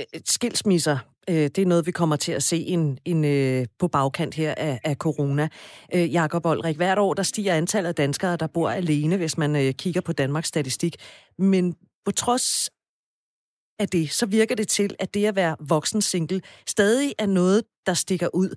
Øh, 0.00 0.20
skilsmisser, 0.24 0.98
øh, 1.30 1.34
det 1.34 1.58
er 1.58 1.66
noget, 1.66 1.86
vi 1.86 1.90
kommer 1.90 2.16
til 2.16 2.32
at 2.32 2.42
se 2.42 2.56
en, 2.56 2.98
en, 3.04 3.24
øh, 3.24 3.66
på 3.78 3.88
bagkant 3.88 4.34
her 4.34 4.54
af, 4.56 4.80
af 4.84 4.96
corona. 4.96 5.48
Jakob 5.94 6.46
Olrik, 6.46 6.76
hvert 6.76 6.98
år 6.98 7.14
der 7.14 7.22
stiger 7.22 7.54
antallet 7.54 7.88
af 7.88 7.94
danskere, 7.94 8.36
der 8.36 8.46
bor 8.46 8.70
alene, 8.70 9.16
hvis 9.16 9.38
man 9.38 9.74
kigger 9.74 10.00
på 10.00 10.12
Danmarks 10.12 10.48
statistik. 10.48 10.96
Men 11.38 11.74
på 12.04 12.10
trods 12.10 12.70
af 13.78 13.88
det, 13.88 14.10
så 14.10 14.26
virker 14.26 14.54
det 14.54 14.68
til, 14.68 14.96
at 14.98 15.14
det 15.14 15.26
at 15.26 15.36
være 15.36 15.56
voksen 15.60 16.02
single 16.02 16.42
stadig 16.66 17.14
er 17.18 17.26
noget, 17.26 17.62
der 17.86 17.94
stikker 17.94 18.28
ud. 18.34 18.54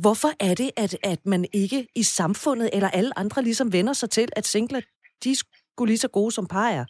Hvorfor 0.00 0.28
er 0.40 0.54
det, 0.54 0.70
at, 0.76 0.96
at 1.02 1.26
man 1.26 1.46
ikke 1.52 1.86
i 1.96 2.02
samfundet 2.02 2.70
eller 2.72 2.90
alle 2.90 3.18
andre 3.18 3.42
ligesom 3.42 3.72
vender 3.72 3.92
sig 3.92 4.10
til, 4.10 4.28
at 4.36 4.46
singler, 4.46 4.80
de 5.24 5.36
skulle 5.36 5.90
lige 5.90 5.98
så 5.98 6.08
gode 6.08 6.32
som 6.32 6.46
par 6.46 6.68
er? 6.68 6.84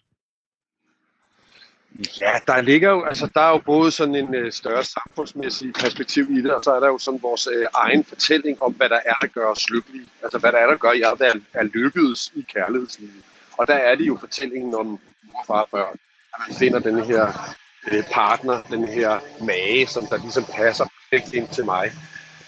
Ja, 2.20 2.32
der 2.46 2.60
ligger 2.60 2.90
jo, 2.90 3.04
altså 3.04 3.28
der 3.34 3.40
er 3.40 3.50
jo 3.50 3.58
både 3.58 3.90
sådan 3.90 4.14
en 4.14 4.34
øh, 4.34 4.52
større 4.52 4.84
samfundsmæssig 4.84 5.72
perspektiv 5.72 6.30
i 6.30 6.42
det, 6.42 6.54
og 6.54 6.64
så 6.64 6.72
er 6.72 6.80
der 6.80 6.86
jo 6.86 6.98
sådan 6.98 7.22
vores 7.22 7.48
øh, 7.52 7.66
egen 7.74 8.04
fortælling 8.04 8.62
om, 8.62 8.72
hvad 8.72 8.88
der 8.88 9.00
er, 9.04 9.14
der 9.20 9.26
gør 9.26 9.46
os 9.46 9.70
lykkelige. 9.70 10.06
Altså 10.22 10.38
hvad 10.38 10.52
der 10.52 10.58
er, 10.58 10.66
der 10.66 10.76
gør 10.76 10.92
jer, 10.92 11.14
der 11.14 11.34
er 11.52 11.62
lykkedes 11.62 12.32
i 12.34 12.46
kærlighedslivet. 12.54 13.22
Og 13.58 13.66
der 13.66 13.74
er 13.74 13.94
det 13.94 14.06
jo 14.06 14.16
fortællingen 14.20 14.74
om 14.74 14.86
mor, 15.22 15.44
far 15.46 15.60
og 15.60 15.68
børn. 15.70 15.98
At 16.34 16.40
man 16.48 16.56
finder 16.56 16.78
den 16.78 17.04
her 17.04 17.54
øh, 17.92 18.04
partner, 18.12 18.62
den 18.62 18.88
her 18.88 19.20
mage, 19.44 19.86
som 19.86 20.06
der 20.06 20.16
ligesom 20.16 20.44
passer 20.44 20.84
perfekt 20.84 21.34
ind 21.34 21.48
til 21.48 21.64
mig, 21.64 21.92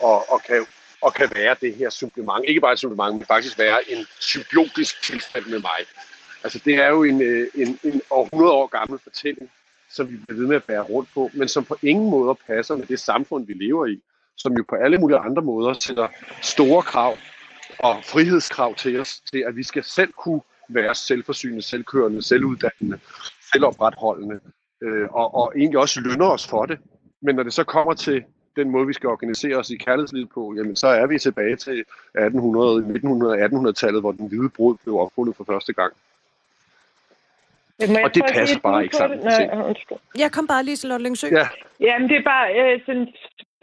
og, 0.01 0.33
og 0.33 0.43
kan 0.43 0.67
og 1.05 1.15
kan 1.15 1.31
være 1.35 1.57
det 1.61 1.75
her 1.75 1.91
supplement. 1.91 2.45
Ikke 2.49 2.61
bare 2.61 2.73
et 2.73 2.79
supplement, 2.79 3.17
men 3.17 3.27
faktisk 3.27 3.59
være 3.59 3.91
en 3.91 4.07
symbiotisk 4.21 5.03
tilstand 5.03 5.47
med 5.47 5.59
mig. 5.59 5.81
Altså 6.45 6.61
det 6.65 6.75
er 6.75 6.89
jo 6.89 7.05
en, 7.05 7.23
øh, 7.23 7.47
en, 7.55 7.69
en, 7.69 7.93
en 7.93 8.01
100 8.25 8.53
år 8.53 8.67
gammel 8.67 8.99
fortælling, 8.99 9.51
som 9.91 10.11
vi 10.11 10.17
bliver 10.17 10.41
ved 10.41 10.47
med 10.47 10.57
at 10.57 10.65
bære 10.65 10.83
rundt 10.83 11.09
på, 11.15 11.31
men 11.35 11.49
som 11.49 11.65
på 11.65 11.77
ingen 11.83 12.11
måde 12.11 12.37
passer 12.47 12.77
med 12.77 12.87
det 12.87 13.01
samfund, 13.01 13.47
vi 13.47 13.53
lever 13.53 13.87
i, 13.87 14.01
som 14.37 14.53
jo 14.53 14.65
på 14.69 14.75
alle 14.75 14.99
mulige 14.99 15.19
andre 15.19 15.43
måder 15.43 15.73
sætter 15.81 16.09
store 16.43 16.83
krav 16.83 17.17
og 17.79 17.97
frihedskrav 18.05 18.75
til 18.75 19.01
os, 19.01 19.21
til 19.33 19.45
at 19.47 19.57
vi 19.57 19.63
skal 19.63 19.85
selv 19.85 20.13
kunne 20.13 20.41
være 20.69 20.95
selvforsynende, 20.95 21.63
selvkørende, 21.63 22.23
selvuddannende, 22.23 22.99
selvopretholdende, 23.53 24.41
øh, 24.83 25.09
og, 25.11 25.35
og 25.35 25.53
egentlig 25.57 25.79
også 25.79 26.01
lønner 26.01 26.27
os 26.27 26.49
for 26.49 26.67
det. 26.67 26.79
Men 27.23 27.35
når 27.35 27.43
det 27.43 27.53
så 27.53 27.65
kommer 27.65 27.95
til 27.95 28.25
den 28.57 28.71
måde, 28.71 28.87
vi 28.87 28.93
skal 28.93 29.09
organisere 29.09 29.57
os 29.57 29.71
i 29.71 29.77
kærlighedslivet 29.77 30.29
på, 30.35 30.55
jamen 30.57 30.77
så 30.77 30.87
er 30.87 31.07
vi 31.07 31.19
tilbage 31.19 31.57
til 31.57 31.79
1800, 31.81 32.77
1900, 32.77 33.45
1800-tallet, 33.45 34.03
hvor 34.03 34.13
den 34.13 34.29
hvide 34.29 34.49
brud 34.49 34.77
blev 34.85 34.97
opfundet 34.97 35.37
for 35.37 35.45
første 35.45 35.73
gang 35.73 35.93
og 38.05 38.15
det 38.15 38.23
passer 38.35 38.61
bare 38.61 38.83
ikke 38.83 38.97
sammen. 38.97 39.19
Nej, 39.19 39.75
jeg 40.23 40.33
kom 40.33 40.47
bare 40.47 40.65
lige 40.65 40.77
til 40.77 40.89
Lotte 40.89 41.05
Lyngsø. 41.05 41.27
Ja. 41.41 41.47
Jamen, 41.87 42.09
det 42.09 42.17
er 42.17 42.27
bare 42.35 42.49
øh, 42.61 42.81
sådan, 42.87 43.07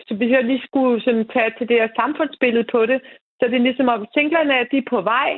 så 0.08 0.14
hvis 0.16 0.32
jeg 0.32 0.44
lige 0.44 0.68
skulle 0.68 1.02
sådan, 1.02 1.28
tage 1.34 1.52
til 1.58 1.68
det 1.70 1.78
her 1.82 1.90
samfundsbillede 2.02 2.68
på 2.72 2.86
det, 2.86 3.00
så 3.40 3.44
det 3.50 3.56
er 3.58 3.68
ligesom 3.70 3.88
om, 3.88 4.06
singlerne 4.14 4.54
er 4.54 4.66
de 4.72 4.78
er 4.78 4.90
på 4.90 5.02
vej, 5.02 5.32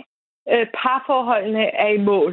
øh, 0.52 0.66
parforholdene 0.82 1.66
er 1.86 1.88
i 1.98 1.98
mål. 2.12 2.32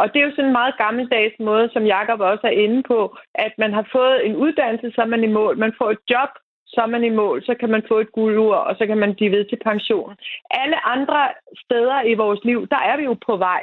Og 0.00 0.06
det 0.12 0.18
er 0.18 0.26
jo 0.26 0.30
sådan 0.30 0.44
en 0.44 0.58
meget 0.60 0.74
gammeldags 0.78 1.36
måde, 1.38 1.70
som 1.72 1.84
Jakob 1.94 2.20
også 2.20 2.46
er 2.46 2.60
inde 2.64 2.82
på, 2.82 3.16
at 3.34 3.52
man 3.58 3.72
har 3.72 3.86
fået 3.92 4.26
en 4.26 4.36
uddannelse, 4.36 4.90
så 4.94 5.00
er 5.02 5.10
man 5.14 5.24
i 5.24 5.32
mål. 5.38 5.58
Man 5.58 5.72
får 5.78 5.90
et 5.90 6.02
job, 6.10 6.30
så 6.66 6.80
er 6.80 6.86
man 6.86 7.04
i 7.04 7.08
mål, 7.22 7.44
så 7.44 7.54
kan 7.60 7.70
man 7.70 7.82
få 7.88 7.98
et 7.98 8.12
guldur, 8.12 8.54
og 8.54 8.76
så 8.78 8.86
kan 8.86 8.98
man 8.98 9.14
blive 9.14 9.32
ved 9.36 9.44
til 9.44 9.58
pension. 9.64 10.16
Alle 10.50 10.86
andre 10.86 11.28
steder 11.64 12.02
i 12.02 12.14
vores 12.14 12.40
liv, 12.44 12.68
der 12.68 12.80
er 12.90 12.96
vi 12.96 13.04
jo 13.04 13.16
på 13.26 13.36
vej. 13.36 13.62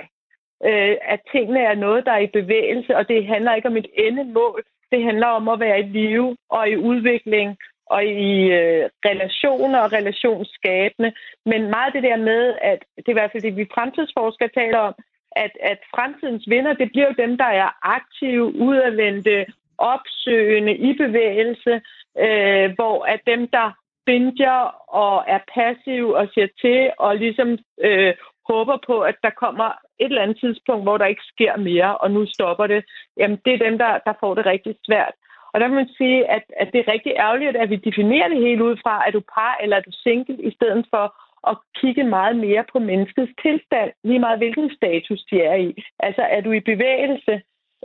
Øh, 0.64 0.96
at 1.02 1.20
tingene 1.32 1.60
er 1.60 1.76
noget, 1.76 2.06
der 2.06 2.12
er 2.12 2.20
i 2.28 2.38
bevægelse, 2.40 2.98
og 2.98 3.08
det 3.08 3.28
handler 3.28 3.56
ikke 3.56 3.68
om 3.68 3.78
et 3.78 3.88
endemål. 3.94 4.64
Det 4.92 5.04
handler 5.04 5.28
om 5.28 5.48
at 5.50 5.60
være 5.60 5.80
i 5.80 5.84
live 5.84 6.38
og 6.50 6.70
i 6.70 6.78
udvikling 6.78 7.58
og 7.86 8.06
i 8.06 8.52
øh, 8.60 8.90
relationer 9.06 9.80
og 9.80 9.94
relationsskabende. 9.94 11.14
Men 11.46 11.62
meget 11.70 11.94
det 11.94 12.04
der 12.04 12.18
med, 12.18 12.56
at 12.62 12.80
det 12.98 13.08
er 13.08 13.16
i 13.16 13.20
hvert 13.20 13.32
fald 13.32 13.44
det, 13.44 13.58
vi 13.58 13.74
fremtidsforskere 13.74 14.50
taler 14.50 14.80
om, 14.80 14.94
at, 15.32 15.52
at 15.60 15.80
fremtidens 15.96 16.46
vinder, 16.48 16.74
det 16.74 16.92
bliver 16.92 17.08
jo 17.08 17.24
dem, 17.24 17.38
der 17.38 17.52
er 17.64 17.70
aktive, 17.96 18.56
udadvendte, 18.56 19.46
opsøgende, 19.78 20.76
i 20.76 20.98
bevægelse, 20.98 21.82
øh, 22.20 22.68
hvor 22.76 23.04
at 23.04 23.20
dem, 23.28 23.48
der 23.48 23.72
binger 24.06 24.60
og 25.04 25.24
er 25.28 25.40
passive 25.54 26.18
og 26.18 26.28
ser 26.34 26.48
til 26.62 26.92
og 27.00 27.16
ligesom 27.16 27.58
øh, 27.82 28.14
håber 28.50 28.78
på, 28.88 29.02
at 29.02 29.16
der 29.24 29.30
kommer 29.30 29.70
et 30.00 30.06
eller 30.06 30.22
andet 30.22 30.40
tidspunkt, 30.40 30.84
hvor 30.84 30.98
der 30.98 31.06
ikke 31.06 31.30
sker 31.34 31.58
mere, 31.58 31.98
og 31.98 32.12
nu 32.12 32.26
stopper 32.26 32.68
det, 32.68 32.86
jamen 33.18 33.40
det 33.46 33.54
er 33.54 33.66
dem, 33.70 33.78
der, 33.78 33.92
der 34.06 34.14
får 34.20 34.36
det 34.36 34.46
rigtig 34.46 34.76
svært. 34.86 35.14
Og 35.54 35.62
der 35.62 35.68
må 35.68 35.76
man 35.76 35.90
sige, 35.98 36.32
at, 36.36 36.44
at 36.62 36.68
det 36.74 36.80
er 36.80 36.92
rigtig 36.94 37.14
ærgerligt, 37.26 37.58
at 37.58 37.70
vi 37.70 37.76
definerer 37.76 38.28
det 38.28 38.38
hele 38.38 38.64
ud 38.64 38.78
fra, 38.84 39.04
at 39.08 39.14
du 39.14 39.22
par 39.36 39.58
eller 39.62 39.78
er 39.78 39.82
du 39.82 39.92
single, 39.92 40.44
i 40.50 40.52
stedet 40.56 40.86
for 40.90 41.06
at 41.52 41.58
kigge 41.80 42.04
meget 42.04 42.36
mere 42.36 42.64
på 42.72 42.80
menneskets 42.80 43.32
tilstand, 43.42 43.92
lige 44.04 44.20
meget 44.20 44.40
hvilken 44.40 44.76
status 44.76 45.22
de 45.32 45.42
er 45.42 45.56
i. 45.56 45.84
Altså, 46.00 46.22
er 46.22 46.42
du 46.42 46.52
i 46.52 46.60
bevægelse, 46.60 47.34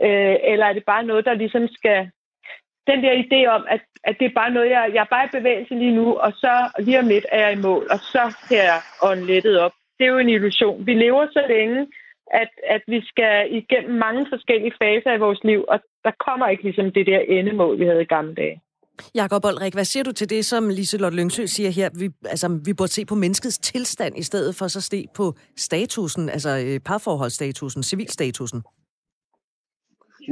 øh, 0.05 0.35
eller 0.51 0.65
er 0.65 0.73
det 0.73 0.85
bare 0.85 1.03
noget, 1.03 1.25
der 1.25 1.33
ligesom 1.33 1.67
skal... 1.67 2.09
Den 2.87 3.03
der 3.03 3.13
idé 3.23 3.39
om, 3.55 3.65
at, 3.69 3.81
at 4.03 4.15
det 4.19 4.25
er 4.25 4.39
bare 4.41 4.51
noget, 4.51 4.69
jeg, 4.69 4.91
jeg 4.93 5.01
er 5.01 5.13
bare 5.15 5.25
i 5.25 5.37
bevægelse 5.39 5.73
lige 5.75 5.95
nu, 5.95 6.15
og 6.15 6.31
så 6.31 6.53
lige 6.79 6.99
om 6.99 7.07
lidt 7.07 7.25
er 7.31 7.41
jeg 7.47 7.53
i 7.53 7.61
mål, 7.61 7.87
og 7.91 7.99
så 7.99 8.23
kan 8.47 8.57
jeg 8.57 8.79
ånde 9.03 9.25
lettet 9.25 9.59
op. 9.59 9.71
Det 9.97 10.05
er 10.05 10.11
jo 10.11 10.17
en 10.17 10.29
illusion. 10.29 10.85
Vi 10.85 10.93
lever 10.93 11.27
så 11.31 11.43
længe, 11.47 11.87
at, 12.41 12.51
at 12.75 12.83
vi 12.87 12.99
skal 13.11 13.33
igennem 13.59 13.95
mange 14.05 14.25
forskellige 14.33 14.73
faser 14.81 15.13
i 15.13 15.23
vores 15.25 15.41
liv, 15.43 15.65
og 15.67 15.79
der 16.03 16.11
kommer 16.25 16.47
ikke 16.47 16.63
ligesom 16.63 16.91
det 16.91 17.05
der 17.07 17.19
endemål, 17.19 17.79
vi 17.79 17.85
havde 17.85 18.01
i 18.01 18.13
gamle 18.15 18.35
dage. 18.35 18.61
Jakob 19.15 19.45
Olrik, 19.45 19.73
hvad 19.73 19.85
siger 19.85 20.03
du 20.03 20.11
til 20.11 20.29
det, 20.29 20.45
som 20.45 20.69
Liselotte 20.69 21.17
Lyngsø 21.17 21.45
siger 21.45 21.69
her? 21.69 21.89
Vi, 21.99 22.09
altså, 22.25 22.59
vi 22.65 22.73
burde 22.73 22.91
se 22.91 23.05
på 23.05 23.15
menneskets 23.15 23.57
tilstand 23.57 24.17
i 24.17 24.23
stedet 24.23 24.55
for 24.55 24.67
så 24.67 24.81
se 24.81 25.05
på 25.15 25.35
statusen, 25.57 26.29
altså 26.29 26.63
øh, 26.65 26.79
parforholdsstatusen, 26.79 27.83
civilstatusen. 27.83 28.63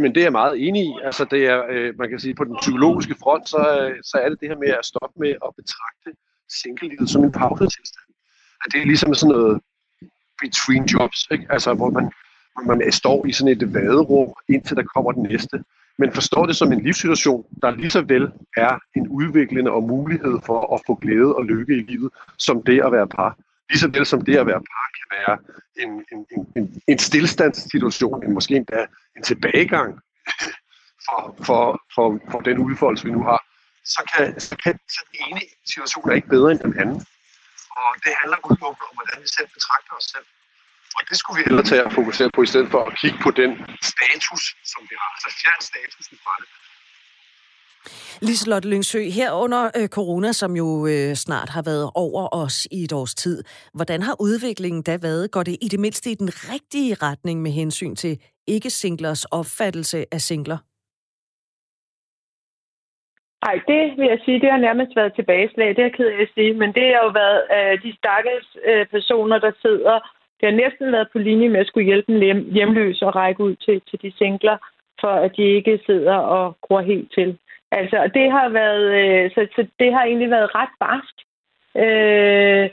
Men 0.02 0.16
det 0.16 0.18
er 0.22 0.26
jeg 0.26 0.32
meget 0.32 0.68
enig 0.68 0.82
i. 0.84 0.94
Altså, 1.04 1.26
det 1.32 1.46
er, 1.46 1.60
øh, 1.70 1.98
man 1.98 2.10
kan 2.10 2.20
sige, 2.20 2.36
på 2.36 2.44
den 2.44 2.58
psykologiske 2.62 3.16
front, 3.24 3.50
så, 3.50 3.62
øh, 3.82 3.96
så 4.04 4.18
er 4.18 4.30
det 4.30 4.40
det 4.42 4.50
her 4.50 4.58
med 4.58 4.68
at 4.68 4.86
stoppe 4.86 5.20
med 5.20 5.30
at 5.30 5.52
betragte 5.60 6.10
single 6.62 7.08
som 7.08 7.24
en 7.24 7.32
pausetilstand. 7.32 8.10
At 8.64 8.68
det 8.72 8.82
er 8.82 8.86
ligesom 8.86 9.14
sådan 9.14 9.36
noget 9.36 9.62
between 10.42 10.86
jobs, 10.86 11.28
ikke? 11.32 11.46
Altså, 11.50 11.74
hvor 11.74 11.90
man, 11.90 12.12
hvor 12.54 12.76
man 12.76 12.92
står 12.92 13.26
i 13.26 13.32
sådan 13.32 13.54
et 13.54 13.74
vaderum, 13.74 14.34
indtil 14.48 14.76
der 14.78 14.84
kommer 14.84 15.12
den 15.12 15.24
næste 15.24 15.64
men 16.00 16.14
forstår 16.14 16.46
det 16.46 16.56
som 16.56 16.72
en 16.72 16.84
livssituation, 16.84 17.46
der 17.62 17.72
lige 17.72 17.90
så 17.90 18.02
vel 18.02 18.32
er 18.58 18.80
en 18.96 19.08
udviklende 19.08 19.72
og 19.72 19.84
mulighed 19.84 20.36
for 20.46 20.76
at 20.76 20.82
få 20.88 20.96
glæde 20.96 21.36
og 21.36 21.46
lykke 21.46 21.74
i 21.74 21.82
livet, 21.82 22.12
som 22.38 22.64
det 22.64 22.82
at 22.86 22.92
være 22.92 23.08
par. 23.08 23.38
Lige 23.70 23.80
så 23.80 23.88
vel 23.88 24.06
som 24.06 24.22
det 24.22 24.38
at 24.38 24.46
være 24.46 24.62
par 24.72 24.88
kan 24.98 25.08
være 25.18 25.38
en, 25.84 26.06
en, 26.12 26.46
en, 26.58 26.82
en 26.88 27.00
stillstandssituation, 27.00 28.24
en 28.24 28.34
måske 28.34 28.56
endda 28.56 28.86
en 29.18 29.24
tilbagegang 29.24 30.00
for, 31.06 31.36
for, 31.44 31.82
for, 31.96 32.20
for 32.32 32.40
den 32.40 32.58
udfoldelse, 32.58 33.06
vi 33.06 33.12
nu 33.12 33.24
har, 33.24 33.42
så 33.86 34.12
kan, 34.16 34.40
så 34.40 34.56
kan 34.64 34.80
så 34.90 35.06
den 35.12 35.20
ene 35.30 35.42
situation 35.66 36.10
er 36.10 36.16
ikke 36.16 36.28
bedre 36.28 36.52
end 36.52 36.60
den 36.60 36.80
anden. 36.80 37.06
Og 37.84 37.90
det 38.04 38.14
handler 38.22 38.38
udelukkende 38.48 38.86
om, 38.90 38.96
hvordan 39.00 39.18
vi 39.24 39.30
selv 39.38 39.50
betragter 39.58 39.94
os 40.00 40.08
selv. 40.14 40.28
Og 40.98 41.02
det 41.10 41.16
skulle 41.20 41.38
vi 41.40 41.44
hellere 41.48 41.66
tage 41.72 41.84
at 41.88 41.94
fokusere 42.00 42.30
på, 42.36 42.40
i 42.48 42.50
stedet 42.54 42.70
for 42.74 42.82
at 42.90 42.94
kigge 43.02 43.20
på 43.26 43.32
den 43.42 43.52
status, 43.94 44.44
som 44.72 44.82
vi 44.90 44.96
har. 45.02 45.10
Altså 45.16 45.30
fjern 45.42 45.62
statusen 45.70 46.18
fra 46.24 46.34
det. 46.42 46.48
Liselotte 48.22 48.70
Lyngsø, 48.70 49.10
her 49.10 49.32
under 49.32 49.72
øh, 49.76 49.88
corona, 49.88 50.32
som 50.32 50.56
jo 50.56 50.88
øh, 50.88 51.16
snart 51.16 51.50
har 51.50 51.62
været 51.62 51.92
over 51.96 52.36
os 52.36 52.68
i 52.72 52.84
et 52.84 52.94
års 52.94 53.16
tid, 53.16 53.44
hvordan 53.74 54.02
har 54.02 54.16
udviklingen 54.20 54.84
da 54.84 54.98
været? 54.98 55.32
Går 55.32 55.44
det 55.44 55.58
i 55.62 55.68
det 55.68 55.80
mindste 55.80 56.12
i 56.12 56.16
den 56.16 56.30
rigtige 56.52 56.94
retning 57.02 57.42
med 57.42 57.52
hensyn 57.52 57.96
til 57.96 58.20
ikke-singlers 58.48 59.26
opfattelse 59.26 60.06
af 60.12 60.22
singler? 60.22 60.58
Nej, 63.46 63.56
det 63.68 63.98
vil 63.98 64.08
jeg 64.08 64.20
sige, 64.26 64.40
det 64.40 64.52
har 64.52 64.58
nærmest 64.58 64.96
været 64.96 65.14
tilbageslag. 65.14 65.68
Det 65.68 65.80
er 65.80 65.84
jeg 65.84 65.94
ked 65.94 66.08
af 66.08 66.22
at 66.22 66.30
sige, 66.36 66.54
men 66.54 66.74
det 66.74 66.84
har 66.84 67.04
jo 67.04 67.12
været 67.24 67.42
øh, 67.58 67.84
de 67.84 67.96
stakkels 67.98 68.50
øh, 68.66 68.86
personer, 68.86 69.40
der 69.40 69.52
sidder 69.62 70.00
det 70.40 70.50
har 70.50 70.56
næsten 70.56 70.92
været 70.92 71.08
på 71.12 71.18
linje 71.18 71.50
med 71.50 71.60
at 71.60 71.68
skulle 71.68 71.86
hjælpe 71.86 72.12
en 72.12 72.54
hjemløs 72.54 73.02
og 73.02 73.16
række 73.16 73.44
ud 73.44 73.56
til, 73.56 73.82
til 73.90 74.02
de 74.02 74.12
singler, 74.18 74.58
for 75.02 75.12
at 75.26 75.38
de 75.38 75.44
ikke 75.44 75.80
sidder 75.86 76.16
og 76.16 76.58
gror 76.62 76.82
helt 76.82 77.12
til. 77.14 77.38
Altså, 77.72 78.10
det 78.14 78.32
har 78.32 78.50
været, 78.50 78.86
øh, 79.02 79.32
så, 79.32 79.48
så 79.56 79.68
det 79.80 79.94
har 79.94 80.04
egentlig 80.04 80.30
været 80.30 80.56
ret 80.56 80.74
barsk. 80.80 81.16
Øh, 81.84 82.70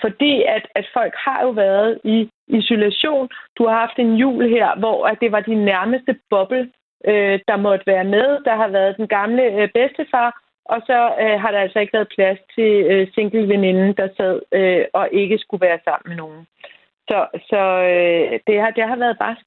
fordi 0.00 0.42
at, 0.42 0.66
at 0.74 0.86
folk 0.92 1.14
har 1.16 1.42
jo 1.42 1.50
været 1.50 1.98
i 2.04 2.30
isolation. 2.48 3.28
Du 3.58 3.66
har 3.66 3.74
haft 3.80 3.98
en 3.98 4.14
jul 4.14 4.48
her, 4.48 4.78
hvor 4.78 5.06
at 5.06 5.20
det 5.20 5.32
var 5.32 5.40
din 5.40 5.64
nærmeste 5.64 6.16
boble, 6.30 6.70
øh, 7.04 7.40
der 7.48 7.56
måtte 7.56 7.86
være 7.86 8.04
med. 8.04 8.28
Der 8.44 8.56
har 8.56 8.68
været 8.68 8.96
den 8.96 9.08
gamle 9.08 9.44
øh, 9.58 9.68
bedstefar, 9.74 10.30
og 10.64 10.80
så 10.86 10.98
øh, 11.22 11.40
har 11.42 11.50
der 11.50 11.60
altså 11.60 11.78
ikke 11.78 11.92
været 11.92 12.14
plads 12.16 12.38
til 12.54 12.72
øh, 12.92 13.08
singleveninden, 13.14 13.96
der 13.96 14.08
sad 14.16 14.40
øh, 14.52 14.84
og 14.94 15.08
ikke 15.12 15.38
skulle 15.38 15.66
være 15.66 15.80
sammen 15.84 16.08
med 16.08 16.16
nogen. 16.16 16.46
Så, 17.08 17.18
så 17.50 17.62
øh, 17.92 18.40
det, 18.46 18.60
har, 18.62 18.70
det 18.70 18.84
har 18.88 18.96
været 18.96 19.18
barsk. 19.18 19.46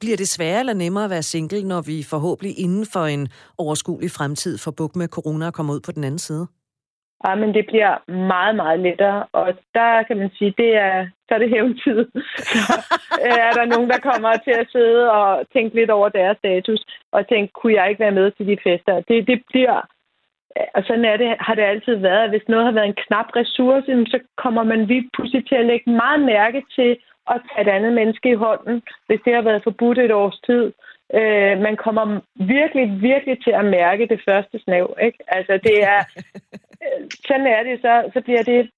Bliver 0.00 0.16
det 0.16 0.28
sværere 0.28 0.60
eller 0.60 0.74
nemmere 0.74 1.04
at 1.04 1.10
være 1.10 1.22
single, 1.22 1.62
når 1.68 1.82
vi 1.90 1.96
forhåbentlig 2.10 2.58
inden 2.58 2.86
for 2.92 3.04
en 3.14 3.28
overskuelig 3.58 4.10
fremtid 4.10 4.58
får 4.58 4.70
buk 4.70 4.96
med 4.96 5.08
corona 5.08 5.46
og 5.46 5.54
kommer 5.54 5.74
ud 5.74 5.80
på 5.80 5.92
den 5.92 6.04
anden 6.04 6.18
side? 6.18 6.46
Ah, 7.24 7.38
men 7.38 7.54
det 7.54 7.64
bliver 7.66 8.10
meget, 8.12 8.56
meget 8.56 8.80
lettere, 8.80 9.26
og 9.32 9.54
der 9.74 10.02
kan 10.02 10.16
man 10.16 10.30
sige, 10.38 10.54
det 10.58 10.76
er, 10.76 11.06
så 11.28 11.34
er 11.34 11.38
det 11.38 11.50
hævntid. 11.50 12.06
så 12.66 12.74
øh, 13.26 13.38
er 13.48 13.52
der 13.58 13.72
nogen, 13.74 13.90
der 13.90 13.98
kommer 13.98 14.32
til 14.44 14.54
at 14.62 14.68
sidde 14.72 15.10
og 15.10 15.46
tænke 15.52 15.74
lidt 15.74 15.90
over 15.90 16.08
deres 16.08 16.38
status, 16.38 16.80
og 17.12 17.28
tænke, 17.28 17.52
kunne 17.52 17.74
jeg 17.74 17.88
ikke 17.88 18.00
være 18.00 18.18
med 18.20 18.30
til 18.30 18.46
de 18.46 18.56
fester? 18.64 18.94
Det, 19.08 19.26
det 19.26 19.42
bliver 19.50 19.76
øh, 20.56 20.68
og 20.74 20.82
sådan 20.86 21.04
er 21.04 21.16
det, 21.16 21.36
har 21.40 21.54
det 21.54 21.62
altid 21.62 21.94
været, 21.94 22.24
at 22.24 22.30
hvis 22.30 22.48
noget 22.48 22.64
har 22.64 22.72
været 22.72 22.86
en 22.88 23.02
knap 23.06 23.28
ressource, 23.36 24.06
så 24.12 24.18
kommer 24.36 24.62
man 24.62 24.88
vi 24.88 25.08
pludselig 25.14 25.48
til 25.48 25.54
at 25.54 25.66
lægge 25.66 25.90
meget 25.90 26.20
mærke 26.20 26.62
til 26.76 26.90
at 27.32 27.42
tage 27.48 27.62
et 27.68 27.72
andet 27.76 27.92
menneske 27.92 28.30
i 28.30 28.40
hånden, 28.44 28.82
hvis 29.06 29.20
det 29.24 29.34
har 29.34 29.42
været 29.42 29.62
forbudt 29.64 29.98
et 29.98 30.12
års 30.12 30.40
tid. 30.48 30.72
Øh, 31.14 31.60
man 31.66 31.76
kommer 31.76 32.20
virkelig, 32.34 33.02
virkelig 33.02 33.44
til 33.44 33.50
at 33.50 33.64
mærke 33.64 34.06
det 34.06 34.20
første 34.28 34.58
snav. 34.58 34.96
Ikke? 35.02 35.18
Altså, 35.28 35.52
det 35.66 35.76
er, 35.82 36.00
sådan 37.26 37.46
er 37.46 37.62
det, 37.62 37.80
så, 37.80 38.10
så 38.14 38.20
bliver 38.20 38.42
det 38.42 38.70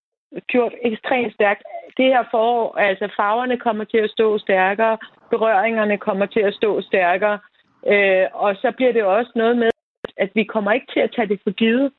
gjort 0.46 0.74
ekstremt 0.82 1.34
stærkt. 1.34 1.62
Det 1.96 2.04
her 2.04 2.24
forår, 2.30 2.78
altså 2.78 3.08
farverne 3.16 3.58
kommer 3.58 3.84
til 3.84 3.98
at 3.98 4.10
stå 4.10 4.38
stærkere, 4.38 4.98
berøringerne 5.30 5.98
kommer 5.98 6.26
til 6.26 6.40
at 6.40 6.54
stå 6.54 6.80
stærkere, 6.80 7.38
øh, 7.86 8.26
og 8.32 8.56
så 8.56 8.72
bliver 8.76 8.92
det 8.92 9.04
også 9.04 9.32
noget 9.34 9.56
med, 9.56 9.70
at 10.16 10.30
vi 10.34 10.44
kommer 10.44 10.72
ikke 10.72 10.92
til 10.92 11.00
at 11.00 11.12
tage 11.16 11.28
det 11.28 11.40
for 11.44 11.50
givet. 11.50 11.92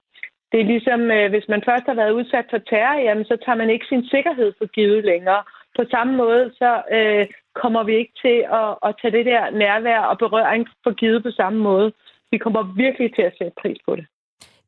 Det 0.51 0.59
er 0.61 0.65
ligesom, 0.73 1.11
øh, 1.11 1.29
hvis 1.29 1.47
man 1.49 1.61
først 1.65 1.85
har 1.85 1.93
været 1.93 2.11
udsat 2.11 2.45
for 2.49 2.57
terror, 2.57 2.99
jamen, 2.99 3.25
så 3.25 3.37
tager 3.45 3.55
man 3.55 3.69
ikke 3.69 3.85
sin 3.85 4.05
sikkerhed 4.07 4.53
for 4.57 4.65
givet 4.65 5.05
længere. 5.05 5.43
På 5.77 5.83
samme 5.91 6.17
måde, 6.17 6.51
så 6.57 6.81
øh, 6.91 7.25
kommer 7.53 7.83
vi 7.83 7.95
ikke 7.95 8.13
til 8.21 8.37
at, 8.61 8.69
at 8.87 8.95
tage 9.01 9.17
det 9.17 9.25
der 9.25 9.49
nærvær 9.49 9.99
og 9.99 10.17
berøring 10.17 10.67
for 10.83 10.93
givet 10.93 11.23
på 11.23 11.31
samme 11.31 11.59
måde. 11.59 11.93
Vi 12.31 12.37
kommer 12.37 12.73
virkelig 12.75 13.15
til 13.15 13.21
at 13.21 13.35
sætte 13.37 13.53
pris 13.61 13.77
på 13.85 13.95
det. 13.95 14.05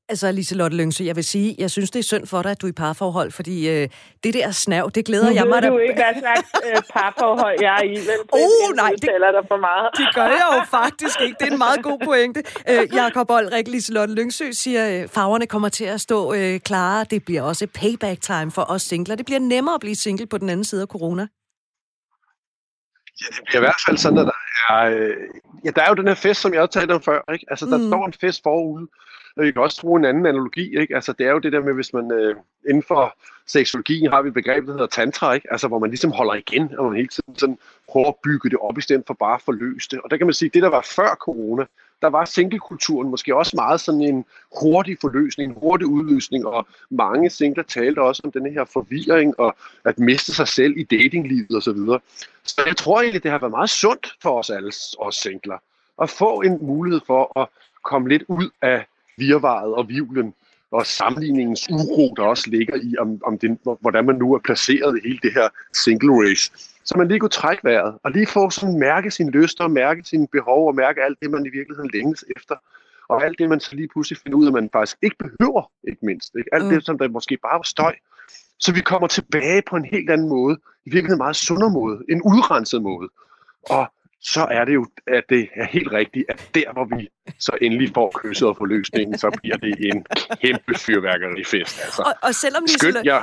Altså, 0.10 0.32
Liselotte 0.32 0.78
Lyngsø, 0.78 1.04
jeg 1.06 1.16
vil 1.16 1.24
sige, 1.24 1.56
jeg 1.58 1.72
synes, 1.72 1.92
det 1.92 2.00
er 2.00 2.04
synd 2.04 2.28
for 2.28 2.42
dig, 2.42 2.52
at 2.52 2.62
du 2.62 2.68
er 2.68 2.70
i 2.70 2.74
parforhold, 2.74 3.32
fordi 3.32 3.70
øh, 3.70 3.90
det 4.24 4.34
der 4.34 4.52
snav, 4.52 4.92
det 4.96 5.06
glæder 5.06 5.30
nu 5.30 5.36
jeg 5.36 5.48
mig 5.48 5.62
da... 5.62 5.70
Du 5.70 5.78
ikke, 5.78 5.94
hvad 5.94 6.22
slags 6.22 6.50
øh, 6.66 6.82
parforhold 6.94 7.56
jeg 7.62 7.74
er 7.74 7.84
i, 7.84 7.96
vel? 7.96 8.20
Oh, 8.34 8.76
nej, 8.76 8.92
det, 8.92 9.02
dig 9.02 9.46
for 9.48 9.60
meget. 9.60 9.90
det 9.98 10.16
gør 10.16 10.26
jeg 10.26 10.48
jo 10.54 10.64
faktisk 10.70 11.22
ikke. 11.22 11.36
Det 11.40 11.48
er 11.48 11.52
en 11.52 11.58
meget 11.58 11.84
god 11.84 12.00
pointe. 12.06 12.44
Øh, 12.70 12.94
Jakob 12.94 13.30
Olrik, 13.30 13.68
Liselotte 13.68 14.14
Lyngsø 14.14 14.52
siger, 14.52 15.02
øh, 15.02 15.10
farverne 15.10 15.48
kommer 15.48 15.70
til 15.70 15.86
at 15.86 16.02
stå 16.02 16.34
øh, 16.34 16.60
klare. 16.60 17.06
Det 17.10 17.26
bliver 17.26 17.42
også 17.42 17.68
payback 17.68 18.22
time 18.22 18.52
for 18.52 18.66
os 18.70 18.82
singler. 18.82 19.16
Det 19.16 19.26
bliver 19.26 19.40
nemmere 19.40 19.76
at 19.76 19.82
blive 19.82 19.96
single 19.96 20.26
på 20.28 20.38
den 20.38 20.50
anden 20.50 20.64
side 20.64 20.82
af 20.82 20.88
corona. 20.88 21.28
Ja, 23.22 23.26
det 23.36 23.44
bliver 23.46 23.62
i 23.62 23.66
hvert 23.66 23.82
fald 23.88 23.98
sådan, 23.98 24.18
at 24.18 24.26
der 24.26 24.74
er, 24.74 24.84
øh, 24.86 25.18
ja, 25.66 25.70
der 25.70 25.82
er 25.82 25.90
jo 25.90 25.96
den 25.96 26.08
her 26.08 26.16
fest, 26.16 26.42
som 26.42 26.54
jeg 26.54 26.62
også 26.62 26.80
talte 26.80 26.94
om 26.94 27.02
før. 27.02 27.34
Ikke? 27.34 27.46
Altså, 27.50 27.66
der 27.66 27.78
mm. 27.78 27.88
står 27.88 28.06
en 28.06 28.14
fest 28.14 28.44
forude. 28.44 28.88
Og 29.38 29.44
vi 29.44 29.52
kan 29.52 29.62
også 29.62 29.82
bruge 29.82 30.00
en 30.00 30.06
anden 30.06 30.26
analogi. 30.26 30.80
Ikke? 30.80 30.96
Altså, 30.96 31.14
det 31.14 31.28
er 31.28 31.32
jo 31.32 31.40
det 31.40 31.54
der 31.54 31.62
med, 31.62 31.74
hvis 31.74 31.94
man 31.94 32.12
øh, 32.12 32.36
inden 32.70 32.84
for 32.84 33.18
seksologien 33.48 34.12
har 34.12 34.22
vi 34.22 34.28
et 34.28 34.34
begreb, 34.34 34.66
der 34.66 34.72
hedder 34.72 34.88
tantra, 34.88 35.34
ikke? 35.34 35.48
Altså, 35.52 35.68
hvor 35.68 35.80
man 35.80 35.90
ligesom 35.90 36.12
holder 36.12 36.34
igen, 36.34 36.78
og 36.78 36.86
man 36.86 36.96
hele 36.96 37.08
tiden 37.08 37.36
sådan 37.38 37.58
prøver 37.90 38.08
at 38.08 38.16
bygge 38.24 38.50
det 38.50 38.60
op, 38.62 38.78
i 38.78 38.82
stedet 38.82 39.04
for 39.08 39.14
bare 39.14 39.36
at 39.36 39.42
forløse 39.42 39.90
det. 39.92 40.02
Og 40.02 40.12
der 40.12 40.18
kan 40.18 40.28
man 40.28 40.34
sige, 40.34 40.48
at 40.48 40.54
det, 40.54 40.64
der 40.64 40.70
var 40.70 40.82
før 40.96 41.16
corona, 41.16 41.66
der 42.02 42.08
var 42.08 42.26
singlekulturen 42.26 43.10
måske 43.10 43.36
også 43.36 43.56
meget 43.56 43.82
sådan 43.82 44.02
en 44.02 44.26
hurtig 44.62 44.98
forløsning, 45.02 45.52
en 45.52 45.58
hurtig 45.60 45.88
udløsning, 45.88 46.46
og 46.46 46.68
mange 46.90 47.30
singler 47.30 47.64
talte 47.64 48.02
også 48.02 48.22
om 48.26 48.32
den 48.32 48.54
her 48.54 48.66
forvirring 48.66 49.40
og 49.40 49.56
at 49.86 50.00
miste 50.00 50.36
sig 50.36 50.48
selv 50.48 50.78
i 50.78 50.84
datinglivet 50.84 51.56
osv. 51.56 51.78
Så, 51.78 52.00
så 52.44 52.62
jeg 52.66 52.78
tror 52.78 53.02
egentlig, 53.02 53.24
det 53.24 53.32
har 53.32 53.40
været 53.40 53.52
meget 53.52 53.70
sundt 53.70 54.14
for 54.22 54.40
os 54.40 54.50
alle, 54.50 54.72
os 55.00 55.16
singler, 55.16 55.58
at 56.02 56.10
få 56.10 56.42
en 56.42 56.58
mulighed 56.62 57.02
for 57.08 57.40
at 57.40 57.48
komme 57.84 58.10
lidt 58.10 58.24
ud 58.28 58.50
af 58.62 58.86
virvaret 59.18 59.74
og 59.74 59.90
vivlen 59.90 60.34
og 60.72 60.86
sammenligningens 60.86 61.70
uro, 61.70 62.14
der 62.18 62.24
også 62.24 62.50
ligger 62.50 62.76
i, 62.76 62.98
om, 63.00 63.22
om 63.26 63.38
den, 63.40 63.60
hvordan 63.82 64.06
man 64.06 64.16
nu 64.16 64.34
er 64.34 64.40
placeret 64.40 64.98
i 64.98 65.08
hele 65.08 65.20
det 65.24 65.34
her 65.34 65.50
single 65.74 66.30
race. 66.30 66.75
Så 66.86 66.98
man 66.98 67.08
lige 67.08 67.20
kunne 67.20 67.30
trække 67.30 67.64
vejret, 67.64 67.98
og 68.04 68.12
lige 68.12 68.28
få 68.28 68.50
sådan 68.50 68.80
mærke 68.80 69.12
sine 69.12 69.32
lyster, 69.32 69.68
mærke 69.68 70.04
sine 70.04 70.28
behov, 70.28 70.68
og 70.68 70.76
mærke 70.76 71.04
alt 71.04 71.18
det, 71.22 71.32
man 71.32 71.46
i 71.46 71.50
virkeligheden 71.50 71.92
længes 71.94 72.26
efter. 72.38 72.56
Og 73.10 73.24
alt 73.24 73.40
det, 73.40 73.50
man 73.50 73.60
så 73.60 73.76
lige 73.76 73.88
pludselig 73.88 74.18
finder 74.18 74.38
ud 74.38 74.46
af, 74.46 74.50
at 74.50 74.54
man 74.54 74.70
faktisk 74.74 74.98
ikke 75.02 75.16
behøver, 75.20 75.72
ikke 75.88 76.06
mindst. 76.06 76.36
Ikke? 76.38 76.50
Alt 76.54 76.64
mm. 76.64 76.70
det, 76.70 76.86
som 76.86 76.98
der 76.98 77.08
måske 77.08 77.38
bare 77.38 77.58
var 77.58 77.64
støj. 77.64 77.96
Så 78.60 78.74
vi 78.74 78.82
kommer 78.82 79.08
tilbage 79.08 79.62
på 79.70 79.76
en 79.76 79.86
helt 79.86 80.10
anden 80.10 80.30
måde. 80.30 80.58
I 80.86 80.90
virkeligheden 80.90 81.22
en 81.22 81.26
meget 81.26 81.36
sundere 81.36 81.70
måde. 81.70 82.00
En 82.10 82.22
udrenset 82.22 82.82
måde. 82.82 83.10
Og 83.70 83.92
så 84.34 84.48
er 84.52 84.66
det 84.66 84.74
jo, 84.74 84.86
at 85.08 85.24
det 85.30 85.50
er 85.56 85.66
helt 85.66 85.92
rigtigt, 85.92 86.26
at 86.30 86.50
der, 86.56 86.74
hvor 86.74 86.98
vi 86.98 87.10
så 87.40 87.52
endelig 87.62 87.92
får 87.94 88.12
kysset 88.16 88.48
og 88.48 88.58
forløsningen, 88.58 89.18
så 89.18 89.38
bliver 89.42 89.58
det 89.58 89.76
en 89.80 90.06
kæmpe 90.42 90.80
fyrværkerifest. 90.80 91.80
Altså. 91.84 92.02
Og, 92.02 92.14
og 92.22 92.36
selvom 92.36 92.64
Lise, 92.68 93.02
ja. 93.12 93.20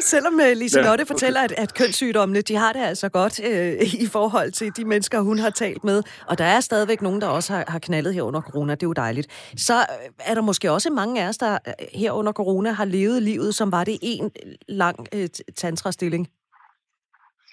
selvom 0.00 0.34
uh, 0.34 0.56
Lise 0.56 0.82
Lotte 0.82 1.04
ja. 1.08 1.12
fortæller, 1.14 1.40
at, 1.40 1.52
at 1.52 1.74
kønssygdommene, 1.74 2.40
de 2.40 2.56
har 2.56 2.72
det 2.72 2.80
altså 2.80 3.08
godt 3.08 3.40
uh, 3.40 4.02
i 4.02 4.06
forhold 4.12 4.52
til 4.52 4.76
de 4.76 4.84
mennesker, 4.84 5.20
hun 5.20 5.38
har 5.38 5.50
talt 5.50 5.84
med, 5.84 6.02
og 6.26 6.38
der 6.38 6.44
er 6.44 6.60
stadigvæk 6.60 7.02
nogen, 7.02 7.20
der 7.20 7.26
også 7.26 7.52
har, 7.52 7.64
har 7.68 7.78
knaldet 7.78 8.14
her 8.14 8.22
under 8.22 8.40
corona, 8.40 8.74
det 8.74 8.82
er 8.82 8.86
jo 8.86 8.92
dejligt, 8.92 9.52
så 9.56 9.74
uh, 9.74 10.10
er 10.18 10.34
der 10.34 10.42
måske 10.42 10.70
også 10.72 10.90
mange 10.90 11.22
af 11.22 11.28
os, 11.28 11.38
der 11.38 11.52
uh, 11.52 12.00
her 12.00 12.12
under 12.12 12.32
corona 12.32 12.72
har 12.72 12.84
levet 12.84 13.22
livet, 13.22 13.54
som 13.54 13.72
var 13.72 13.84
det 13.84 13.98
en 14.02 14.30
lang 14.68 15.06
uh, 15.14 15.24
tantrastilling. 15.56 16.28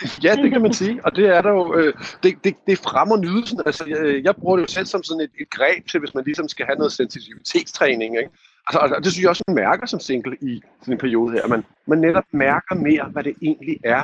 Ja, 0.25 0.35
det 0.35 0.51
kan 0.51 0.61
man 0.61 0.73
sige, 0.73 1.05
og 1.05 1.15
det 1.15 1.25
er 1.35 1.41
der 1.41 1.49
jo, 1.49 1.75
øh, 1.75 1.93
det, 2.23 2.43
det, 2.43 2.55
det 2.67 2.77
fremmer 2.77 3.17
nydelsen. 3.17 3.61
Altså, 3.65 3.83
jeg, 3.87 3.97
øh, 3.97 4.23
jeg 4.23 4.35
bruger 4.35 4.57
det 4.57 4.63
jo 4.63 4.67
selv 4.67 4.85
som 4.85 5.03
sådan 5.03 5.21
et, 5.21 5.31
et 5.39 5.49
greb 5.49 5.87
til, 5.87 5.99
hvis 5.99 6.13
man 6.13 6.23
ligesom 6.23 6.47
skal 6.47 6.65
have 6.65 6.77
noget 6.77 6.91
sensitivitetstræning, 6.91 8.17
ikke? 8.17 8.29
Altså, 8.67 8.79
og 8.95 9.03
det 9.03 9.11
synes 9.11 9.23
jeg 9.23 9.29
også, 9.29 9.43
man 9.47 9.55
mærker 9.55 9.85
som 9.85 9.99
single 9.99 10.37
i 10.41 10.61
sådan 10.79 10.93
en 10.93 10.97
periode 11.05 11.31
her. 11.33 11.47
Man, 11.47 11.63
man 11.87 11.99
netop 11.99 12.27
mærker 12.31 12.75
mere, 12.75 13.05
hvad 13.13 13.23
det 13.23 13.35
egentlig 13.41 13.77
er, 13.83 14.03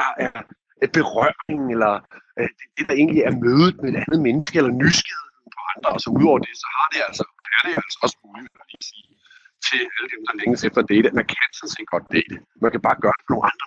der 0.00 0.10
er 0.24 0.42
et 0.82 0.92
berøring, 0.92 1.60
eller 1.74 1.92
øh, 2.38 2.48
det, 2.58 2.66
det, 2.76 2.84
der 2.88 2.94
egentlig 2.94 3.22
er 3.28 3.34
mødet 3.44 3.76
med 3.82 3.88
et 3.92 3.98
andet 4.04 4.20
menneske, 4.26 4.56
eller 4.58 4.72
nysgerrighed 4.82 5.44
på 5.56 5.60
andre. 5.72 5.88
Og 5.96 6.00
så 6.04 6.08
udover 6.18 6.38
det, 6.46 6.54
så 6.62 6.68
har 6.76 6.86
det 6.94 7.00
altså, 7.08 7.24
er 7.56 7.62
det 7.66 7.74
altså 7.82 7.98
også 8.04 8.16
muligt 8.26 8.54
at 8.62 8.66
lige 8.72 8.86
sige 8.92 9.06
til 9.66 9.80
alle 9.94 10.08
dem, 10.14 10.20
der 10.26 10.34
længes 10.40 10.62
efter 10.68 10.82
date, 10.92 11.06
at 11.10 11.16
man 11.20 11.28
kan 11.34 11.48
sådan 11.58 11.74
set 11.76 11.88
godt 11.94 12.06
date. 12.16 12.34
Man 12.64 12.70
kan 12.74 12.82
bare 12.86 12.98
gøre 13.04 13.16
det 13.18 13.24
på 13.26 13.32
nogle 13.34 13.48
andre 13.52 13.66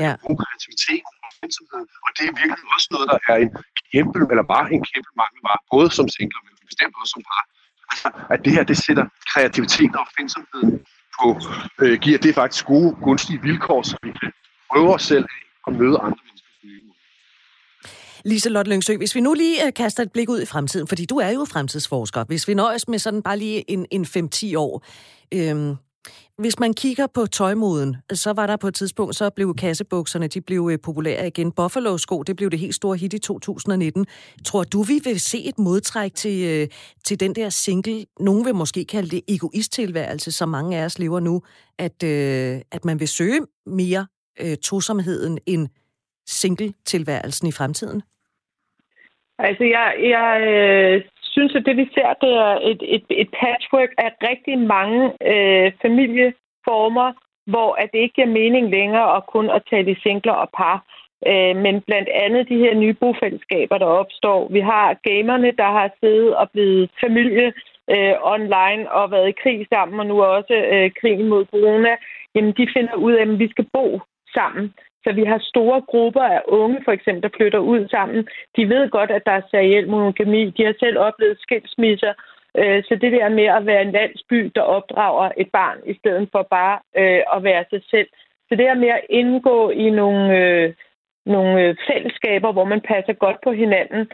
ja. 0.00 0.12
bruge 0.24 0.38
kreativitet 0.42 1.02
og 1.08 1.14
opfindsomhed. 1.28 1.84
Og 2.04 2.10
det 2.16 2.24
er 2.28 2.32
virkelig 2.42 2.66
også 2.76 2.88
noget, 2.94 3.06
der 3.12 3.18
er 3.30 3.36
en 3.44 3.50
kæmpe, 3.92 4.20
eller 4.32 4.44
bare 4.54 4.66
en 4.74 4.82
kæmpe 4.90 5.10
mangelvare, 5.22 5.60
både 5.74 5.88
som 5.98 6.06
single, 6.16 6.40
men 6.44 6.52
bestemt 6.70 6.94
også 7.00 7.12
som 7.16 7.22
par. 7.30 7.44
Altså, 7.92 8.08
at 8.34 8.38
det 8.44 8.52
her, 8.56 8.64
det 8.70 8.78
sætter 8.86 9.04
kreativitet 9.30 9.90
og 9.96 10.00
opfindsomheden 10.06 10.72
på, 11.18 11.26
øh, 11.82 11.94
giver 12.04 12.18
det 12.24 12.32
faktisk 12.40 12.64
gode, 12.72 12.90
gunstige 13.06 13.40
vilkår, 13.48 13.80
så 13.90 13.96
vi 14.02 14.10
kan 14.20 14.30
prøve 14.70 14.90
os 14.96 15.04
selv 15.12 15.26
og 15.66 15.72
møde 15.80 15.96
andre 16.06 16.22
mennesker 16.26 16.44
Lise 18.24 18.48
Lotte 18.48 18.70
Lyngsø, 18.70 18.96
hvis 18.96 19.14
vi 19.14 19.20
nu 19.20 19.34
lige 19.34 19.66
uh, 19.66 19.72
kaster 19.76 20.02
et 20.02 20.12
blik 20.12 20.28
ud 20.28 20.42
i 20.42 20.46
fremtiden, 20.46 20.86
fordi 20.88 21.04
du 21.06 21.16
er 21.16 21.30
jo 21.30 21.44
fremtidsforsker. 21.44 22.24
Hvis 22.24 22.48
vi 22.48 22.54
nøjes 22.54 22.88
med 22.88 22.98
sådan 22.98 23.22
bare 23.22 23.38
lige 23.38 23.70
en, 23.70 23.86
en 23.90 24.04
5-10 24.04 24.56
år, 24.56 24.84
øhm, 25.34 25.76
hvis 26.38 26.60
man 26.60 26.74
kigger 26.74 27.06
på 27.14 27.26
tøjmoden, 27.26 27.96
så 28.12 28.32
var 28.32 28.46
der 28.46 28.56
på 28.56 28.68
et 28.68 28.74
tidspunkt, 28.74 29.16
så 29.16 29.30
blev 29.30 29.54
kassebukserne, 29.54 30.28
de 30.28 30.40
blev 30.40 30.68
øh, 30.72 30.78
populære 30.84 31.26
igen. 31.26 31.52
Buffalo-sko, 31.52 32.22
det 32.22 32.36
blev 32.36 32.50
det 32.50 32.58
helt 32.58 32.74
store 32.74 32.96
hit 32.96 33.12
i 33.12 33.18
2019. 33.18 34.06
Tror 34.44 34.64
du, 34.64 34.82
vi 34.82 35.00
vil 35.04 35.20
se 35.20 35.38
et 35.48 35.58
modtræk 35.58 36.14
til, 36.14 36.44
øh, 36.48 36.68
til 37.04 37.20
den 37.20 37.34
der 37.34 37.48
single, 37.48 38.04
nogen 38.20 38.44
vil 38.44 38.54
måske 38.54 38.84
kalde 38.84 39.10
det 39.10 39.20
egoisttilværelse, 39.28 40.32
som 40.32 40.48
mange 40.48 40.78
af 40.78 40.84
os 40.84 40.98
lever 40.98 41.20
nu, 41.20 41.42
at, 41.78 42.02
øh, 42.02 42.60
at 42.72 42.84
man 42.84 43.00
vil 43.00 43.08
søge 43.08 43.40
mere 43.66 44.06
øh, 44.40 44.56
tosomheden 44.56 45.38
end 45.46 45.68
single-tilværelsen 46.26 47.48
i 47.48 47.52
fremtiden? 47.52 48.02
Altså, 49.38 49.64
jeg, 49.64 49.94
jeg 50.14 50.40
øh, 50.52 51.02
synes, 51.34 51.52
at 51.54 51.66
det 51.66 51.76
vi 51.76 51.86
ser, 51.94 52.10
det 52.24 52.32
er 52.48 52.54
et, 52.70 52.82
et, 52.96 53.06
et 53.22 53.30
patchwork 53.40 53.92
af 53.98 54.10
rigtig 54.28 54.56
mange 54.58 55.02
øh, 55.32 55.72
familieformer, 55.82 57.08
hvor 57.52 57.70
at 57.82 57.88
det 57.92 57.98
ikke 57.98 58.14
giver 58.14 58.36
mening 58.40 58.64
længere 58.70 59.16
at 59.16 59.26
kun 59.26 59.46
at 59.50 59.62
tale 59.70 59.90
i 59.90 60.00
singler 60.02 60.36
og 60.44 60.48
par. 60.58 60.78
Øh, 61.30 61.56
men 61.64 61.74
blandt 61.88 62.08
andet 62.08 62.48
de 62.48 62.62
her 62.64 62.74
nye 62.74 62.94
bofællesskaber, 63.02 63.78
der 63.78 63.98
opstår. 64.02 64.48
Vi 64.56 64.60
har 64.60 64.86
gamerne, 65.08 65.50
der 65.62 65.70
har 65.78 65.88
siddet 66.00 66.36
og 66.36 66.50
blevet 66.50 66.90
familie 67.04 67.52
øh, 67.94 68.14
online 68.34 68.92
og 68.92 69.10
været 69.10 69.28
i 69.28 69.40
krig 69.42 69.66
sammen, 69.72 70.00
og 70.00 70.06
nu 70.06 70.22
også 70.22 70.54
øh, 70.74 70.90
krigen 71.00 71.28
mod 71.28 71.44
corona. 71.46 71.92
Jamen, 72.34 72.52
de 72.58 72.68
finder 72.76 72.94
ud 72.94 73.12
af, 73.12 73.22
at 73.22 73.38
vi 73.38 73.48
skal 73.48 73.66
bo 73.72 74.00
sammen. 74.34 74.74
Så 75.04 75.12
vi 75.12 75.24
har 75.24 75.38
store 75.38 75.80
grupper 75.80 76.22
af 76.22 76.42
unge, 76.48 76.80
for 76.84 76.92
eksempel, 76.92 77.22
der 77.22 77.36
flytter 77.36 77.58
ud 77.58 77.88
sammen. 77.88 78.28
De 78.56 78.68
ved 78.68 78.90
godt, 78.90 79.10
at 79.10 79.22
der 79.26 79.32
er 79.32 79.50
seriel 79.50 79.88
monogami. 79.88 80.50
De 80.50 80.64
har 80.64 80.74
selv 80.80 80.98
oplevet 80.98 81.38
skilsmisser. 81.40 82.12
Øh, 82.58 82.84
så 82.84 82.98
det 83.00 83.12
der 83.12 83.28
med 83.28 83.44
at 83.44 83.66
være 83.66 83.82
en 83.82 83.92
landsby, 83.92 84.52
der 84.54 84.60
opdrager 84.60 85.30
et 85.36 85.50
barn, 85.52 85.78
i 85.86 85.94
stedet 85.98 86.28
for 86.32 86.42
bare 86.50 86.78
øh, 86.96 87.22
at 87.36 87.42
være 87.44 87.64
sig 87.70 87.82
selv. 87.90 88.08
Så 88.48 88.52
det 88.58 88.66
er 88.66 88.74
med 88.74 88.88
at 88.88 89.06
indgå 89.10 89.70
i 89.70 89.90
nogle, 89.90 90.38
øh, 90.38 90.74
nogle 91.26 91.76
fællesskaber, 91.88 92.52
hvor 92.52 92.64
man 92.64 92.80
passer 92.80 93.12
godt 93.12 93.36
på 93.44 93.52
hinanden, 93.52 94.08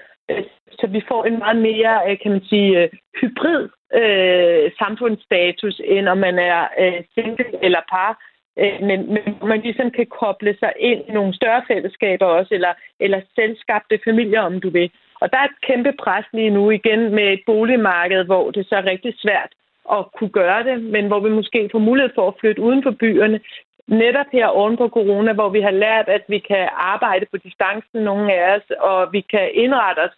så 0.78 0.86
vi 0.86 1.02
får 1.08 1.24
en 1.24 1.38
meget 1.38 1.56
mere, 1.56 2.16
kan 2.16 2.32
man 2.32 2.44
sige, 2.44 2.90
hybrid 3.20 3.68
øh, 4.00 4.70
samfundsstatus, 4.78 5.80
end 5.84 6.08
om 6.08 6.18
man 6.18 6.38
er 6.38 6.68
øh, 6.78 7.02
single 7.14 7.64
eller 7.64 7.80
par. 7.92 8.29
Øh, 8.58 8.82
men, 8.82 9.00
men 9.14 9.22
man 9.42 9.60
ligesom 9.60 9.90
kan 9.90 10.06
koble 10.06 10.56
sig 10.58 10.72
ind 10.78 11.00
i 11.08 11.12
nogle 11.12 11.34
større 11.34 11.62
fællesskaber 11.68 12.26
også, 12.26 12.54
eller, 12.54 12.72
eller 13.00 13.20
selvskabte 13.34 13.98
familier, 14.04 14.40
om 14.40 14.60
du 14.60 14.70
vil. 14.70 14.90
Og 15.20 15.32
der 15.32 15.38
er 15.38 15.44
et 15.44 15.60
kæmpe 15.66 15.92
pres 16.02 16.24
lige 16.32 16.50
nu 16.50 16.70
igen 16.70 17.14
med 17.14 17.32
et 17.32 17.42
boligmarked, 17.46 18.24
hvor 18.24 18.50
det 18.50 18.66
så 18.68 18.76
er 18.76 18.90
rigtig 18.92 19.14
svært 19.18 19.50
at 19.92 20.04
kunne 20.16 20.30
gøre 20.30 20.64
det, 20.64 20.82
men 20.82 21.06
hvor 21.06 21.20
vi 21.20 21.30
måske 21.30 21.68
får 21.72 21.78
mulighed 21.78 22.10
for 22.14 22.28
at 22.28 22.34
flytte 22.40 22.62
uden 22.62 22.82
for 22.82 22.90
byerne. 22.90 23.40
Netop 23.86 24.26
her 24.32 24.46
oven 24.46 24.76
på 24.76 24.88
corona, 24.88 25.32
hvor 25.32 25.48
vi 25.48 25.60
har 25.60 25.70
lært, 25.70 26.08
at 26.08 26.24
vi 26.28 26.38
kan 26.38 26.68
arbejde 26.72 27.26
på 27.30 27.36
distancen, 27.36 28.00
nogle 28.02 28.32
af 28.32 28.56
os, 28.56 28.70
og 28.70 29.12
vi 29.12 29.20
kan 29.20 29.50
indrette 29.54 30.00
os 30.00 30.16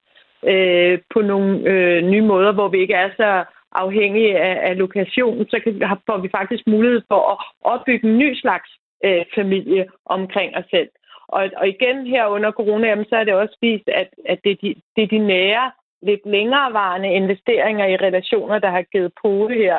øh, 0.53 0.99
på 1.14 1.20
nogle 1.20 1.70
øh, 1.70 2.03
nye 2.03 2.22
måder, 2.22 2.53
hvor 2.53 2.68
vi 2.68 2.78
ikke 2.78 2.95
er 2.95 3.11
så 3.16 3.45
afhængig 3.74 4.36
af, 4.36 4.68
af 4.68 4.78
lokationen, 4.78 5.48
så 5.48 5.60
kan, 5.64 5.72
får 6.06 6.18
vi 6.18 6.28
faktisk 6.28 6.66
mulighed 6.66 7.02
for 7.08 7.20
at 7.32 7.38
opbygge 7.72 8.08
en 8.08 8.18
ny 8.18 8.34
slags 8.34 8.70
øh, 9.04 9.24
familie 9.34 9.86
omkring 10.06 10.56
os 10.56 10.64
selv. 10.70 10.88
Og, 11.28 11.50
og 11.56 11.68
igen 11.68 12.06
her 12.06 12.26
under 12.26 12.50
corona, 12.50 12.88
jamen, 12.88 13.04
så 13.04 13.16
er 13.16 13.24
det 13.24 13.34
også 13.34 13.56
vist, 13.60 13.88
at, 13.88 14.08
at 14.28 14.38
det, 14.44 14.52
er 14.52 14.56
de, 14.62 14.74
det 14.96 15.02
er 15.02 15.08
de 15.08 15.18
nære, 15.18 15.70
lidt 16.02 16.26
længerevarende 16.26 17.12
investeringer 17.12 17.86
i 17.86 17.96
relationer, 17.96 18.58
der 18.58 18.70
har 18.70 18.82
givet 18.82 19.12
på 19.22 19.48
her, 19.48 19.78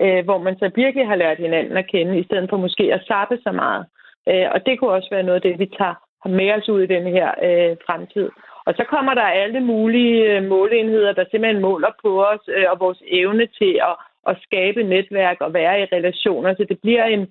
øh, 0.00 0.24
hvor 0.24 0.38
man 0.38 0.58
så 0.58 0.70
virkelig 0.74 1.06
har 1.06 1.16
lært 1.16 1.38
hinanden 1.38 1.76
at 1.76 1.86
kende, 1.86 2.18
i 2.18 2.24
stedet 2.24 2.50
for 2.50 2.56
måske 2.56 2.94
at 2.94 3.04
sappe 3.08 3.38
så 3.42 3.52
meget. 3.52 3.86
Øh, 4.28 4.46
og 4.54 4.66
det 4.66 4.78
kunne 4.78 4.90
også 4.90 5.08
være 5.10 5.22
noget 5.22 5.36
af 5.36 5.42
det, 5.42 5.58
vi 5.58 5.66
tager 5.78 5.94
med 6.28 6.52
os 6.52 6.68
ud 6.68 6.82
i 6.82 6.92
den 6.94 7.06
her 7.06 7.28
øh, 7.48 7.76
fremtid. 7.86 8.28
Og 8.70 8.76
så 8.76 8.84
kommer 8.94 9.14
der 9.14 9.36
alle 9.42 9.60
mulige 9.60 10.18
øh, 10.32 10.44
måleenheder, 10.54 11.12
der 11.12 11.24
simpelthen 11.30 11.62
måler 11.62 11.92
på 12.02 12.10
os 12.32 12.44
øh, 12.56 12.66
og 12.72 12.76
vores 12.84 13.02
evne 13.20 13.46
til 13.58 13.72
at, 13.90 13.96
at 14.30 14.36
skabe 14.46 14.80
netværk 14.82 15.38
og 15.40 15.54
være 15.54 15.80
i 15.82 15.90
relationer. 15.96 16.54
Så 16.54 16.64
det 16.70 16.78
bliver 16.84 17.04
en, 17.04 17.22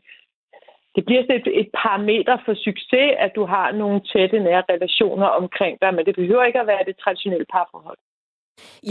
det 0.96 1.04
bliver 1.06 1.24
et, 1.40 1.48
et 1.62 1.70
parameter 1.84 2.38
for 2.46 2.54
succes, 2.68 3.10
at 3.26 3.32
du 3.36 3.44
har 3.46 3.72
nogle 3.72 4.00
tætte, 4.12 4.40
nære 4.40 4.64
relationer 4.74 5.28
omkring 5.42 5.78
dig, 5.82 5.94
men 5.94 6.06
det 6.06 6.16
behøver 6.16 6.44
ikke 6.44 6.60
at 6.60 6.68
være 6.68 6.84
det 6.90 6.96
traditionelle 7.04 7.48
parforhold. 7.54 8.00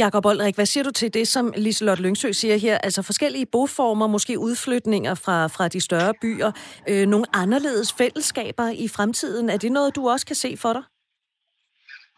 Jakob 0.02 0.26
Oldrik, 0.26 0.54
hvad 0.54 0.66
siger 0.66 0.84
du 0.84 0.90
til 0.90 1.14
det, 1.14 1.28
som 1.28 1.52
Liselotte 1.56 2.02
Lyngsø 2.02 2.32
siger 2.32 2.56
her? 2.56 2.78
Altså 2.78 3.02
forskellige 3.02 3.46
boformer, 3.52 4.06
måske 4.06 4.38
udflytninger 4.38 5.14
fra, 5.24 5.46
fra 5.46 5.68
de 5.68 5.80
større 5.80 6.14
byer, 6.22 6.50
øh, 6.90 7.06
nogle 7.06 7.26
anderledes 7.34 7.94
fællesskaber 7.98 8.68
i 8.84 8.86
fremtiden. 8.96 9.50
Er 9.50 9.56
det 9.56 9.72
noget, 9.72 9.96
du 9.96 10.08
også 10.08 10.26
kan 10.26 10.36
se 10.36 10.56
for 10.56 10.72
dig? 10.72 10.82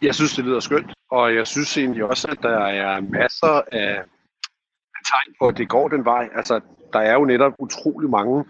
Jeg 0.02 0.14
synes, 0.14 0.34
det 0.34 0.44
lyder 0.44 0.60
skønt, 0.60 0.92
og 1.10 1.34
jeg 1.34 1.46
synes 1.46 1.78
egentlig 1.78 2.04
også, 2.04 2.28
at 2.28 2.38
der 2.42 2.58
er 2.58 3.00
masser 3.00 3.62
af 3.72 4.02
tegn 5.06 5.34
på, 5.38 5.48
at 5.48 5.56
det 5.56 5.68
går 5.68 5.88
den 5.88 6.04
vej. 6.04 6.28
Altså, 6.34 6.60
der 6.92 6.98
er 6.98 7.14
jo 7.14 7.24
netop 7.24 7.52
utrolig 7.58 8.10
mange 8.10 8.44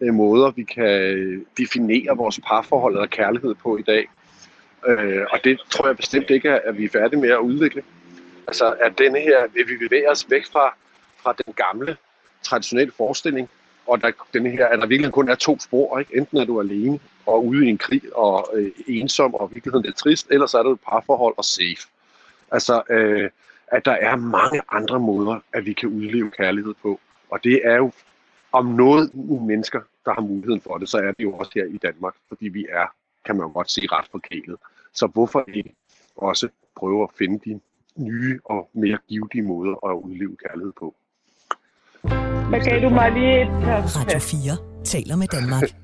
øh, 0.00 0.14
måder, 0.14 0.50
vi 0.50 0.64
kan 0.64 1.00
øh, 1.00 1.42
definere 1.58 2.16
vores 2.16 2.40
parforhold 2.46 2.94
eller 2.94 3.06
kærlighed 3.06 3.54
på 3.54 3.76
i 3.76 3.82
dag. 3.82 4.08
Øh, 4.86 5.26
og 5.30 5.38
det 5.44 5.60
tror 5.70 5.86
jeg 5.86 5.96
bestemt 5.96 6.30
ikke, 6.30 6.50
at 6.50 6.78
vi 6.78 6.84
er 6.84 6.88
færdige 6.88 7.20
med 7.20 7.30
at 7.30 7.38
udvikle. 7.38 7.82
Altså, 8.46 8.76
at 8.80 8.98
denne 8.98 9.20
her, 9.20 9.46
vil 9.54 9.68
vi 9.68 9.88
bevæge 9.88 10.10
os 10.10 10.26
væk 10.30 10.46
fra, 10.52 10.74
fra 11.22 11.32
den 11.32 11.54
gamle, 11.54 11.96
traditionelle 12.42 12.92
forestilling, 12.96 13.48
og 13.90 14.02
der, 14.02 14.10
den 14.32 14.46
her, 14.46 14.66
at 14.66 14.78
der 14.78 14.86
virkelig 14.86 15.12
kun 15.12 15.28
er 15.28 15.34
to 15.34 15.58
spor. 15.58 15.98
Ikke? 15.98 16.16
Enten 16.16 16.38
er 16.38 16.44
du 16.44 16.60
alene 16.60 16.98
og 17.26 17.46
ude 17.46 17.66
i 17.66 17.68
en 17.68 17.78
krig 17.78 18.16
og 18.16 18.50
øh, 18.54 18.70
ensom 18.86 19.34
og 19.34 19.50
virkeligheden 19.54 19.86
er 19.86 19.92
trist, 19.92 20.26
eller 20.30 20.46
så 20.46 20.58
er 20.58 20.62
du 20.62 20.72
et 20.72 20.80
parforhold 20.80 21.34
og 21.36 21.44
safe. 21.44 21.88
Altså, 22.50 22.82
øh, 22.90 23.30
at 23.66 23.84
der 23.84 23.92
er 23.92 24.16
mange 24.16 24.60
andre 24.72 25.00
måder, 25.00 25.40
at 25.52 25.66
vi 25.66 25.72
kan 25.72 25.88
udleve 25.88 26.30
kærlighed 26.30 26.74
på. 26.82 27.00
Og 27.30 27.44
det 27.44 27.60
er 27.64 27.76
jo 27.76 27.92
om 28.52 28.66
noget 28.66 29.10
nogle 29.14 29.46
mennesker, 29.46 29.80
der 30.04 30.14
har 30.14 30.20
muligheden 30.20 30.60
for 30.60 30.78
det, 30.78 30.88
så 30.88 30.98
er 30.98 31.12
det 31.12 31.22
jo 31.22 31.32
også 31.32 31.52
her 31.54 31.64
i 31.64 31.78
Danmark, 31.78 32.14
fordi 32.28 32.48
vi 32.48 32.66
er, 32.70 32.86
kan 33.24 33.36
man 33.36 33.46
jo 33.46 33.52
godt 33.52 33.70
sige, 33.70 33.88
ret 33.92 34.08
forkælet. 34.10 34.56
Så 34.92 35.06
hvorfor 35.06 35.44
ikke 35.48 35.74
også 36.16 36.48
prøve 36.76 37.02
at 37.02 37.08
finde 37.18 37.38
de 37.44 37.60
nye 37.96 38.40
og 38.44 38.70
mere 38.72 38.98
givetige 39.08 39.42
måder 39.42 39.90
at 39.90 39.94
udleve 39.94 40.36
kærlighed 40.36 40.72
på? 40.72 40.94
Hvad 42.52 42.62
gav 42.68 42.78
du 42.86 42.90
mig 43.00 43.08
lige 43.18 43.34
et... 43.42 43.50
Radio 43.98 44.18
4 44.18 44.84
taler 44.92 45.16
med 45.22 45.28
Danmark. 45.36 45.66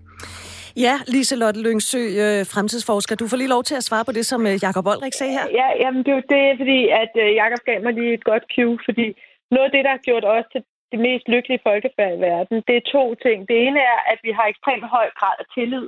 Ja, 0.87 0.95
Liselotte 1.15 1.61
Lyngsø, 1.67 2.03
øh, 2.25 2.41
fremtidsforsker. 2.55 3.15
Du 3.17 3.27
får 3.29 3.39
lige 3.43 3.55
lov 3.57 3.63
til 3.69 3.77
at 3.81 3.85
svare 3.89 4.05
på 4.09 4.13
det, 4.19 4.25
som 4.33 4.41
øh, 4.51 4.55
Jakob 4.67 4.87
Olrik 4.93 5.15
sagde 5.21 5.33
her. 5.39 5.47
Ja, 5.61 5.69
jamen 5.83 6.01
det 6.05 6.11
er 6.13 6.19
jo 6.21 6.27
det, 6.37 6.45
fordi 6.63 6.81
at 7.03 7.13
øh, 7.25 7.29
Jakob 7.41 7.61
gav 7.69 7.79
mig 7.87 7.93
lige 7.99 8.13
et 8.19 8.25
godt 8.31 8.45
cue, 8.55 8.79
fordi 8.89 9.07
noget 9.55 9.67
af 9.69 9.73
det, 9.75 9.83
der 9.87 9.93
har 9.97 10.03
gjort 10.09 10.25
os 10.37 10.47
til 10.53 10.61
det 10.93 11.01
mest 11.07 11.25
lykkelige 11.35 11.65
folkefærd 11.69 12.13
i 12.17 12.21
verden, 12.31 12.57
det 12.69 12.75
er 12.77 12.91
to 12.97 13.05
ting. 13.25 13.39
Det 13.51 13.57
ene 13.67 13.81
er, 13.93 13.99
at 14.13 14.19
vi 14.27 14.31
har 14.39 14.47
ekstremt 14.53 14.87
høj 14.97 15.09
grad 15.19 15.37
af 15.43 15.47
tillid. 15.57 15.87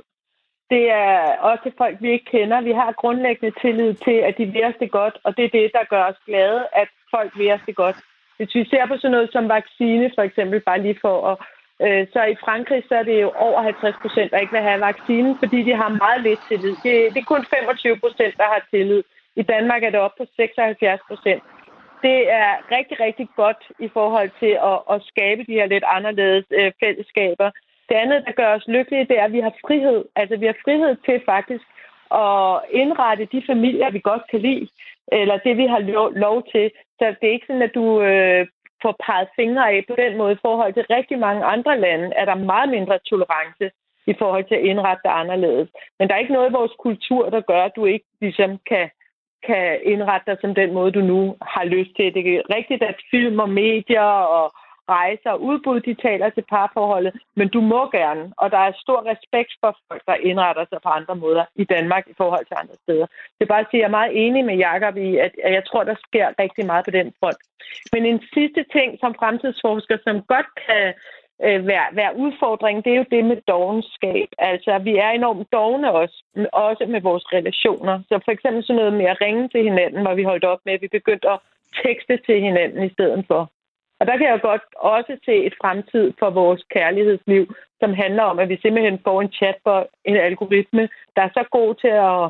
Det 0.73 0.83
er 1.03 1.13
også 1.49 1.61
til 1.63 1.73
folk, 1.81 1.95
vi 2.03 2.09
ikke 2.15 2.31
kender. 2.35 2.67
Vi 2.69 2.73
har 2.81 2.99
grundlæggende 3.01 3.53
tillid 3.63 3.91
til, 4.05 4.17
at 4.27 4.33
de 4.39 4.45
vil 4.53 4.63
os 4.69 4.79
det 4.83 4.91
godt, 4.99 5.15
og 5.25 5.31
det 5.37 5.43
er 5.45 5.53
det, 5.57 5.71
der 5.77 5.91
gør 5.93 6.03
os 6.11 6.19
glade, 6.27 6.61
at 6.81 6.89
folk 7.15 7.31
vil 7.39 7.51
os 7.55 7.65
det 7.67 7.75
godt. 7.83 7.97
Hvis 8.39 8.55
vi 8.55 8.63
ser 8.71 8.85
på 8.87 8.95
sådan 8.97 9.11
noget 9.11 9.29
som 9.31 9.49
vaccine, 9.49 10.11
for 10.15 10.21
eksempel, 10.21 10.59
bare 10.59 10.81
lige 10.81 10.99
for 11.01 11.15
at 11.31 11.37
Øh, 11.85 12.07
så 12.13 12.21
i 12.33 12.35
Frankrig 12.45 12.83
så 12.87 12.95
er 12.95 13.03
det 13.03 13.21
jo 13.21 13.29
over 13.47 13.61
50 13.61 13.95
procent, 14.01 14.31
der 14.31 14.37
ikke 14.37 14.55
vil 14.57 14.67
have 14.69 14.81
vaccinen, 14.81 15.33
fordi 15.41 15.59
de 15.67 15.73
har 15.81 15.89
meget 16.03 16.21
lidt 16.27 16.41
tillid. 16.47 16.75
Det, 16.85 16.93
det 17.13 17.19
er 17.21 17.33
kun 17.33 17.45
25 17.57 17.99
procent, 17.99 18.33
der 18.37 18.47
har 18.53 18.61
tillid. 18.71 19.03
I 19.35 19.43
Danmark 19.43 19.83
er 19.83 19.89
det 19.89 19.99
op 19.99 20.15
på 20.17 20.25
76 20.35 21.01
procent. 21.07 21.43
Det 22.01 22.31
er 22.31 22.51
rigtig, 22.75 22.99
rigtig 22.99 23.27
godt 23.35 23.61
i 23.79 23.89
forhold 23.93 24.31
til 24.39 24.53
at, 24.71 24.79
at 24.93 25.03
skabe 25.11 25.41
de 25.47 25.57
her 25.59 25.65
lidt 25.65 25.83
anderledes 25.97 26.45
øh, 26.59 26.71
fællesskaber. 26.83 27.51
Det 27.89 27.95
andet, 27.95 28.23
der 28.25 28.31
gør 28.31 28.55
os 28.55 28.67
lykkelige, 28.67 29.07
det 29.09 29.19
er, 29.19 29.25
at 29.25 29.33
vi 29.37 29.39
har 29.39 29.53
frihed. 29.65 30.05
Altså, 30.15 30.35
vi 30.37 30.45
har 30.45 30.57
frihed 30.65 30.95
til 31.05 31.21
faktisk 31.25 31.65
at 32.25 32.61
indrette 32.81 33.25
de 33.33 33.41
familier, 33.51 33.89
vi 33.89 33.99
godt 33.99 34.23
kan 34.31 34.39
lide, 34.39 34.67
eller 35.11 35.37
det, 35.37 35.57
vi 35.57 35.65
har 35.65 35.79
lov, 35.79 36.11
lov 36.13 36.37
til. 36.51 36.71
Så 36.99 37.15
det 37.19 37.27
er 37.27 37.37
ikke 37.37 37.49
sådan, 37.49 37.67
at 37.69 37.75
du 37.75 38.01
øh, 38.01 38.47
får 38.81 38.95
peget 39.05 39.27
fingre 39.35 39.71
af 39.71 39.83
på 39.89 39.95
den 39.95 40.17
måde 40.17 40.33
i 40.33 40.43
forhold 40.45 40.73
til 40.73 40.85
rigtig 40.89 41.19
mange 41.19 41.43
andre 41.45 41.79
lande, 41.79 42.15
er 42.15 42.25
der 42.25 42.35
meget 42.35 42.69
mindre 42.69 42.99
tolerance 43.09 43.65
i 44.07 44.13
forhold 44.19 44.45
til 44.47 44.55
at 44.55 44.65
indrette 44.71 45.01
dig 45.05 45.13
anderledes. 45.19 45.69
Men 45.99 46.07
der 46.07 46.13
er 46.15 46.19
ikke 46.19 46.37
noget 46.37 46.49
i 46.49 46.57
vores 46.59 46.71
kultur, 46.79 47.29
der 47.29 47.41
gør, 47.41 47.63
at 47.63 47.75
du 47.75 47.85
ikke 47.85 48.05
ligesom 48.21 48.51
kan, 48.69 48.89
kan 49.47 49.79
indrette 49.83 50.25
dig 50.31 50.37
som 50.41 50.55
den 50.55 50.73
måde, 50.73 50.91
du 50.91 51.01
nu 51.01 51.35
har 51.41 51.63
lyst 51.63 51.91
til. 51.95 52.13
Det 52.13 52.21
er 52.35 52.55
rigtigt, 52.57 52.83
at 52.83 52.95
film 53.11 53.39
og 53.39 53.49
medier 53.49 54.09
og 54.37 54.45
rejser 54.97 55.29
og 55.31 55.41
udbud, 55.49 55.79
de 55.79 55.93
taler 55.93 56.29
til 56.29 56.43
parforholdet, 56.49 57.13
men 57.35 57.47
du 57.55 57.61
må 57.61 57.81
gerne, 57.89 58.23
og 58.37 58.51
der 58.51 58.57
er 58.57 58.81
stor 58.83 58.99
respekt 59.11 59.51
for 59.61 59.77
folk, 59.87 60.01
der 60.09 60.15
indretter 60.29 60.65
sig 60.69 60.79
på 60.83 60.89
andre 60.89 61.15
måder 61.15 61.45
i 61.55 61.63
Danmark 61.63 62.03
i 62.07 62.13
forhold 62.17 62.45
til 62.45 62.55
andre 62.61 62.75
steder. 62.83 63.07
Det 63.35 63.43
er 63.43 63.53
bare 63.53 63.65
at 63.65 63.71
sige, 63.71 63.79
at 63.79 63.83
jeg 63.83 63.91
er 63.91 63.99
meget 63.99 64.13
enig 64.23 64.45
med 64.45 64.57
Jacob 64.65 64.97
i, 64.97 65.09
at 65.17 65.33
jeg 65.57 65.63
tror, 65.65 65.83
der 65.83 65.95
sker 66.07 66.27
rigtig 66.39 66.65
meget 66.65 66.85
på 66.85 66.91
den 66.91 67.13
front. 67.19 67.41
Men 67.93 68.05
en 68.05 68.21
sidste 68.33 68.61
ting 68.75 68.89
som 68.99 69.15
fremtidsforsker, 69.19 69.97
som 70.05 70.15
godt 70.33 70.49
kan 70.65 70.85
øh, 71.45 71.67
være, 71.67 71.87
være 71.91 72.17
udfordring, 72.23 72.85
det 72.85 72.91
er 72.93 72.97
jo 72.97 73.11
det 73.15 73.25
med 73.25 73.37
dogenskab. 73.47 74.29
Altså, 74.37 74.71
vi 74.87 74.93
er 74.95 75.09
enormt 75.09 75.51
dogne 75.51 75.91
også, 75.91 76.17
også 76.53 76.85
med 76.87 77.01
vores 77.01 77.25
relationer. 77.33 77.95
Så 78.09 78.19
for 78.25 78.31
eksempel 78.31 78.63
sådan 78.63 78.75
noget 78.75 78.93
med 78.93 79.05
at 79.05 79.21
ringe 79.21 79.47
til 79.49 79.63
hinanden, 79.63 80.01
hvor 80.01 80.13
vi 80.13 80.23
holdt 80.23 80.45
op 80.45 80.59
med, 80.65 80.73
at 80.73 80.81
vi 80.81 80.87
begyndte 80.87 81.29
at 81.29 81.39
tekste 81.83 82.19
til 82.25 82.41
hinanden 82.41 82.83
i 82.83 82.93
stedet 82.93 83.25
for. 83.27 83.51
Og 83.99 84.07
der 84.07 84.17
kan 84.17 84.27
jeg 84.27 84.41
godt 84.41 84.61
også 84.75 85.17
se 85.25 85.35
et 85.47 85.55
fremtid 85.61 86.13
for 86.19 86.29
vores 86.29 86.63
kærlighedsliv, 86.75 87.53
som 87.79 87.93
handler 87.93 88.23
om, 88.23 88.39
at 88.39 88.49
vi 88.49 88.57
simpelthen 88.61 88.99
får 89.03 89.21
en 89.21 89.31
chat 89.31 89.57
for 89.63 89.87
en 90.05 90.15
algoritme, 90.15 90.89
der 91.15 91.21
er 91.21 91.29
så 91.33 91.43
god 91.51 91.75
til 91.75 91.93
at, 92.11 92.23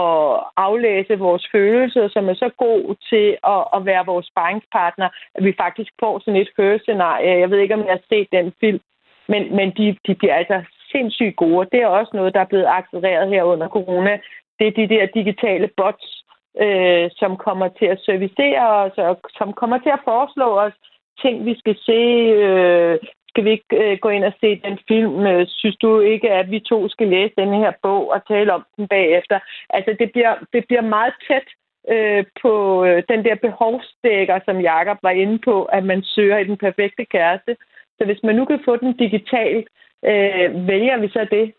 at 0.00 0.40
aflæse 0.56 1.18
vores 1.18 1.48
følelser, 1.52 2.08
som 2.08 2.28
er 2.28 2.34
så 2.34 2.50
god 2.56 2.94
til 3.10 3.26
at, 3.54 3.62
at 3.76 3.86
være 3.86 4.06
vores 4.06 4.26
sparringspartner, 4.26 5.08
at 5.34 5.44
vi 5.44 5.54
faktisk 5.56 5.92
får 6.00 6.18
sådan 6.18 6.40
et 6.40 6.50
hørescenarie. 6.58 7.40
Jeg 7.40 7.50
ved 7.50 7.58
ikke, 7.58 7.74
om 7.74 7.84
jeg 7.86 7.96
har 7.98 8.04
set 8.08 8.28
den 8.32 8.52
film, 8.60 8.80
men, 9.28 9.56
men 9.56 9.70
de, 9.70 9.96
de 10.06 10.14
bliver 10.14 10.34
altså 10.34 10.62
sindssygt 10.92 11.36
gode. 11.36 11.68
Det 11.72 11.80
er 11.82 11.86
også 11.86 12.12
noget, 12.14 12.34
der 12.34 12.40
er 12.40 12.52
blevet 12.52 12.68
accelereret 12.68 13.28
her 13.28 13.42
under 13.42 13.68
corona. 13.68 14.18
Det 14.58 14.66
er 14.66 14.78
de 14.80 14.88
der 14.94 15.06
digitale 15.06 15.68
bots, 15.76 16.24
øh, 16.64 17.10
som 17.20 17.36
kommer 17.36 17.68
til 17.68 17.86
at 17.86 18.00
servicere 18.00 18.68
os, 18.82 18.96
og 18.98 19.20
som 19.38 19.52
kommer 19.52 19.78
til 19.78 19.92
at 19.96 20.04
foreslå 20.04 20.48
os 20.66 20.76
ting, 21.22 21.44
vi 21.46 21.58
skal 21.58 21.76
se. 21.88 22.00
Øh, 22.46 22.98
skal 23.28 23.44
vi 23.44 23.50
ikke 23.50 23.76
øh, 23.82 23.98
gå 23.98 24.08
ind 24.08 24.24
og 24.24 24.32
se 24.40 24.60
den 24.64 24.78
film? 24.88 25.26
Øh, 25.26 25.46
synes 25.48 25.76
du 25.76 26.00
ikke, 26.00 26.30
at 26.30 26.50
vi 26.50 26.60
to 26.60 26.88
skal 26.88 27.08
læse 27.08 27.34
den 27.38 27.52
her 27.54 27.72
bog 27.82 28.10
og 28.10 28.26
tale 28.28 28.52
om 28.52 28.64
den 28.76 28.88
bagefter? 28.88 29.38
Altså, 29.70 29.96
det 30.00 30.12
bliver, 30.12 30.34
det 30.52 30.64
bliver 30.66 30.82
meget 30.96 31.14
tæt 31.28 31.48
øh, 31.94 32.24
på 32.42 32.84
øh, 32.84 33.02
den 33.08 33.24
der 33.24 33.34
behovsdækker, 33.34 34.38
som 34.44 34.60
Jakob 34.60 34.98
var 35.02 35.10
inde 35.10 35.38
på, 35.38 35.64
at 35.64 35.84
man 35.84 36.02
søger 36.02 36.38
i 36.38 36.44
den 36.44 36.56
perfekte 36.56 37.04
kæreste. 37.04 37.56
Så 37.98 38.04
hvis 38.04 38.22
man 38.22 38.34
nu 38.34 38.44
kan 38.44 38.60
få 38.64 38.76
den 38.76 38.92
digitalt, 38.96 39.68
øh, 40.04 40.66
vælger 40.68 40.96
vi 40.98 41.08
så 41.08 41.26
det. 41.30 41.52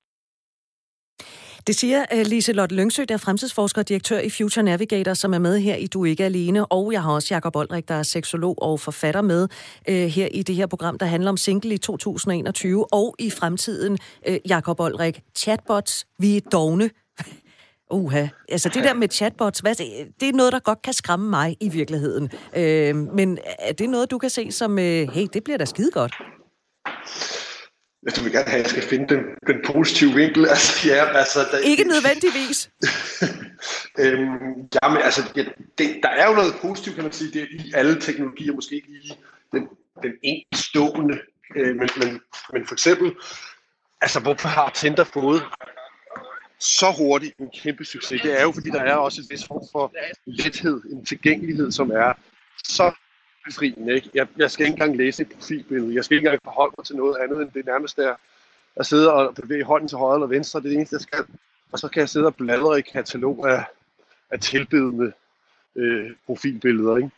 Det 1.68 1.76
siger 1.76 2.06
øh, 2.14 2.20
uh, 2.20 2.26
Lise 2.26 2.54
Lyngsø, 2.54 3.04
der 3.10 3.14
er 3.14 3.18
fremtidsforsker 3.18 3.82
og 3.82 3.90
direktør 3.90 4.20
i 4.20 4.30
Future 4.30 4.64
Navigator, 4.64 5.14
som 5.14 5.34
er 5.34 5.40
med 5.40 5.60
her 5.60 5.76
i 5.76 5.88
Du 5.88 6.06
Ikke 6.06 6.26
Alene. 6.26 6.66
Og 6.66 6.92
jeg 6.92 7.04
har 7.04 7.12
også 7.12 7.34
Jakob 7.34 7.56
Oldrik, 7.56 7.88
der 7.88 7.96
er 7.96 8.04
seksolog 8.04 8.62
og 8.62 8.80
forfatter 8.80 9.22
med 9.22 9.48
uh, 9.90 9.96
her 9.96 10.28
i 10.28 10.44
det 10.44 10.56
her 10.56 10.68
program, 10.68 10.98
der 10.98 11.06
handler 11.06 11.30
om 11.30 11.38
single 11.38 11.74
i 11.74 11.78
2021 11.78 12.94
og 12.94 13.16
i 13.20 13.30
fremtiden. 13.30 13.98
Uh, 14.30 14.36
Jakob 14.50 14.80
Oldrik, 14.80 15.22
chatbots, 15.38 16.08
vi 16.20 16.38
er 16.38 16.42
dogne. 16.52 16.90
Uha, 17.92 18.28
altså 18.50 18.70
det 18.70 18.84
der 18.84 18.94
med 18.94 19.10
chatbots, 19.10 19.60
hvad, 19.60 19.76
det 20.20 20.30
er 20.30 20.34
noget, 20.34 20.54
der 20.54 20.60
godt 20.60 20.82
kan 20.82 20.94
skræmme 20.94 21.30
mig 21.30 21.58
i 21.60 21.70
virkeligheden. 21.70 22.30
Øh, 22.56 22.96
men 22.96 23.38
er 23.60 23.74
det 23.74 23.90
noget, 23.90 24.12
du 24.12 24.18
kan 24.18 24.30
se 24.30 24.52
som, 24.52 24.80
øh, 24.80 25.10
hey, 25.10 25.28
det 25.34 25.44
bliver 25.44 25.58
da 25.58 25.66
skide 25.66 25.92
godt? 25.92 26.14
Jeg 28.06 28.24
vil 28.24 28.32
gerne 28.32 28.50
have, 28.50 28.60
at 28.60 28.64
jeg 28.64 28.70
skal 28.70 28.84
finde 28.84 29.16
den, 29.16 29.24
den 29.48 29.56
positive 29.66 30.14
vinkel. 30.14 30.48
Altså, 30.54 30.90
ja, 30.90 31.18
altså, 31.18 31.40
der, 31.52 31.58
Ikke 31.58 31.84
nødvendigvis. 31.84 32.70
øhm, 34.04 34.70
jamen, 34.84 35.02
altså, 35.04 35.22
ja, 35.36 35.46
det, 35.78 36.00
der 36.04 36.10
er 36.10 36.28
jo 36.30 36.36
noget 36.36 36.54
positivt, 36.62 36.96
kan 36.96 37.04
man 37.04 37.14
sige, 37.14 37.32
det 37.32 37.42
er 37.42 37.46
i 37.50 37.72
alle 37.76 38.02
teknologier, 38.02 38.54
måske 38.54 38.76
ikke 38.76 38.88
lige 38.92 39.18
den, 39.52 39.68
den 40.04 40.12
enestående, 40.24 41.20
øh, 41.56 41.76
men, 41.76 41.90
men, 41.98 42.22
men 42.54 42.68
for 42.68 42.76
eksempel, 42.76 43.16
altså, 44.02 44.20
hvorfor 44.20 44.48
har 44.48 44.70
Tinder 44.70 45.04
fået 45.04 45.44
så 46.60 46.92
hurtigt 46.98 47.38
en 47.40 47.50
kæmpe 47.64 47.86
succes? 47.86 48.22
Det 48.22 48.40
er 48.40 48.44
jo, 48.44 48.52
fordi 48.52 48.70
der 48.70 48.82
er 48.82 48.96
også 48.96 49.22
et 49.22 49.28
vis 49.30 49.46
form 49.48 49.64
for 49.72 49.94
lethed, 50.26 50.82
en 50.92 51.06
tilgængelighed, 51.06 51.72
som 51.72 51.92
er 51.92 52.14
så 52.64 52.92
befriende. 53.46 53.94
Ikke? 53.94 54.10
Jeg, 54.14 54.28
jeg 54.38 54.52
skal 54.52 54.66
ikke 54.66 54.74
engang 54.74 54.98
læse 54.98 55.22
et 55.22 55.30
profilbillede. 55.30 55.96
Jeg 55.96 56.06
skal 56.06 56.18
ikke 56.18 56.28
engang 56.28 56.42
forholde 56.44 56.74
mig 56.78 56.86
til 56.86 56.96
noget 56.96 57.18
andet, 57.18 57.42
end 57.42 57.52
det 57.52 57.66
nærmeste 57.66 58.04
er 58.04 58.16
at 58.76 58.86
sidde 58.86 59.14
og 59.14 59.36
bevæge 59.36 59.64
hånden 59.64 59.88
til 59.88 59.98
højre 59.98 60.16
eller 60.16 60.28
venstre. 60.28 60.60
Det 60.60 60.66
er 60.66 60.70
det 60.70 60.76
eneste, 60.76 60.94
jeg 60.94 61.02
skal. 61.02 61.26
Og 61.72 61.80
så 61.80 61.88
kan 61.88 62.00
jeg 62.00 62.10
sidde 62.10 62.26
og 62.26 62.36
bladre 62.36 62.80
i 62.80 62.82
katalog 62.82 63.50
af 63.50 63.64
af 64.32 64.40
tilbedende 64.40 65.12
øh, 65.76 66.12
profilbilleder. 66.26 66.98
Ikke? 66.98 67.10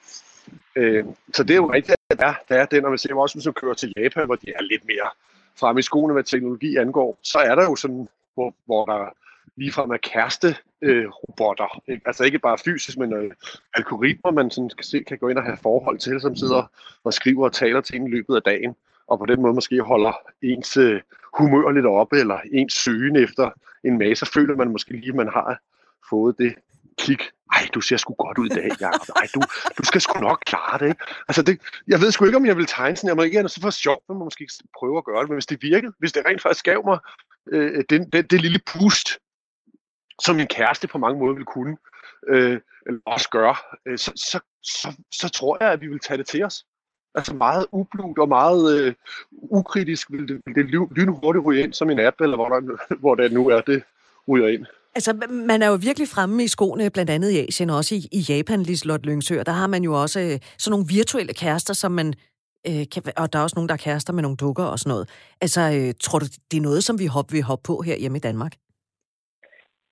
Øh, 0.75 1.05
så 1.33 1.43
det 1.43 1.51
er 1.51 1.55
jo 1.55 1.73
rigtigt, 1.73 1.97
at 2.09 2.19
der, 2.19 2.33
der 2.49 2.55
er 2.55 2.65
den, 2.65 2.85
og 2.85 2.91
man 2.91 2.97
ser 2.97 3.15
også, 3.15 3.35
hvis 3.35 3.45
man 3.45 3.53
kører 3.53 3.73
til 3.73 3.93
Japan, 3.97 4.25
hvor 4.25 4.35
de 4.35 4.51
er 4.55 4.61
lidt 4.61 4.85
mere 4.85 5.09
fremme 5.59 5.79
i 5.79 5.83
skoene, 5.83 6.13
hvad 6.13 6.23
teknologi 6.23 6.75
angår, 6.75 7.17
så 7.23 7.37
er 7.37 7.55
der 7.55 7.63
jo 7.63 7.75
sådan, 7.75 8.07
hvor, 8.33 8.53
hvor 8.65 8.85
der 8.85 9.13
ligefrem 9.57 9.91
er 9.91 9.97
kæreste 9.97 10.55
øh, 10.81 11.09
robotter. 11.09 11.81
Ikke? 11.87 12.01
Altså 12.05 12.23
ikke 12.23 12.39
bare 12.39 12.57
fysisk, 12.65 12.97
men 12.97 13.13
øh, 13.13 13.31
algoritmer, 13.73 14.31
man 14.31 14.51
sådan 14.51 14.69
kan, 14.69 14.83
se, 14.83 15.03
kan 15.03 15.17
gå 15.17 15.27
ind 15.27 15.37
og 15.37 15.43
have 15.43 15.57
forhold 15.57 15.99
til, 15.99 16.21
som 16.21 16.35
sidder 16.35 16.71
og 17.03 17.13
skriver 17.13 17.45
og 17.45 17.53
taler 17.53 17.81
til 17.81 17.95
en 17.95 18.07
i 18.07 18.11
løbet 18.11 18.35
af 18.35 18.41
dagen, 18.41 18.75
og 19.07 19.19
på 19.19 19.25
den 19.25 19.41
måde 19.41 19.53
måske 19.53 19.81
holder 19.81 20.13
ens 20.41 20.77
øh, 20.77 21.01
humør 21.37 21.71
lidt 21.71 21.85
oppe, 21.85 22.19
eller 22.19 22.39
ens 22.51 22.73
søgen 22.73 23.15
efter 23.15 23.49
en 23.83 23.97
masse, 23.97 24.25
så 24.25 24.31
føler 24.33 24.55
man 24.55 24.71
måske 24.71 24.91
lige, 24.91 25.09
at 25.09 25.15
man 25.15 25.29
har 25.33 25.59
fået 26.09 26.35
det 26.37 26.55
kig. 26.97 27.19
Ej, 27.53 27.67
du 27.73 27.81
ser 27.81 27.97
sgu 27.97 28.13
godt 28.13 28.37
ud 28.37 28.45
i 28.45 28.49
dag, 28.49 28.69
Jacob. 28.81 29.15
Ej, 29.15 29.27
du, 29.35 29.41
du 29.77 29.83
skal 29.83 30.01
sgu 30.01 30.19
nok 30.19 30.43
klare 30.45 30.79
det, 30.79 30.87
ikke? 30.89 31.03
Altså, 31.27 31.41
det, 31.41 31.61
jeg 31.87 32.01
ved 32.01 32.11
sgu 32.11 32.25
ikke, 32.25 32.37
om 32.37 32.45
jeg 32.45 32.57
vil 32.57 32.65
tegne 32.65 32.95
sådan. 32.95 33.07
Jeg 33.07 33.15
må 33.15 33.23
ikke 33.23 33.49
så 33.49 33.61
for 33.61 33.69
sjov, 33.69 34.03
men 34.09 34.17
måske 34.17 34.49
prøve 34.79 34.97
at 34.97 35.05
gøre 35.05 35.21
det. 35.21 35.29
Men 35.29 35.35
hvis 35.35 35.45
det 35.45 35.61
virkede, 35.61 35.93
hvis 35.99 36.11
det 36.11 36.25
rent 36.25 36.41
faktisk 36.41 36.65
gav 36.65 36.85
mig 36.85 36.99
øh, 37.51 37.83
den, 37.89 38.09
den, 38.09 38.25
det 38.25 38.41
lille 38.41 38.59
pust, 38.65 39.07
som 40.21 40.35
min 40.35 40.47
kæreste 40.47 40.87
på 40.87 40.97
mange 40.97 41.19
måder 41.19 41.35
vil 41.35 41.45
kunne, 41.45 41.77
øh, 42.27 42.59
eller 42.87 42.99
også 43.05 43.29
gøre, 43.29 43.55
øh, 43.85 43.97
så, 43.97 44.11
så, 44.15 44.39
så, 44.63 44.95
så 45.11 45.29
tror 45.29 45.57
jeg, 45.61 45.71
at 45.71 45.81
vi 45.81 45.87
vil 45.87 45.99
tage 45.99 46.17
det 46.17 46.27
til 46.27 46.43
os. 46.43 46.65
Altså 47.15 47.33
meget 47.33 47.65
ublut 47.71 48.17
og 48.17 48.27
meget 48.27 48.79
øh, 48.79 48.93
ukritisk 49.31 50.11
vil 50.11 50.27
det, 50.27 50.41
vil 50.45 50.55
det 50.55 50.89
lynhurtigt 50.91 51.45
ryge 51.45 51.63
ind 51.63 51.73
som 51.73 51.89
en 51.89 51.99
app, 51.99 52.21
eller 52.21 52.35
hvor, 52.35 52.49
der, 52.49 52.61
hvor 53.01 53.15
det 53.15 53.31
nu 53.31 53.49
er, 53.49 53.61
det 53.61 53.83
ryger 54.27 54.47
ind. 54.47 54.65
Altså, 54.95 55.13
man 55.29 55.61
er 55.61 55.67
jo 55.67 55.75
virkelig 55.75 56.07
fremme 56.07 56.43
i 56.43 56.47
skoene, 56.47 56.89
blandt 56.89 57.11
andet 57.11 57.29
i 57.29 57.47
Asien, 57.47 57.69
også 57.69 57.95
i, 57.95 58.07
i 58.11 58.19
Japan, 58.19 58.63
Liselotte 58.63 59.05
Lyngsø, 59.05 59.43
der 59.45 59.51
har 59.51 59.67
man 59.67 59.83
jo 59.83 60.01
også 60.01 60.19
øh, 60.19 60.39
sådan 60.57 60.71
nogle 60.71 60.85
virtuelle 60.87 61.33
kærester, 61.33 61.73
som 61.73 61.91
man 61.91 62.13
øh, 62.67 62.85
kan, 62.91 63.03
og 63.17 63.33
der 63.33 63.39
er 63.39 63.43
også 63.43 63.55
nogen, 63.55 63.69
der 63.69 63.73
er 63.73 63.77
kærester 63.77 64.13
med 64.13 64.21
nogle 64.21 64.37
dukker 64.37 64.63
og 64.63 64.79
sådan 64.79 64.89
noget. 64.89 65.09
Altså, 65.41 65.61
øh, 65.61 65.93
tror 65.99 66.19
du, 66.19 66.25
det 66.51 66.57
er 66.57 66.61
noget, 66.61 66.83
som 66.83 66.99
vi 66.99 67.05
hop, 67.05 67.31
vil 67.31 67.41
hoppe 67.41 67.63
på 67.63 67.81
her 67.81 67.97
hjemme 67.97 68.17
i 68.17 68.21
Danmark? 68.21 68.53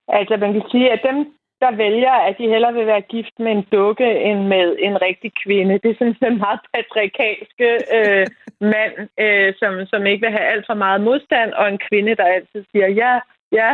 Altså, 0.08 0.36
man 0.36 0.52
kan 0.52 0.62
sige, 0.70 0.92
at 0.92 1.00
dem, 1.02 1.18
der 1.60 1.76
vælger, 1.76 2.12
at 2.12 2.38
de 2.38 2.48
hellere 2.48 2.74
vil 2.74 2.86
være 2.86 3.00
gift 3.00 3.38
med 3.38 3.52
en 3.52 3.66
dukke 3.72 4.20
end 4.20 4.40
med 4.46 4.76
en 4.78 5.02
rigtig 5.02 5.32
kvinde. 5.44 5.78
Det 5.82 5.90
er 5.90 5.94
sådan 5.98 6.32
en 6.32 6.38
meget 6.38 6.60
patriarkalske 6.74 7.68
øh, 7.96 8.26
mand, 8.72 8.94
øh, 9.24 9.54
som, 9.58 9.86
som 9.86 10.06
ikke 10.06 10.26
vil 10.26 10.36
have 10.36 10.50
alt 10.52 10.66
for 10.66 10.74
meget 10.74 11.00
modstand, 11.00 11.52
og 11.52 11.68
en 11.68 11.80
kvinde, 11.88 12.14
der 12.14 12.24
altid 12.24 12.64
siger, 12.72 12.88
ja, 12.88 13.14
ja. 13.52 13.70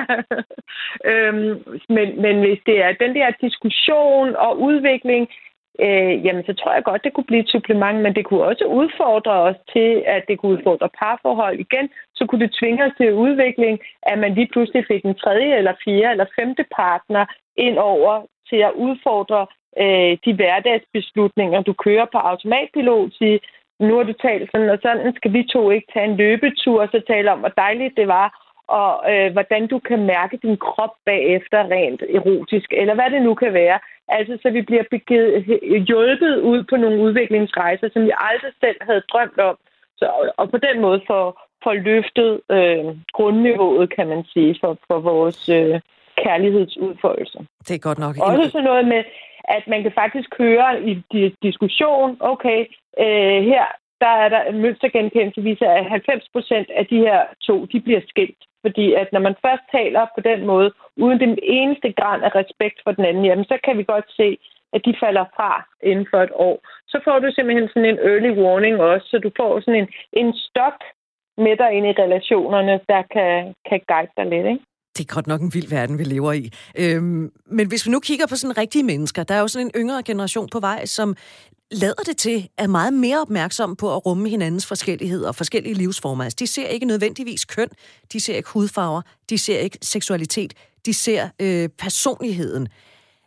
øhm, 1.10 1.64
men, 1.88 2.22
men 2.22 2.40
hvis 2.40 2.60
det 2.66 2.82
er 2.82 2.92
den 2.92 3.14
der 3.14 3.30
diskussion 3.40 4.36
og 4.36 4.60
udvikling, 4.60 5.28
øh, 5.80 6.24
jamen 6.24 6.44
så 6.46 6.54
tror 6.54 6.72
jeg 6.74 6.84
godt, 6.84 7.04
det 7.04 7.12
kunne 7.12 7.30
blive 7.30 7.42
et 7.42 7.48
supplement, 7.54 7.98
men 8.02 8.14
det 8.14 8.24
kunne 8.24 8.44
også 8.44 8.64
udfordre 8.64 9.32
os 9.32 9.56
til, 9.72 10.02
at 10.06 10.22
det 10.28 10.38
kunne 10.38 10.52
udfordre 10.52 10.88
parforhold 11.00 11.58
igen. 11.60 11.88
Så 12.14 12.26
kunne 12.26 12.44
det 12.44 12.56
tvinge 12.60 12.84
os 12.84 12.92
til 12.96 13.12
udvikling, 13.12 13.80
at 14.02 14.18
man 14.18 14.34
lige 14.34 14.48
pludselig 14.52 14.84
fik 14.88 15.04
en 15.04 15.14
tredje 15.14 15.56
eller 15.58 15.74
fjerde 15.84 16.10
eller 16.10 16.34
femte 16.38 16.64
partner 16.76 17.24
ind 17.56 17.78
over 17.78 18.26
til 18.48 18.56
at 18.56 18.72
udfordre 18.72 19.46
øh, 19.78 20.18
de 20.24 20.32
hverdagsbeslutninger, 20.34 21.62
du 21.62 21.72
kører 21.72 22.06
på 22.12 22.18
automatpilot, 22.18 23.12
sige, 23.12 23.40
nu 23.80 23.96
har 23.96 24.02
du 24.02 24.12
talt 24.12 24.50
sådan 24.50 24.70
og 24.70 24.78
sådan, 24.82 25.14
skal 25.16 25.32
vi 25.32 25.42
to 25.52 25.70
ikke 25.70 25.92
tage 25.94 26.04
en 26.04 26.16
løbetur, 26.16 26.82
og 26.82 26.88
så 26.92 27.00
tale 27.06 27.32
om, 27.32 27.38
hvor 27.38 27.54
dejligt 27.64 27.96
det 27.96 28.08
var, 28.08 28.28
og 28.80 29.12
øh, 29.12 29.32
hvordan 29.32 29.66
du 29.66 29.78
kan 29.78 30.06
mærke 30.06 30.36
din 30.36 30.56
krop 30.56 30.94
bagefter 31.04 31.60
rent 31.74 32.02
erotisk, 32.16 32.68
eller 32.72 32.94
hvad 32.94 33.10
det 33.10 33.22
nu 33.22 33.34
kan 33.34 33.52
være. 33.52 33.78
Altså, 34.08 34.38
så 34.42 34.50
vi 34.50 34.62
bliver 34.62 34.84
begivet, 34.90 35.32
hjulpet 35.88 36.34
ud 36.40 36.64
på 36.70 36.76
nogle 36.76 37.02
udviklingsrejser, 37.02 37.88
som 37.92 38.02
vi 38.02 38.12
aldrig 38.16 38.52
selv 38.60 38.76
havde 38.80 39.02
drømt 39.12 39.38
om. 39.38 39.56
Så, 39.98 40.06
og 40.36 40.50
på 40.50 40.58
den 40.58 40.80
måde 40.80 41.00
får, 41.06 41.26
får 41.64 41.74
løftet 41.74 42.40
øh, 42.56 42.84
grundniveauet, 43.12 43.94
kan 43.96 44.06
man 44.08 44.24
sige, 44.32 44.56
for, 44.60 44.78
for 44.86 44.98
vores 45.00 45.48
øh, 45.48 45.80
kærlighedsudfoldelse. 46.24 47.38
Det 47.68 47.74
er 47.74 47.78
godt 47.88 47.98
nok. 47.98 48.14
Også 48.20 48.50
sådan 48.50 48.64
noget 48.64 48.88
med, 48.88 49.02
at 49.44 49.64
man 49.66 49.82
kan 49.82 49.92
faktisk 49.94 50.30
høre 50.38 50.68
i 50.82 51.02
diskussion, 51.42 52.16
okay, 52.20 52.60
øh, 52.98 53.38
her 53.52 53.64
der 54.04 54.14
er 54.24 54.28
der 54.34 54.42
en 54.50 54.58
mønstergenkendelse, 54.64 55.40
viser, 55.42 55.68
at 55.70 55.90
90 55.90 56.28
procent 56.34 56.68
af 56.78 56.84
de 56.86 56.98
her 57.06 57.20
to, 57.46 57.56
de 57.72 57.80
bliver 57.80 58.02
skilt. 58.08 58.42
Fordi 58.64 58.86
at 59.00 59.08
når 59.12 59.20
man 59.20 59.36
først 59.46 59.64
taler 59.78 60.02
på 60.16 60.20
den 60.30 60.46
måde, 60.50 60.68
uden 60.96 61.20
den 61.20 61.38
eneste 61.42 61.92
grad 61.92 62.18
af 62.26 62.34
respekt 62.40 62.78
for 62.84 62.92
den 62.92 63.04
anden, 63.04 63.24
jamen 63.24 63.44
så 63.44 63.56
kan 63.64 63.78
vi 63.78 63.84
godt 63.84 64.08
se, 64.20 64.28
at 64.74 64.80
de 64.86 64.94
falder 65.02 65.24
fra 65.36 65.52
inden 65.82 66.06
for 66.10 66.20
et 66.26 66.34
år. 66.48 66.56
Så 66.92 67.00
får 67.04 67.18
du 67.18 67.28
simpelthen 67.30 67.68
sådan 67.68 67.90
en 67.90 68.02
early 68.10 68.32
warning 68.42 68.76
også, 68.80 69.06
så 69.10 69.18
du 69.18 69.30
får 69.36 69.60
sådan 69.60 69.80
en, 69.82 69.88
en 70.12 70.30
stok 70.46 70.78
med 71.38 71.56
dig 71.56 71.70
ind 71.76 71.86
i 71.86 71.92
relationerne, 72.02 72.72
der 72.88 73.02
kan, 73.14 73.54
kan 73.68 73.80
guide 73.88 74.12
dig 74.16 74.26
lidt, 74.26 74.46
ikke? 74.46 74.64
Det 74.96 75.10
er 75.10 75.14
godt 75.14 75.26
nok 75.26 75.40
en 75.40 75.54
vild 75.54 75.70
verden, 75.70 75.98
vi 75.98 76.04
lever 76.04 76.32
i. 76.32 76.50
Øhm, 76.78 77.32
men 77.46 77.68
hvis 77.68 77.86
vi 77.86 77.90
nu 77.90 78.00
kigger 78.00 78.26
på 78.26 78.36
sådan 78.36 78.58
rigtige 78.58 78.84
mennesker, 78.84 79.22
der 79.22 79.34
er 79.34 79.40
jo 79.40 79.48
sådan 79.48 79.66
en 79.66 79.72
yngre 79.76 80.02
generation 80.02 80.48
på 80.48 80.60
vej, 80.60 80.86
som 80.86 81.16
lader 81.70 82.02
det 82.06 82.16
til, 82.16 82.48
er 82.58 82.66
meget 82.66 82.92
mere 82.92 83.20
opmærksom 83.20 83.76
på 83.76 83.96
at 83.96 84.06
rumme 84.06 84.28
hinandens 84.28 84.66
forskelligheder 84.66 85.28
og 85.28 85.34
forskellige 85.34 85.74
livsformer. 85.74 86.24
Altså, 86.24 86.36
de 86.40 86.46
ser 86.46 86.66
ikke 86.66 86.86
nødvendigvis 86.86 87.44
køn, 87.44 87.68
de 88.12 88.20
ser 88.20 88.36
ikke 88.36 88.48
hudfarver, 88.48 89.02
de 89.30 89.38
ser 89.38 89.58
ikke 89.58 89.78
seksualitet, 89.82 90.54
de 90.86 90.94
ser 90.94 91.28
øh, 91.40 91.68
personligheden. 91.68 92.68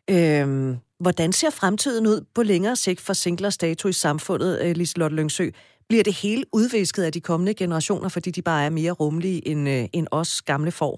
Øhm, 0.10 0.78
hvordan 1.00 1.32
ser 1.32 1.50
fremtiden 1.50 2.08
ud 2.08 2.26
på 2.36 2.44
længere 2.44 2.76
sigt 2.76 3.02
for 3.02 3.14
singler 3.14 3.50
status 3.50 3.98
i 3.98 4.00
samfundet, 4.00 4.62
øh, 4.62 4.76
Liselotte 4.76 5.16
Lyngsø? 5.16 5.50
Bliver 5.90 6.04
det 6.04 6.16
hele 6.24 6.44
udvisket 6.54 7.04
af 7.04 7.12
de 7.12 7.22
kommende 7.22 7.54
generationer, 7.54 8.10
fordi 8.10 8.30
de 8.32 8.42
bare 8.42 8.66
er 8.66 8.70
mere 8.70 8.92
rummelige 8.92 9.48
end, 9.48 9.70
øh, 9.70 9.84
end 9.98 10.08
os 10.12 10.42
gamle 10.42 10.72
får? 10.72 10.94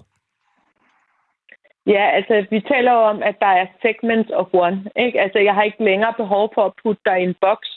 Ja, 1.86 2.04
altså 2.18 2.46
vi 2.50 2.60
taler 2.60 2.92
jo 2.92 3.02
om, 3.12 3.22
at 3.22 3.36
der 3.40 3.52
er 3.60 3.66
segments 3.82 4.30
of 4.30 4.46
one. 4.52 4.78
Ikke? 4.96 5.20
Altså 5.20 5.38
jeg 5.38 5.54
har 5.54 5.62
ikke 5.62 5.84
længere 5.84 6.14
behov 6.16 6.50
for 6.54 6.64
at 6.66 6.72
putte 6.82 7.02
dig 7.04 7.20
i 7.20 7.28
en 7.30 7.36
boks, 7.40 7.70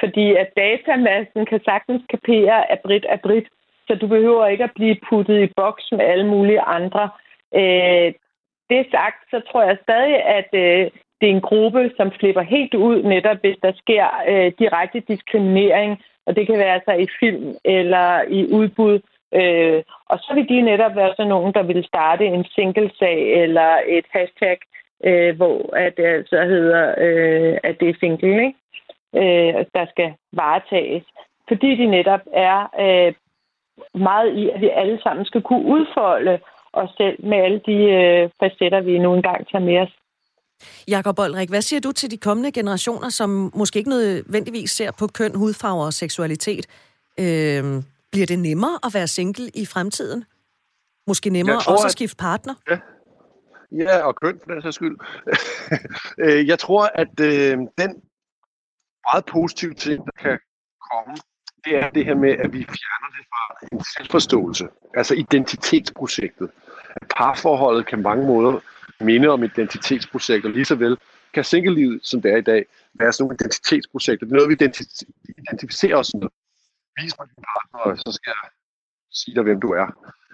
fordi 0.00 0.26
at 0.42 0.48
datamassen 0.56 1.46
kan 1.46 1.60
sagtens 1.64 2.02
kapere, 2.10 2.70
at 2.72 2.78
Brit 2.84 3.06
er 3.08 3.16
Brit, 3.16 3.48
så 3.86 3.94
du 3.94 4.06
behøver 4.06 4.46
ikke 4.46 4.64
at 4.64 4.74
blive 4.74 4.96
puttet 5.08 5.42
i 5.42 5.52
boks 5.56 5.84
med 5.92 6.04
alle 6.12 6.26
mulige 6.26 6.60
andre. 6.60 7.10
Øh, 7.54 8.08
det 8.70 8.86
sagt, 8.90 9.20
så 9.30 9.40
tror 9.48 9.62
jeg 9.62 9.78
stadig, 9.82 10.16
at 10.38 10.50
øh, 10.52 10.90
det 11.20 11.26
er 11.28 11.36
en 11.38 11.48
gruppe, 11.50 11.90
som 11.96 12.12
flipper 12.18 12.42
helt 12.42 12.74
ud 12.74 13.02
netop, 13.02 13.36
hvis 13.40 13.58
der 13.62 13.72
sker 13.82 14.06
øh, 14.28 14.52
direkte 14.58 15.00
diskriminering, 15.00 16.02
og 16.30 16.36
det 16.36 16.46
kan 16.46 16.58
være 16.58 16.74
altså 16.74 16.92
i 16.92 17.06
film 17.20 17.54
eller 17.64 18.22
i 18.28 18.40
udbud 18.52 19.00
Øh, 19.34 19.82
og 20.06 20.18
så 20.18 20.34
vil 20.34 20.48
de 20.48 20.60
netop 20.60 20.96
være 20.96 21.12
sådan 21.16 21.28
nogen, 21.28 21.54
der 21.54 21.62
vil 21.62 21.84
starte 21.84 22.24
en 22.26 22.44
single-sag 22.44 23.42
eller 23.42 23.78
et 23.86 24.04
hashtag, 24.10 24.58
øh, 25.04 25.36
hvor 25.36 25.76
at 25.76 25.96
det 25.96 26.04
altså 26.04 26.44
hedder, 26.44 26.94
øh, 26.98 27.58
at 27.62 27.80
det 27.80 27.88
er 27.88 27.94
single, 28.00 28.46
ikke? 28.46 28.58
Øh, 29.14 29.64
der 29.74 29.86
skal 29.90 30.14
varetages. 30.32 31.04
Fordi 31.48 31.76
de 31.76 31.86
netop 31.86 32.20
er 32.32 32.58
øh, 32.80 33.14
meget 33.94 34.36
i, 34.36 34.50
at 34.50 34.60
vi 34.60 34.68
alle 34.68 35.00
sammen 35.02 35.24
skal 35.24 35.42
kunne 35.42 35.64
udfolde 35.64 36.38
os 36.72 36.90
selv 36.96 37.24
med 37.24 37.38
alle 37.38 37.60
de 37.66 37.78
øh, 38.00 38.30
facetter, 38.40 38.80
vi 38.80 38.98
nu 38.98 39.14
engang 39.14 39.48
tager 39.48 39.64
med 39.64 39.78
os. 39.78 39.92
Jakob 40.88 41.18
Olrik, 41.18 41.48
hvad 41.48 41.62
siger 41.62 41.80
du 41.80 41.92
til 41.92 42.10
de 42.10 42.16
kommende 42.16 42.52
generationer, 42.52 43.08
som 43.08 43.52
måske 43.54 43.78
ikke 43.78 43.90
nødvendigvis 43.90 44.70
ser 44.70 44.90
på 44.90 45.06
køn, 45.06 45.34
hudfarve 45.34 45.84
og 45.84 45.92
seksualitet? 45.92 46.66
Øh, 47.18 47.82
bliver 48.12 48.26
det 48.26 48.38
nemmere 48.38 48.78
at 48.84 48.94
være 48.94 49.06
single 49.06 49.50
i 49.54 49.66
fremtiden? 49.66 50.24
Måske 51.06 51.30
nemmere 51.30 51.60
tror, 51.60 51.72
også 51.72 51.86
at 51.86 51.92
skifte 51.92 52.16
partner? 52.16 52.54
Ja. 52.70 52.78
ja, 53.78 54.06
og 54.06 54.14
køn 54.22 54.40
for 54.44 54.52
den 54.52 54.62
sags 54.62 54.74
skyld. 54.74 54.98
Øh, 56.18 56.46
jeg 56.46 56.58
tror, 56.58 56.90
at 56.94 57.20
øh, 57.20 57.58
den 57.78 57.90
meget 59.12 59.24
positive 59.26 59.74
ting, 59.74 60.06
der 60.06 60.12
kan 60.22 60.38
komme, 60.90 61.16
det 61.64 61.76
er 61.76 61.90
det 61.90 62.04
her 62.04 62.14
med, 62.14 62.30
at 62.30 62.52
vi 62.52 62.58
fjerner 62.58 63.10
det 63.16 63.24
fra 63.30 63.66
en 63.72 63.84
selvforståelse, 63.96 64.68
altså 64.94 65.14
identitetsprojektet. 65.14 66.50
At 66.96 67.08
parforholdet 67.16 67.86
kan 67.86 68.02
mange 68.02 68.26
måder 68.26 68.60
minde 69.00 69.28
om 69.28 69.42
identitetsprojekter, 69.42 70.48
lige 70.48 70.64
så 70.64 70.74
vel 70.74 70.96
kan 71.34 71.44
single 71.44 72.00
som 72.02 72.22
det 72.22 72.32
er 72.32 72.36
i 72.36 72.40
dag, 72.40 72.66
være 72.94 73.12
sådan 73.12 73.22
nogle 73.24 73.36
identitetsprojekter. 73.40 74.26
Det 74.26 74.32
er 74.32 74.36
noget, 74.36 74.48
vi 74.48 74.54
identificerer 75.38 75.96
os 75.96 76.14
med 76.14 76.28
vis 77.02 77.18
mig 77.18 77.28
din 77.28 77.44
partner, 77.50 77.92
og 77.92 77.98
så 77.98 78.12
skal 78.12 78.30
jeg 78.30 78.50
sige 79.12 79.34
dig, 79.34 79.42
hvem 79.42 79.60
du 79.60 79.70
er. 79.72 79.86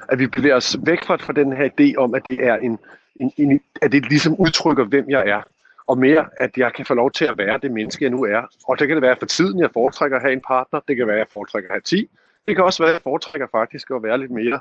At 0.09 0.19
vi 0.19 0.27
bevæger 0.27 0.57
os 0.57 0.77
væk 0.83 1.05
fra, 1.05 1.17
fra 1.17 1.33
den 1.33 1.53
her 1.53 1.69
idé 1.69 1.97
om, 2.03 2.15
at 2.15 2.23
det 2.31 2.47
er 2.47 2.57
en, 2.57 2.79
en, 3.21 3.33
en, 3.37 3.61
at 3.83 3.93
det 3.93 4.09
ligesom 4.09 4.35
udtrykker, 4.35 4.85
hvem 4.85 5.11
jeg 5.11 5.29
er. 5.29 5.43
Og 5.87 5.99
mere, 5.99 6.29
at 6.37 6.51
jeg 6.57 6.73
kan 6.73 6.87
få 6.87 6.95
lov 6.95 7.11
til 7.11 7.25
at 7.25 7.39
være 7.39 7.59
det 7.59 7.71
menneske, 7.71 8.05
jeg 8.05 8.11
nu 8.11 8.25
er. 8.25 8.43
Og 8.69 8.79
det 8.79 8.89
kan 8.89 8.97
det 8.97 9.03
være 9.03 9.17
for 9.19 9.27
tiden, 9.27 9.61
jeg 9.61 9.71
foretrækker 9.73 10.17
at 10.17 10.23
have 10.23 10.33
en 10.33 10.43
partner. 10.47 10.81
Det 10.89 10.97
kan 10.97 11.07
være, 11.07 11.17
at 11.17 11.19
jeg 11.19 11.27
foretrækker 11.33 11.69
at 11.71 11.75
have 11.75 11.81
10. 11.81 12.11
Det 12.47 12.57
kan 12.57 12.65
også 12.65 12.83
være, 12.83 12.91
at 12.91 12.95
jeg 12.95 13.03
foretrækker 13.03 13.47
faktisk 13.51 13.91
at 13.91 14.03
være 14.03 14.19
lidt 14.19 14.31
mere 14.31 14.61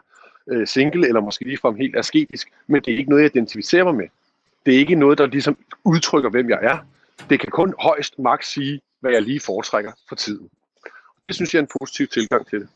øh, 0.51 0.67
single, 0.67 1.07
eller 1.07 1.21
måske 1.21 1.45
ligefrem 1.45 1.75
helt 1.75 1.97
asketisk. 1.97 2.47
Men 2.67 2.81
det 2.81 2.93
er 2.93 2.97
ikke 2.97 3.09
noget, 3.09 3.23
jeg 3.23 3.35
identificerer 3.35 3.83
mig 3.83 3.95
med. 3.95 4.05
Det 4.65 4.75
er 4.75 4.79
ikke 4.79 4.95
noget, 4.95 5.17
der 5.17 5.25
ligesom 5.25 5.57
udtrykker, 5.83 6.29
hvem 6.29 6.49
jeg 6.49 6.59
er. 6.61 6.77
Det 7.29 7.39
kan 7.39 7.49
kun 7.51 7.73
højst 7.79 8.19
magt 8.19 8.45
sige, 8.45 8.81
hvad 8.99 9.11
jeg 9.11 9.21
lige 9.21 9.39
foretrækker 9.39 9.91
for 10.09 10.15
tiden. 10.15 10.49
Det 11.27 11.35
synes 11.35 11.53
jeg 11.53 11.59
er 11.59 11.63
en 11.63 11.69
positiv 11.79 12.07
tilgang 12.07 12.47
til 12.47 12.59
det. 12.59 12.67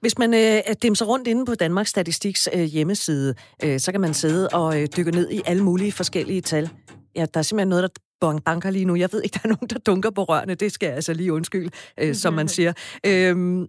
Hvis 0.00 0.18
man 0.18 0.34
øh, 0.34 0.74
dimser 0.82 1.04
rundt 1.06 1.28
inde 1.28 1.46
på 1.46 1.54
Danmarks 1.54 1.90
Statistiks 1.90 2.48
øh, 2.54 2.60
hjemmeside, 2.60 3.34
øh, 3.64 3.80
så 3.80 3.92
kan 3.92 4.00
man 4.00 4.14
sidde 4.14 4.48
og 4.48 4.80
øh, 4.82 4.88
dykke 4.96 5.10
ned 5.10 5.30
i 5.30 5.42
alle 5.46 5.64
mulige 5.64 5.92
forskellige 5.92 6.40
tal. 6.40 6.70
Ja, 7.16 7.26
der 7.34 7.38
er 7.38 7.42
simpelthen 7.42 7.68
noget, 7.68 7.82
der 7.82 8.38
banker 8.44 8.70
lige 8.70 8.84
nu. 8.84 8.96
Jeg 8.96 9.08
ved 9.12 9.22
ikke, 9.22 9.34
der 9.42 9.48
er 9.48 9.48
nogen, 9.48 9.68
der 9.68 9.78
dunker 9.78 10.10
på 10.10 10.24
rørene. 10.24 10.54
Det 10.54 10.72
skal 10.72 10.86
jeg 10.86 10.94
altså 10.94 11.12
lige 11.12 11.32
undskylde, 11.32 11.70
øh, 12.00 12.14
som 12.14 12.34
man 12.34 12.48
siger. 12.56 12.72
Øhm, 13.06 13.68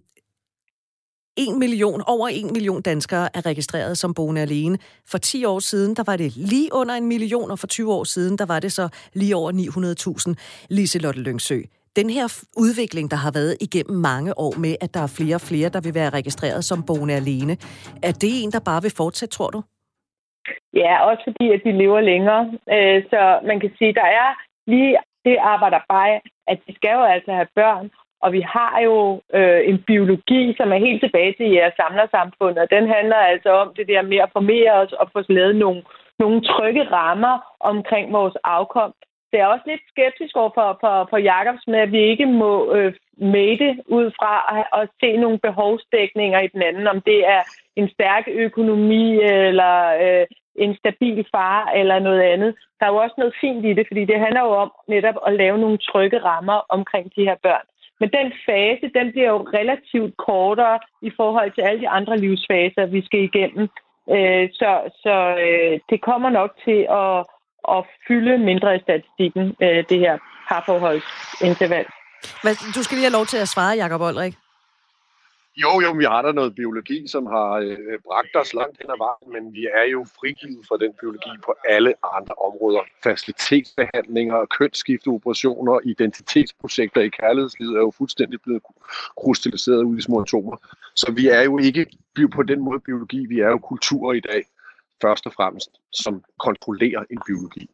1 1.38 1.58
million, 1.58 2.00
over 2.06 2.28
1 2.28 2.52
million 2.56 2.82
danskere 2.82 3.28
er 3.36 3.46
registreret 3.46 3.98
som 3.98 4.14
boende 4.14 4.40
alene. 4.40 4.78
For 5.10 5.18
10 5.18 5.44
år 5.44 5.58
siden, 5.58 5.96
der 5.96 6.04
var 6.10 6.16
det 6.16 6.30
lige 6.36 6.70
under 6.72 6.94
en 6.94 7.06
million, 7.06 7.50
og 7.50 7.58
for 7.58 7.66
20 7.66 7.92
år 7.98 8.04
siden, 8.04 8.38
der 8.38 8.46
var 8.46 8.60
det 8.60 8.72
så 8.72 8.88
lige 9.20 9.36
over 9.36 9.50
900.000. 9.52 10.66
Liselotte 10.70 11.20
Lyngsø, 11.20 11.58
den 11.96 12.10
her 12.10 12.26
udvikling, 12.64 13.10
der 13.10 13.16
har 13.24 13.32
været 13.38 13.56
igennem 13.66 13.98
mange 14.10 14.38
år 14.46 14.54
med, 14.64 14.74
at 14.84 14.94
der 14.94 15.02
er 15.06 15.16
flere 15.18 15.36
og 15.40 15.44
flere, 15.50 15.68
der 15.68 15.80
vil 15.80 15.94
være 16.00 16.10
registreret 16.10 16.64
som 16.64 16.78
boende 16.88 17.14
alene, 17.14 17.54
er 18.08 18.14
det 18.22 18.32
en, 18.42 18.50
der 18.56 18.62
bare 18.70 18.82
vil 18.82 18.94
fortsætte, 19.02 19.34
tror 19.36 19.50
du? 19.56 19.60
Ja, 20.82 20.92
også 21.08 21.22
fordi, 21.28 21.46
at 21.56 21.60
de 21.66 21.72
lever 21.82 22.00
længere. 22.00 22.42
Øh, 22.74 22.98
så 23.10 23.20
man 23.50 23.60
kan 23.60 23.70
sige, 23.78 23.92
der 24.00 24.08
er 24.22 24.28
lige 24.72 24.92
det 25.24 25.36
arbejder 25.54 25.80
bare, 25.94 26.20
at 26.50 26.58
de 26.66 26.74
skal 26.78 26.92
jo 26.98 27.04
altså 27.14 27.32
have 27.38 27.50
børn, 27.60 27.86
og 28.20 28.32
vi 28.32 28.40
har 28.40 28.80
jo 28.80 29.20
øh, 29.34 29.60
en 29.70 29.78
biologi, 29.86 30.54
som 30.56 30.72
er 30.72 30.84
helt 30.86 31.02
tilbage 31.02 31.34
til 31.36 31.50
jeres 31.50 31.74
samlersamfund, 31.76 32.58
og 32.58 32.70
den 32.70 32.88
handler 32.88 33.16
altså 33.16 33.50
om 33.50 33.74
det 33.76 33.88
der 33.88 34.02
med 34.02 34.16
at 34.16 34.32
formere 34.32 34.72
os 34.72 34.92
og 34.92 35.10
få 35.12 35.20
lavet 35.28 35.56
nogle, 35.56 35.82
nogle 36.18 36.40
trygge 36.40 36.84
rammer 36.92 37.36
omkring 37.60 38.12
vores 38.12 38.36
afkom. 38.44 38.92
Det 39.32 39.40
er 39.40 39.46
også 39.46 39.64
lidt 39.66 39.80
skeptisk 39.88 40.36
over 40.36 40.50
for, 40.54 40.78
for, 40.80 41.06
for 41.10 41.16
Jacobs 41.16 41.66
med, 41.66 41.78
at 41.78 41.92
vi 41.92 42.00
ikke 42.12 42.26
må 42.26 42.74
øh, 42.74 42.92
mate 43.18 43.68
ud 43.86 44.10
fra 44.18 44.32
at, 44.58 44.82
at 44.82 44.88
se 45.00 45.16
nogle 45.16 45.38
behovsdækninger 45.38 46.40
i 46.40 46.46
den 46.46 46.62
anden, 46.62 46.86
om 46.86 47.00
det 47.00 47.26
er 47.26 47.42
en 47.76 47.88
stærk 47.88 48.24
økonomi 48.28 49.14
øh, 49.14 49.46
eller 49.50 49.74
øh, 50.04 50.26
en 50.54 50.76
stabil 50.76 51.26
far 51.34 51.70
eller 51.70 51.98
noget 51.98 52.20
andet. 52.20 52.54
Der 52.80 52.86
er 52.86 52.90
jo 52.90 52.96
også 52.96 53.14
noget 53.18 53.34
fint 53.40 53.64
i 53.64 53.72
det, 53.72 53.86
fordi 53.86 54.04
det 54.04 54.20
handler 54.20 54.40
jo 54.40 54.52
om 54.64 54.72
netop 54.88 55.14
at 55.26 55.32
lave 55.32 55.58
nogle 55.58 55.78
trygge 55.78 56.18
rammer 56.18 56.58
omkring 56.68 57.06
de 57.16 57.24
her 57.24 57.36
børn. 57.42 57.66
Men 58.00 58.08
den 58.18 58.28
fase, 58.46 58.86
den 58.98 59.06
bliver 59.12 59.28
jo 59.28 59.48
relativt 59.58 60.16
kortere 60.16 60.78
i 61.02 61.10
forhold 61.16 61.50
til 61.52 61.62
alle 61.62 61.80
de 61.80 61.88
andre 61.88 62.18
livsfaser, 62.18 62.86
vi 62.86 63.00
skal 63.04 63.20
igennem. 63.30 63.68
Øh, 64.14 64.48
så 64.60 64.70
så 65.04 65.16
øh, 65.46 65.80
det 65.90 65.98
kommer 66.08 66.30
nok 66.30 66.50
til 66.66 66.80
at 67.02 67.24
at 67.76 67.84
fylde 68.08 68.38
mindre 68.38 68.76
i 68.76 68.80
statistikken, 68.86 69.44
øh, 69.62 69.84
det 69.90 69.98
her 69.98 70.18
parforholdsinterval. 70.48 71.86
Du 72.76 72.82
skal 72.82 72.94
lige 72.96 73.08
have 73.08 73.18
lov 73.18 73.26
til 73.26 73.38
at 73.38 73.48
svare, 73.48 73.76
Jacob 73.76 74.00
Olrik. 74.00 74.34
Jo, 75.62 75.80
jo, 75.84 75.92
vi 75.92 76.04
har 76.04 76.22
der 76.22 76.32
noget 76.32 76.54
biologi, 76.54 77.08
som 77.08 77.26
har 77.26 77.50
øh, 77.54 77.98
bragt 78.06 78.36
os 78.36 78.54
langt 78.54 78.76
hen 78.80 78.90
ad 78.90 78.98
vejen, 78.98 79.26
men 79.34 79.54
vi 79.54 79.68
er 79.74 79.84
jo 79.84 80.06
frigivet 80.20 80.66
fra 80.68 80.76
den 80.76 80.92
biologi 81.00 81.30
på 81.44 81.54
alle 81.68 81.94
andre 82.16 82.34
områder. 82.34 82.80
Facilitetsbehandlinger, 83.02 84.46
kønsskifteoperationer, 84.58 85.80
identitetsprojekter 85.84 87.00
i 87.00 87.08
kærlighedslivet 87.08 87.76
er 87.76 87.80
jo 87.80 87.92
fuldstændig 87.98 88.40
blevet 88.42 88.62
krystalliseret 89.22 89.82
ud 89.82 89.98
i 89.98 90.00
små 90.00 90.20
atomer. 90.20 90.56
Så 90.94 91.12
vi 91.12 91.28
er 91.28 91.42
jo 91.42 91.58
ikke 91.58 91.86
på 92.34 92.42
den 92.42 92.60
måde 92.60 92.80
biologi, 92.80 93.26
vi 93.26 93.40
er 93.40 93.48
jo 93.48 93.58
kultur 93.58 94.12
i 94.12 94.20
dag 94.20 94.42
først 95.02 95.26
og 95.26 95.32
fremmest, 95.32 95.70
som 95.92 96.24
kontrollerer 96.38 97.04
en 97.10 97.20
biologi. 97.26 97.70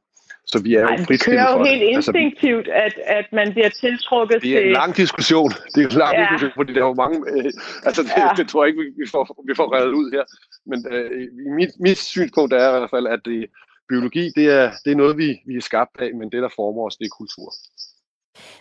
Så 0.47 0.59
vi 0.63 0.75
er 0.75 0.81
jo 0.81 0.87
frit 0.87 1.09
Det 1.09 1.25
kører 1.27 1.59
jo 1.59 1.65
helt 1.65 1.83
altså, 1.83 2.11
instinktivt, 2.11 2.69
at, 2.69 2.95
at 3.07 3.27
man 3.33 3.53
bliver 3.53 3.69
tiltrukket 3.69 4.43
til... 4.43 4.51
Det 4.51 4.59
er 4.59 4.67
en 4.67 4.73
lang 4.73 4.97
diskussion. 4.97 5.51
Det 5.75 5.81
er 5.85 5.89
en 5.89 5.99
lang 6.05 6.15
ja. 6.15 6.23
diskussion, 6.23 6.53
fordi 6.57 6.73
der 6.75 6.83
er 6.85 6.91
jo 6.93 6.95
mange... 6.95 7.19
Øh, 7.33 7.51
altså, 7.89 8.03
det, 8.03 8.13
ja. 8.17 8.29
det, 8.37 8.49
tror 8.49 8.65
jeg 8.65 8.69
ikke, 8.69 8.83
vi 9.03 9.07
får, 9.15 9.45
vi 9.49 9.55
får 9.55 9.69
reddet 9.77 9.93
ud 10.01 10.07
her. 10.17 10.25
Men 10.71 10.79
øh, 10.93 11.11
mit, 11.59 11.71
mit 11.81 11.99
synspunkt 11.99 12.53
er 12.53 12.69
i 12.69 12.79
hvert 12.79 12.91
fald, 12.91 13.07
at 13.07 13.21
det, 13.25 13.47
biologi, 13.89 14.25
det 14.37 14.47
er, 14.61 14.67
det 14.85 14.91
er 14.93 14.97
noget, 14.97 15.17
vi, 15.19 15.29
vi 15.47 15.55
er 15.57 15.61
skabt 15.71 15.95
af, 16.05 16.11
men 16.15 16.33
det, 16.33 16.43
der 16.43 16.49
former 16.57 16.83
os, 16.87 16.97
det 16.97 17.05
er 17.07 17.19
kultur. 17.21 17.49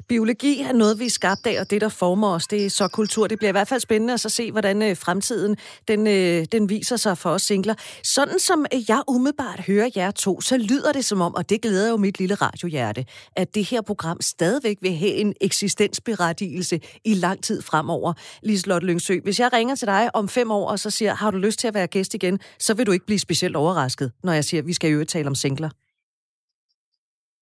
Biologi 0.08 0.62
er 0.62 0.74
noget, 0.74 1.00
vi 1.00 1.06
er 1.06 1.10
skabt 1.10 1.48
af, 1.48 1.60
og 1.60 1.70
det, 1.70 1.82
der 1.82 1.90
former 1.90 2.30
os, 2.30 2.48
det 2.48 2.66
er 2.66 2.70
så 2.70 2.88
kultur. 2.88 3.28
Det 3.28 3.38
bliver 3.38 3.50
i 3.50 3.52
hvert 3.52 3.68
fald 3.68 3.80
spændende 3.80 4.14
at 4.14 4.20
så 4.20 4.30
se, 4.30 4.52
hvordan 4.52 4.82
øh, 4.82 4.98
fremtiden 4.98 5.58
den, 5.88 6.08
øh, 6.08 6.46
den 6.52 6.70
viser 6.70 6.98
sig 6.98 7.18
for 7.18 7.30
os 7.30 7.42
singler. 7.42 7.76
Sådan 8.04 8.40
som 8.40 8.66
øh, 8.74 8.90
jeg 8.90 9.02
umiddelbart 9.08 9.60
hører 9.60 9.90
jer 9.96 10.12
to, 10.12 10.42
så 10.42 10.58
lyder 10.58 10.92
det 10.92 11.06
som 11.06 11.22
om, 11.22 11.36
og 11.36 11.50
det 11.50 11.62
glæder 11.62 11.90
jo 11.90 11.98
mit 11.98 12.20
lille 12.20 12.36
radiohjerte, 12.36 13.06
at 13.36 13.56
det 13.56 13.66
her 13.66 13.82
program 13.82 14.22
stadigvæk 14.22 14.78
vil 14.82 14.96
have 14.96 15.12
en 15.12 15.34
eksistensberettigelse 15.42 16.80
i 17.06 17.14
lang 17.14 17.44
tid 17.44 17.62
fremover. 17.62 18.14
Liselotte 18.44 18.88
Lyngsø, 18.88 19.20
hvis 19.24 19.40
jeg 19.40 19.54
ringer 19.54 19.76
til 19.76 19.88
dig 19.88 20.10
om 20.14 20.30
fem 20.30 20.52
år, 20.52 20.70
og 20.70 20.80
så 20.80 20.90
siger, 20.90 21.16
har 21.16 21.32
du 21.32 21.38
lyst 21.38 21.60
til 21.60 21.68
at 21.68 21.74
være 21.74 21.88
gæst 21.88 22.14
igen, 22.14 22.40
så 22.60 22.74
vil 22.74 22.86
du 22.86 22.92
ikke 22.92 23.06
blive 23.06 23.20
specielt 23.20 23.56
overrasket, 23.56 24.12
når 24.24 24.34
jeg 24.34 24.46
siger, 24.46 24.62
at 24.62 24.68
vi 24.68 24.74
skal 24.74 24.92
jo 24.92 25.06
tale 25.06 25.28
om 25.28 25.36
singler. 25.36 25.83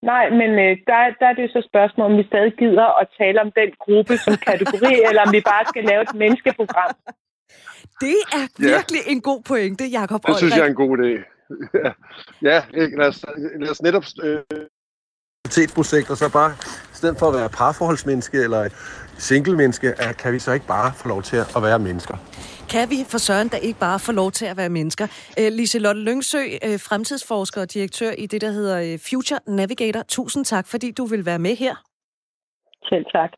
Nej, 0.01 0.29
men 0.29 0.49
øh, 0.65 0.73
der, 0.89 0.99
der 1.19 1.27
er 1.31 1.33
det 1.33 1.43
jo 1.43 1.51
så 1.57 1.61
spørgsmål, 1.71 2.11
om 2.11 2.17
vi 2.17 2.23
stadig 2.23 2.53
gider 2.61 2.99
at 3.01 3.07
tale 3.17 3.41
om 3.41 3.51
den 3.59 3.69
gruppe 3.85 4.17
som 4.17 4.33
kategori, 4.49 4.93
eller 5.07 5.21
om 5.25 5.31
vi 5.37 5.41
bare 5.51 5.65
skal 5.71 5.83
lave 5.83 6.01
et 6.01 6.13
menneskeprogram. 6.15 6.91
Det 8.05 8.19
er 8.39 8.45
virkelig 8.71 9.01
ja. 9.05 9.11
en 9.11 9.21
god 9.21 9.41
pointe, 9.47 9.83
Jacob 9.97 10.21
Det 10.27 10.37
synes 10.37 10.55
jeg 10.55 10.63
er 10.63 10.71
en 10.75 10.81
god 10.83 10.97
idé. 10.97 11.11
ja, 12.49 12.57
ja 12.77 12.85
lad, 12.99 13.07
os, 13.07 13.25
lad 13.59 13.69
os 13.69 13.81
netop 13.81 14.03
øh, 14.23 14.41
projekt, 15.75 16.09
og 16.09 16.17
så 16.17 16.29
bare, 16.33 16.51
i 16.93 16.95
stedet 16.95 17.19
for 17.19 17.27
at 17.27 17.33
være 17.39 17.49
parforholdsmenneske 17.49 18.37
eller 18.37 18.69
single-menneske, 19.17 19.93
kan 20.19 20.33
vi 20.33 20.39
så 20.39 20.51
ikke 20.51 20.67
bare 20.67 20.93
få 20.95 21.07
lov 21.07 21.21
til 21.21 21.37
at 21.37 21.63
være 21.63 21.79
mennesker? 21.79 22.17
Kan 22.71 22.89
vi 22.89 23.03
for 23.09 23.17
Søren 23.17 23.47
da 23.49 23.57
ikke 23.57 23.79
bare 23.79 23.99
få 23.99 24.11
lov 24.11 24.31
til 24.31 24.45
at 24.45 24.57
være 24.57 24.69
mennesker? 24.69 25.07
Øh, 25.39 25.51
Liselotte 25.51 26.01
Lyngsø, 26.01 26.37
øh, 26.37 26.79
fremtidsforsker 26.79 27.61
og 27.61 27.73
direktør 27.73 28.11
i 28.11 28.25
det, 28.25 28.41
der 28.41 28.51
hedder 28.51 28.93
øh, 28.93 28.99
Future 29.09 29.39
Navigator. 29.47 30.01
Tusind 30.01 30.45
tak, 30.45 30.67
fordi 30.67 30.91
du 30.91 31.05
vil 31.05 31.25
være 31.25 31.39
med 31.39 31.55
her. 31.55 31.75
Selv 32.89 33.05
tak. 33.11 33.31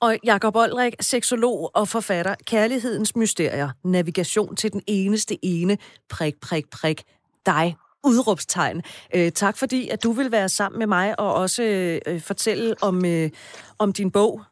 Og 0.00 0.16
Jakob 0.24 0.56
Olrik, 0.56 0.94
seksolog 1.00 1.70
og 1.74 1.88
forfatter, 1.88 2.34
Kærlighedens 2.46 3.16
Mysterier, 3.16 3.70
Navigation 3.84 4.56
til 4.56 4.72
den 4.72 4.82
eneste 4.86 5.38
ene, 5.42 5.78
prik, 6.10 6.34
prik, 6.40 6.70
prik, 6.70 7.02
dig, 7.46 7.76
udråbstegn. 8.04 8.82
Øh, 9.14 9.32
tak 9.32 9.56
fordi, 9.56 9.88
at 9.88 10.02
du 10.02 10.12
vil 10.12 10.32
være 10.32 10.48
sammen 10.48 10.78
med 10.78 10.86
mig 10.86 11.20
og 11.20 11.34
også 11.34 11.62
øh, 12.06 12.20
fortælle 12.20 12.74
om, 12.82 13.04
øh, 13.04 13.30
om 13.78 13.92
din 13.92 14.10
bog, 14.10 14.42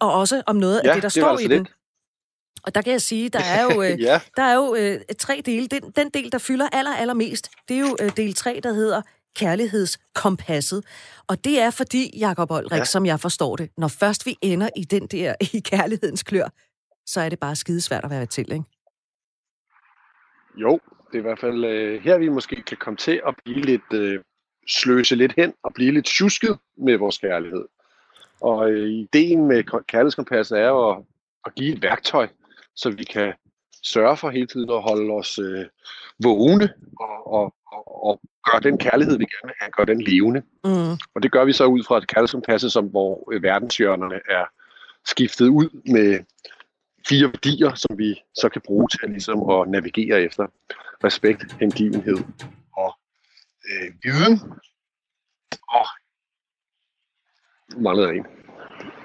og 0.00 0.12
også 0.14 0.42
om 0.46 0.56
noget 0.56 0.80
ja, 0.84 0.88
af 0.88 0.94
det, 0.94 1.02
der 1.02 1.08
det 1.08 1.12
står 1.12 1.28
altså 1.28 1.44
i 1.44 1.48
den. 1.48 1.68
Og 2.66 2.74
der 2.74 2.82
kan 2.82 2.92
jeg 2.92 3.02
sige, 3.02 3.28
der 3.28 3.40
er 3.40 3.62
jo, 3.62 3.82
øh, 3.86 4.00
ja. 4.00 4.20
der 4.36 4.42
er 4.42 4.54
jo 4.54 4.74
øh, 4.74 5.00
tre 5.18 5.42
dele. 5.46 5.66
Den, 5.66 5.90
den 5.90 6.10
del, 6.10 6.32
der 6.32 6.38
fylder 6.38 6.68
aller, 6.72 6.94
allermest, 6.94 7.50
det 7.68 7.76
er 7.76 7.80
jo 7.80 7.96
øh, 8.00 8.16
del 8.16 8.34
3, 8.34 8.60
der 8.62 8.72
hedder 8.72 9.02
kærlighedskompasset. 9.36 10.84
Og 11.28 11.44
det 11.44 11.60
er 11.60 11.70
fordi, 11.70 12.18
Jakob 12.18 12.50
Olrik, 12.50 12.78
ja. 12.78 12.84
som 12.84 13.06
jeg 13.06 13.20
forstår 13.20 13.56
det, 13.56 13.70
når 13.78 13.88
først 13.88 14.26
vi 14.26 14.36
ender 14.42 14.68
i 14.76 14.84
den 14.84 15.06
der 15.06 15.34
i 15.54 15.60
kærlighedens 15.60 16.22
klør, 16.22 16.48
så 17.06 17.20
er 17.20 17.28
det 17.28 17.38
bare 17.38 17.56
skidesvært 17.56 18.04
at 18.04 18.10
være 18.10 18.26
til, 18.26 18.52
ikke? 18.52 18.64
Jo, 20.56 20.80
det 21.06 21.14
er 21.14 21.18
i 21.18 21.22
hvert 21.22 21.40
fald 21.40 21.64
øh, 21.64 22.02
her, 22.02 22.18
vi 22.18 22.28
måske 22.28 22.62
kan 22.62 22.76
komme 22.76 22.96
til 22.96 23.20
at 23.26 23.34
blive 23.44 23.60
lidt, 23.60 23.92
øh, 23.92 24.20
sløse 24.68 25.14
lidt 25.14 25.32
hen 25.36 25.54
og 25.62 25.74
blive 25.74 25.92
lidt 25.92 26.06
tjusket 26.06 26.58
med 26.78 26.96
vores 26.96 27.18
kærlighed. 27.18 27.64
Og 28.40 28.70
øh, 28.70 28.88
ideen 28.88 29.46
med 29.46 29.84
kærlighedskompasset 29.86 30.58
er 30.58 30.68
jo 30.68 30.90
at, 30.90 30.98
at 31.46 31.54
give 31.54 31.72
et 31.74 31.82
værktøj, 31.82 32.28
så 32.76 32.90
vi 32.90 33.04
kan 33.04 33.32
sørge 33.82 34.16
for 34.16 34.30
hele 34.30 34.46
tiden 34.46 34.70
at 34.70 34.82
holde 34.82 35.12
os 35.12 35.38
øh, 35.38 35.66
vågne 36.22 36.72
og, 37.00 37.32
og, 37.32 37.54
og, 37.72 38.04
og 38.04 38.20
gøre 38.50 38.60
den 38.60 38.78
kærlighed, 38.78 39.18
vi 39.18 39.24
gerne 39.24 39.48
vil 39.48 39.54
have, 39.60 39.70
gøre 39.70 39.86
den 39.86 40.02
levende. 40.02 40.42
Mm. 40.64 40.92
Og 41.14 41.22
det 41.22 41.32
gør 41.32 41.44
vi 41.44 41.52
så 41.52 41.64
ud 41.66 41.84
fra 41.84 41.98
et 41.98 42.06
kærlighedskompasse, 42.06 42.70
som 42.70 42.86
hvor 42.86 43.32
øh, 43.32 43.42
verdenshjørnerne 43.42 44.20
er 44.30 44.44
skiftet 45.06 45.48
ud 45.48 45.68
med 45.92 46.24
fire 47.08 47.26
værdier, 47.26 47.74
som 47.74 47.98
vi 47.98 48.22
så 48.34 48.48
kan 48.48 48.62
bruge 48.64 48.88
til 48.88 49.10
ligesom 49.10 49.50
at 49.50 49.68
navigere 49.68 50.22
efter. 50.22 50.46
Respekt, 51.04 51.52
hengivenhed 51.60 52.16
og 52.76 52.98
øh, 53.70 53.92
viden. 54.02 54.40
Og 55.68 55.86
mangler 57.76 58.08
en. 58.08 58.43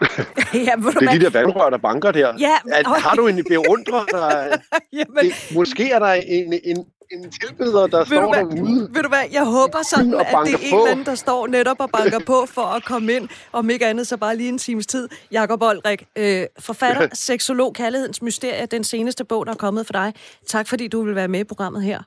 ja, 0.68 0.74
det 0.76 1.08
er 1.08 1.12
de 1.12 1.20
der 1.20 1.30
vandrør, 1.30 1.70
der 1.70 1.78
banker 1.78 2.12
der. 2.12 2.34
Ja, 2.40 2.56
At, 2.74 2.86
har 2.88 3.16
du 3.16 3.28
en 3.28 3.44
beundrer? 3.50 4.06
Der, 4.06 4.58
det, 5.22 5.34
måske 5.56 5.92
er 5.92 6.00
der 6.00 6.08
en, 6.08 6.54
en, 6.64 6.86
en 7.12 7.32
tilbeder, 7.32 7.88
der 7.88 7.98
ved 7.98 8.06
står 8.06 8.34
hvad, 8.34 8.58
derude. 8.58 8.90
Ved 8.94 9.04
du 9.04 9.10
hvad, 9.10 9.24
jeg 9.32 9.46
håber 9.46 9.80
sådan, 9.90 10.14
at 10.14 10.28
det 10.46 10.54
er 10.54 10.58
en 10.58 10.76
eller 10.78 10.92
anden, 10.92 11.06
der 11.06 11.16
står 11.16 11.48
netop 11.48 11.80
og 11.80 11.90
banker 11.90 12.20
på 12.26 12.46
for 12.46 12.62
at 12.62 12.86
komme 12.86 13.14
ind. 13.14 13.30
Om 13.52 13.70
ikke 13.70 13.88
andet, 13.88 14.08
så 14.08 14.18
bare 14.18 14.36
lige 14.36 14.50
en 14.50 14.58
times 14.58 14.88
tid. 14.88 15.10
Jakob 15.32 15.62
Olrik, 15.62 16.08
øh, 16.16 16.46
forfatter, 16.60 17.08
seksolog, 17.14 17.74
Kærlighedens 17.74 18.22
Mysterie, 18.22 18.66
den 18.66 18.84
seneste 18.84 19.26
bog, 19.26 19.46
der 19.46 19.52
er 19.52 19.58
kommet 19.58 19.86
for 19.86 19.94
dig. 19.94 20.14
Tak 20.48 20.68
fordi 20.68 20.88
du 20.88 21.04
vil 21.04 21.16
være 21.16 21.28
med 21.28 21.40
i 21.40 21.44
programmet 21.44 21.84
her. 21.84 22.02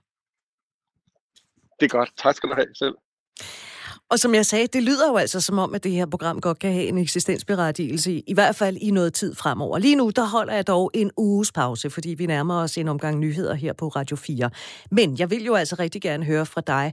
Det 1.81 1.87
er 1.87 1.99
godt. 1.99 2.11
Tak 2.17 2.35
skal 2.35 2.49
du 2.49 2.55
have 2.55 2.67
selv. 2.75 2.95
Og 4.13 4.19
som 4.19 4.35
jeg 4.35 4.47
sagde, 4.47 4.67
det 4.67 4.83
lyder 4.83 5.09
jo 5.09 5.17
altså 5.17 5.41
som 5.41 5.59
om, 5.59 5.75
at 5.75 5.85
det 5.85 5.93
her 5.93 6.07
program 6.07 6.41
godt 6.41 6.59
kan 6.59 6.73
have 6.73 6.87
en 6.87 6.99
eksistensberettigelse, 6.99 8.23
i 8.27 8.35
hvert 8.35 8.57
fald 8.57 8.77
i 8.77 8.91
noget 8.91 9.15
tid 9.15 9.35
fremover. 9.35 9.79
Lige 9.79 9.97
nu, 9.97 10.11
der 10.17 10.25
holder 10.25 10.55
jeg 10.55 10.67
dog 10.67 10.91
en 10.95 11.11
uges 11.17 11.53
pause, 11.53 11.91
fordi 11.91 12.09
vi 12.09 12.27
nærmer 12.27 12.55
os 12.55 12.79
en 12.79 12.89
omgang 12.89 13.19
nyheder 13.19 13.55
her 13.55 13.73
på 13.73 13.89
Radio 13.89 14.17
4. 14.17 14.51
Men 14.91 15.19
jeg 15.19 15.31
vil 15.31 15.45
jo 15.45 15.55
altså 15.55 15.77
rigtig 15.79 16.03
gerne 16.03 16.25
høre 16.25 16.47
fra 16.47 16.61
dig, 16.67 16.93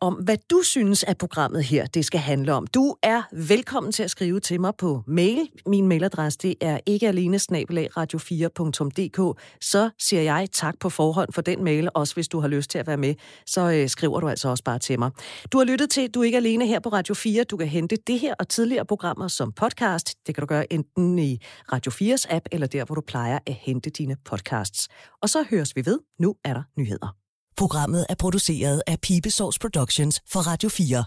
om, 0.00 0.14
hvad 0.14 0.36
du 0.50 0.62
synes, 0.62 1.04
at 1.04 1.18
programmet 1.18 1.64
her 1.64 1.86
det 1.86 2.04
skal 2.04 2.20
handle 2.20 2.54
om. 2.54 2.66
Du 2.66 2.94
er 3.02 3.22
velkommen 3.32 3.92
til 3.92 4.02
at 4.02 4.10
skrive 4.10 4.40
til 4.40 4.60
mig 4.60 4.72
på 4.78 5.02
mail. 5.06 5.48
Min 5.66 5.88
mailadresse 5.88 6.38
det 6.42 6.54
er 6.60 6.80
ikke 6.86 7.08
alene 7.08 7.36
radio4.dk. 7.36 9.40
Så 9.60 9.90
siger 9.98 10.22
jeg 10.22 10.48
tak 10.52 10.74
på 10.80 10.90
forhånd 10.90 11.32
for 11.32 11.42
den 11.42 11.64
mail, 11.64 11.88
også 11.94 12.14
hvis 12.14 12.28
du 12.28 12.40
har 12.40 12.48
lyst 12.48 12.70
til 12.70 12.78
at 12.78 12.86
være 12.86 12.96
med, 12.96 13.14
så 13.46 13.70
øh, 13.70 13.88
skriver 13.88 14.20
du 14.20 14.28
altså 14.28 14.48
også 14.48 14.64
bare 14.64 14.78
til 14.78 14.98
mig. 14.98 15.10
Du 15.52 15.58
har 15.58 15.64
lyttet 15.64 15.90
til 15.90 16.10
Du 16.10 16.20
er 16.20 16.24
ikke 16.24 16.36
alene 16.36 16.66
her 16.66 16.80
på 16.80 16.88
Radio 16.88 17.14
4. 17.14 17.44
Du 17.44 17.56
kan 17.56 17.68
hente 17.68 17.96
det 18.06 18.18
her 18.18 18.34
og 18.38 18.48
tidligere 18.48 18.84
programmer 18.84 19.28
som 19.28 19.52
podcast. 19.52 20.14
Det 20.26 20.34
kan 20.34 20.42
du 20.42 20.46
gøre 20.46 20.72
enten 20.72 21.18
i 21.18 21.38
Radio 21.72 21.92
4's 21.92 22.34
app, 22.34 22.46
eller 22.52 22.66
der, 22.66 22.84
hvor 22.84 22.94
du 22.94 23.00
plejer 23.00 23.38
at 23.46 23.54
hente 23.54 23.90
dine 23.90 24.16
podcasts. 24.24 24.88
Og 25.22 25.28
så 25.28 25.44
høres 25.50 25.76
vi 25.76 25.86
ved. 25.86 25.98
Nu 26.20 26.34
er 26.44 26.54
der 26.54 26.62
nyheder. 26.78 27.27
Programmet 27.58 28.06
er 28.08 28.14
produceret 28.14 28.82
af 28.86 29.00
Pibesource 29.00 29.58
Productions 29.60 30.20
for 30.32 30.40
Radio 30.40 30.68
4. 30.68 31.04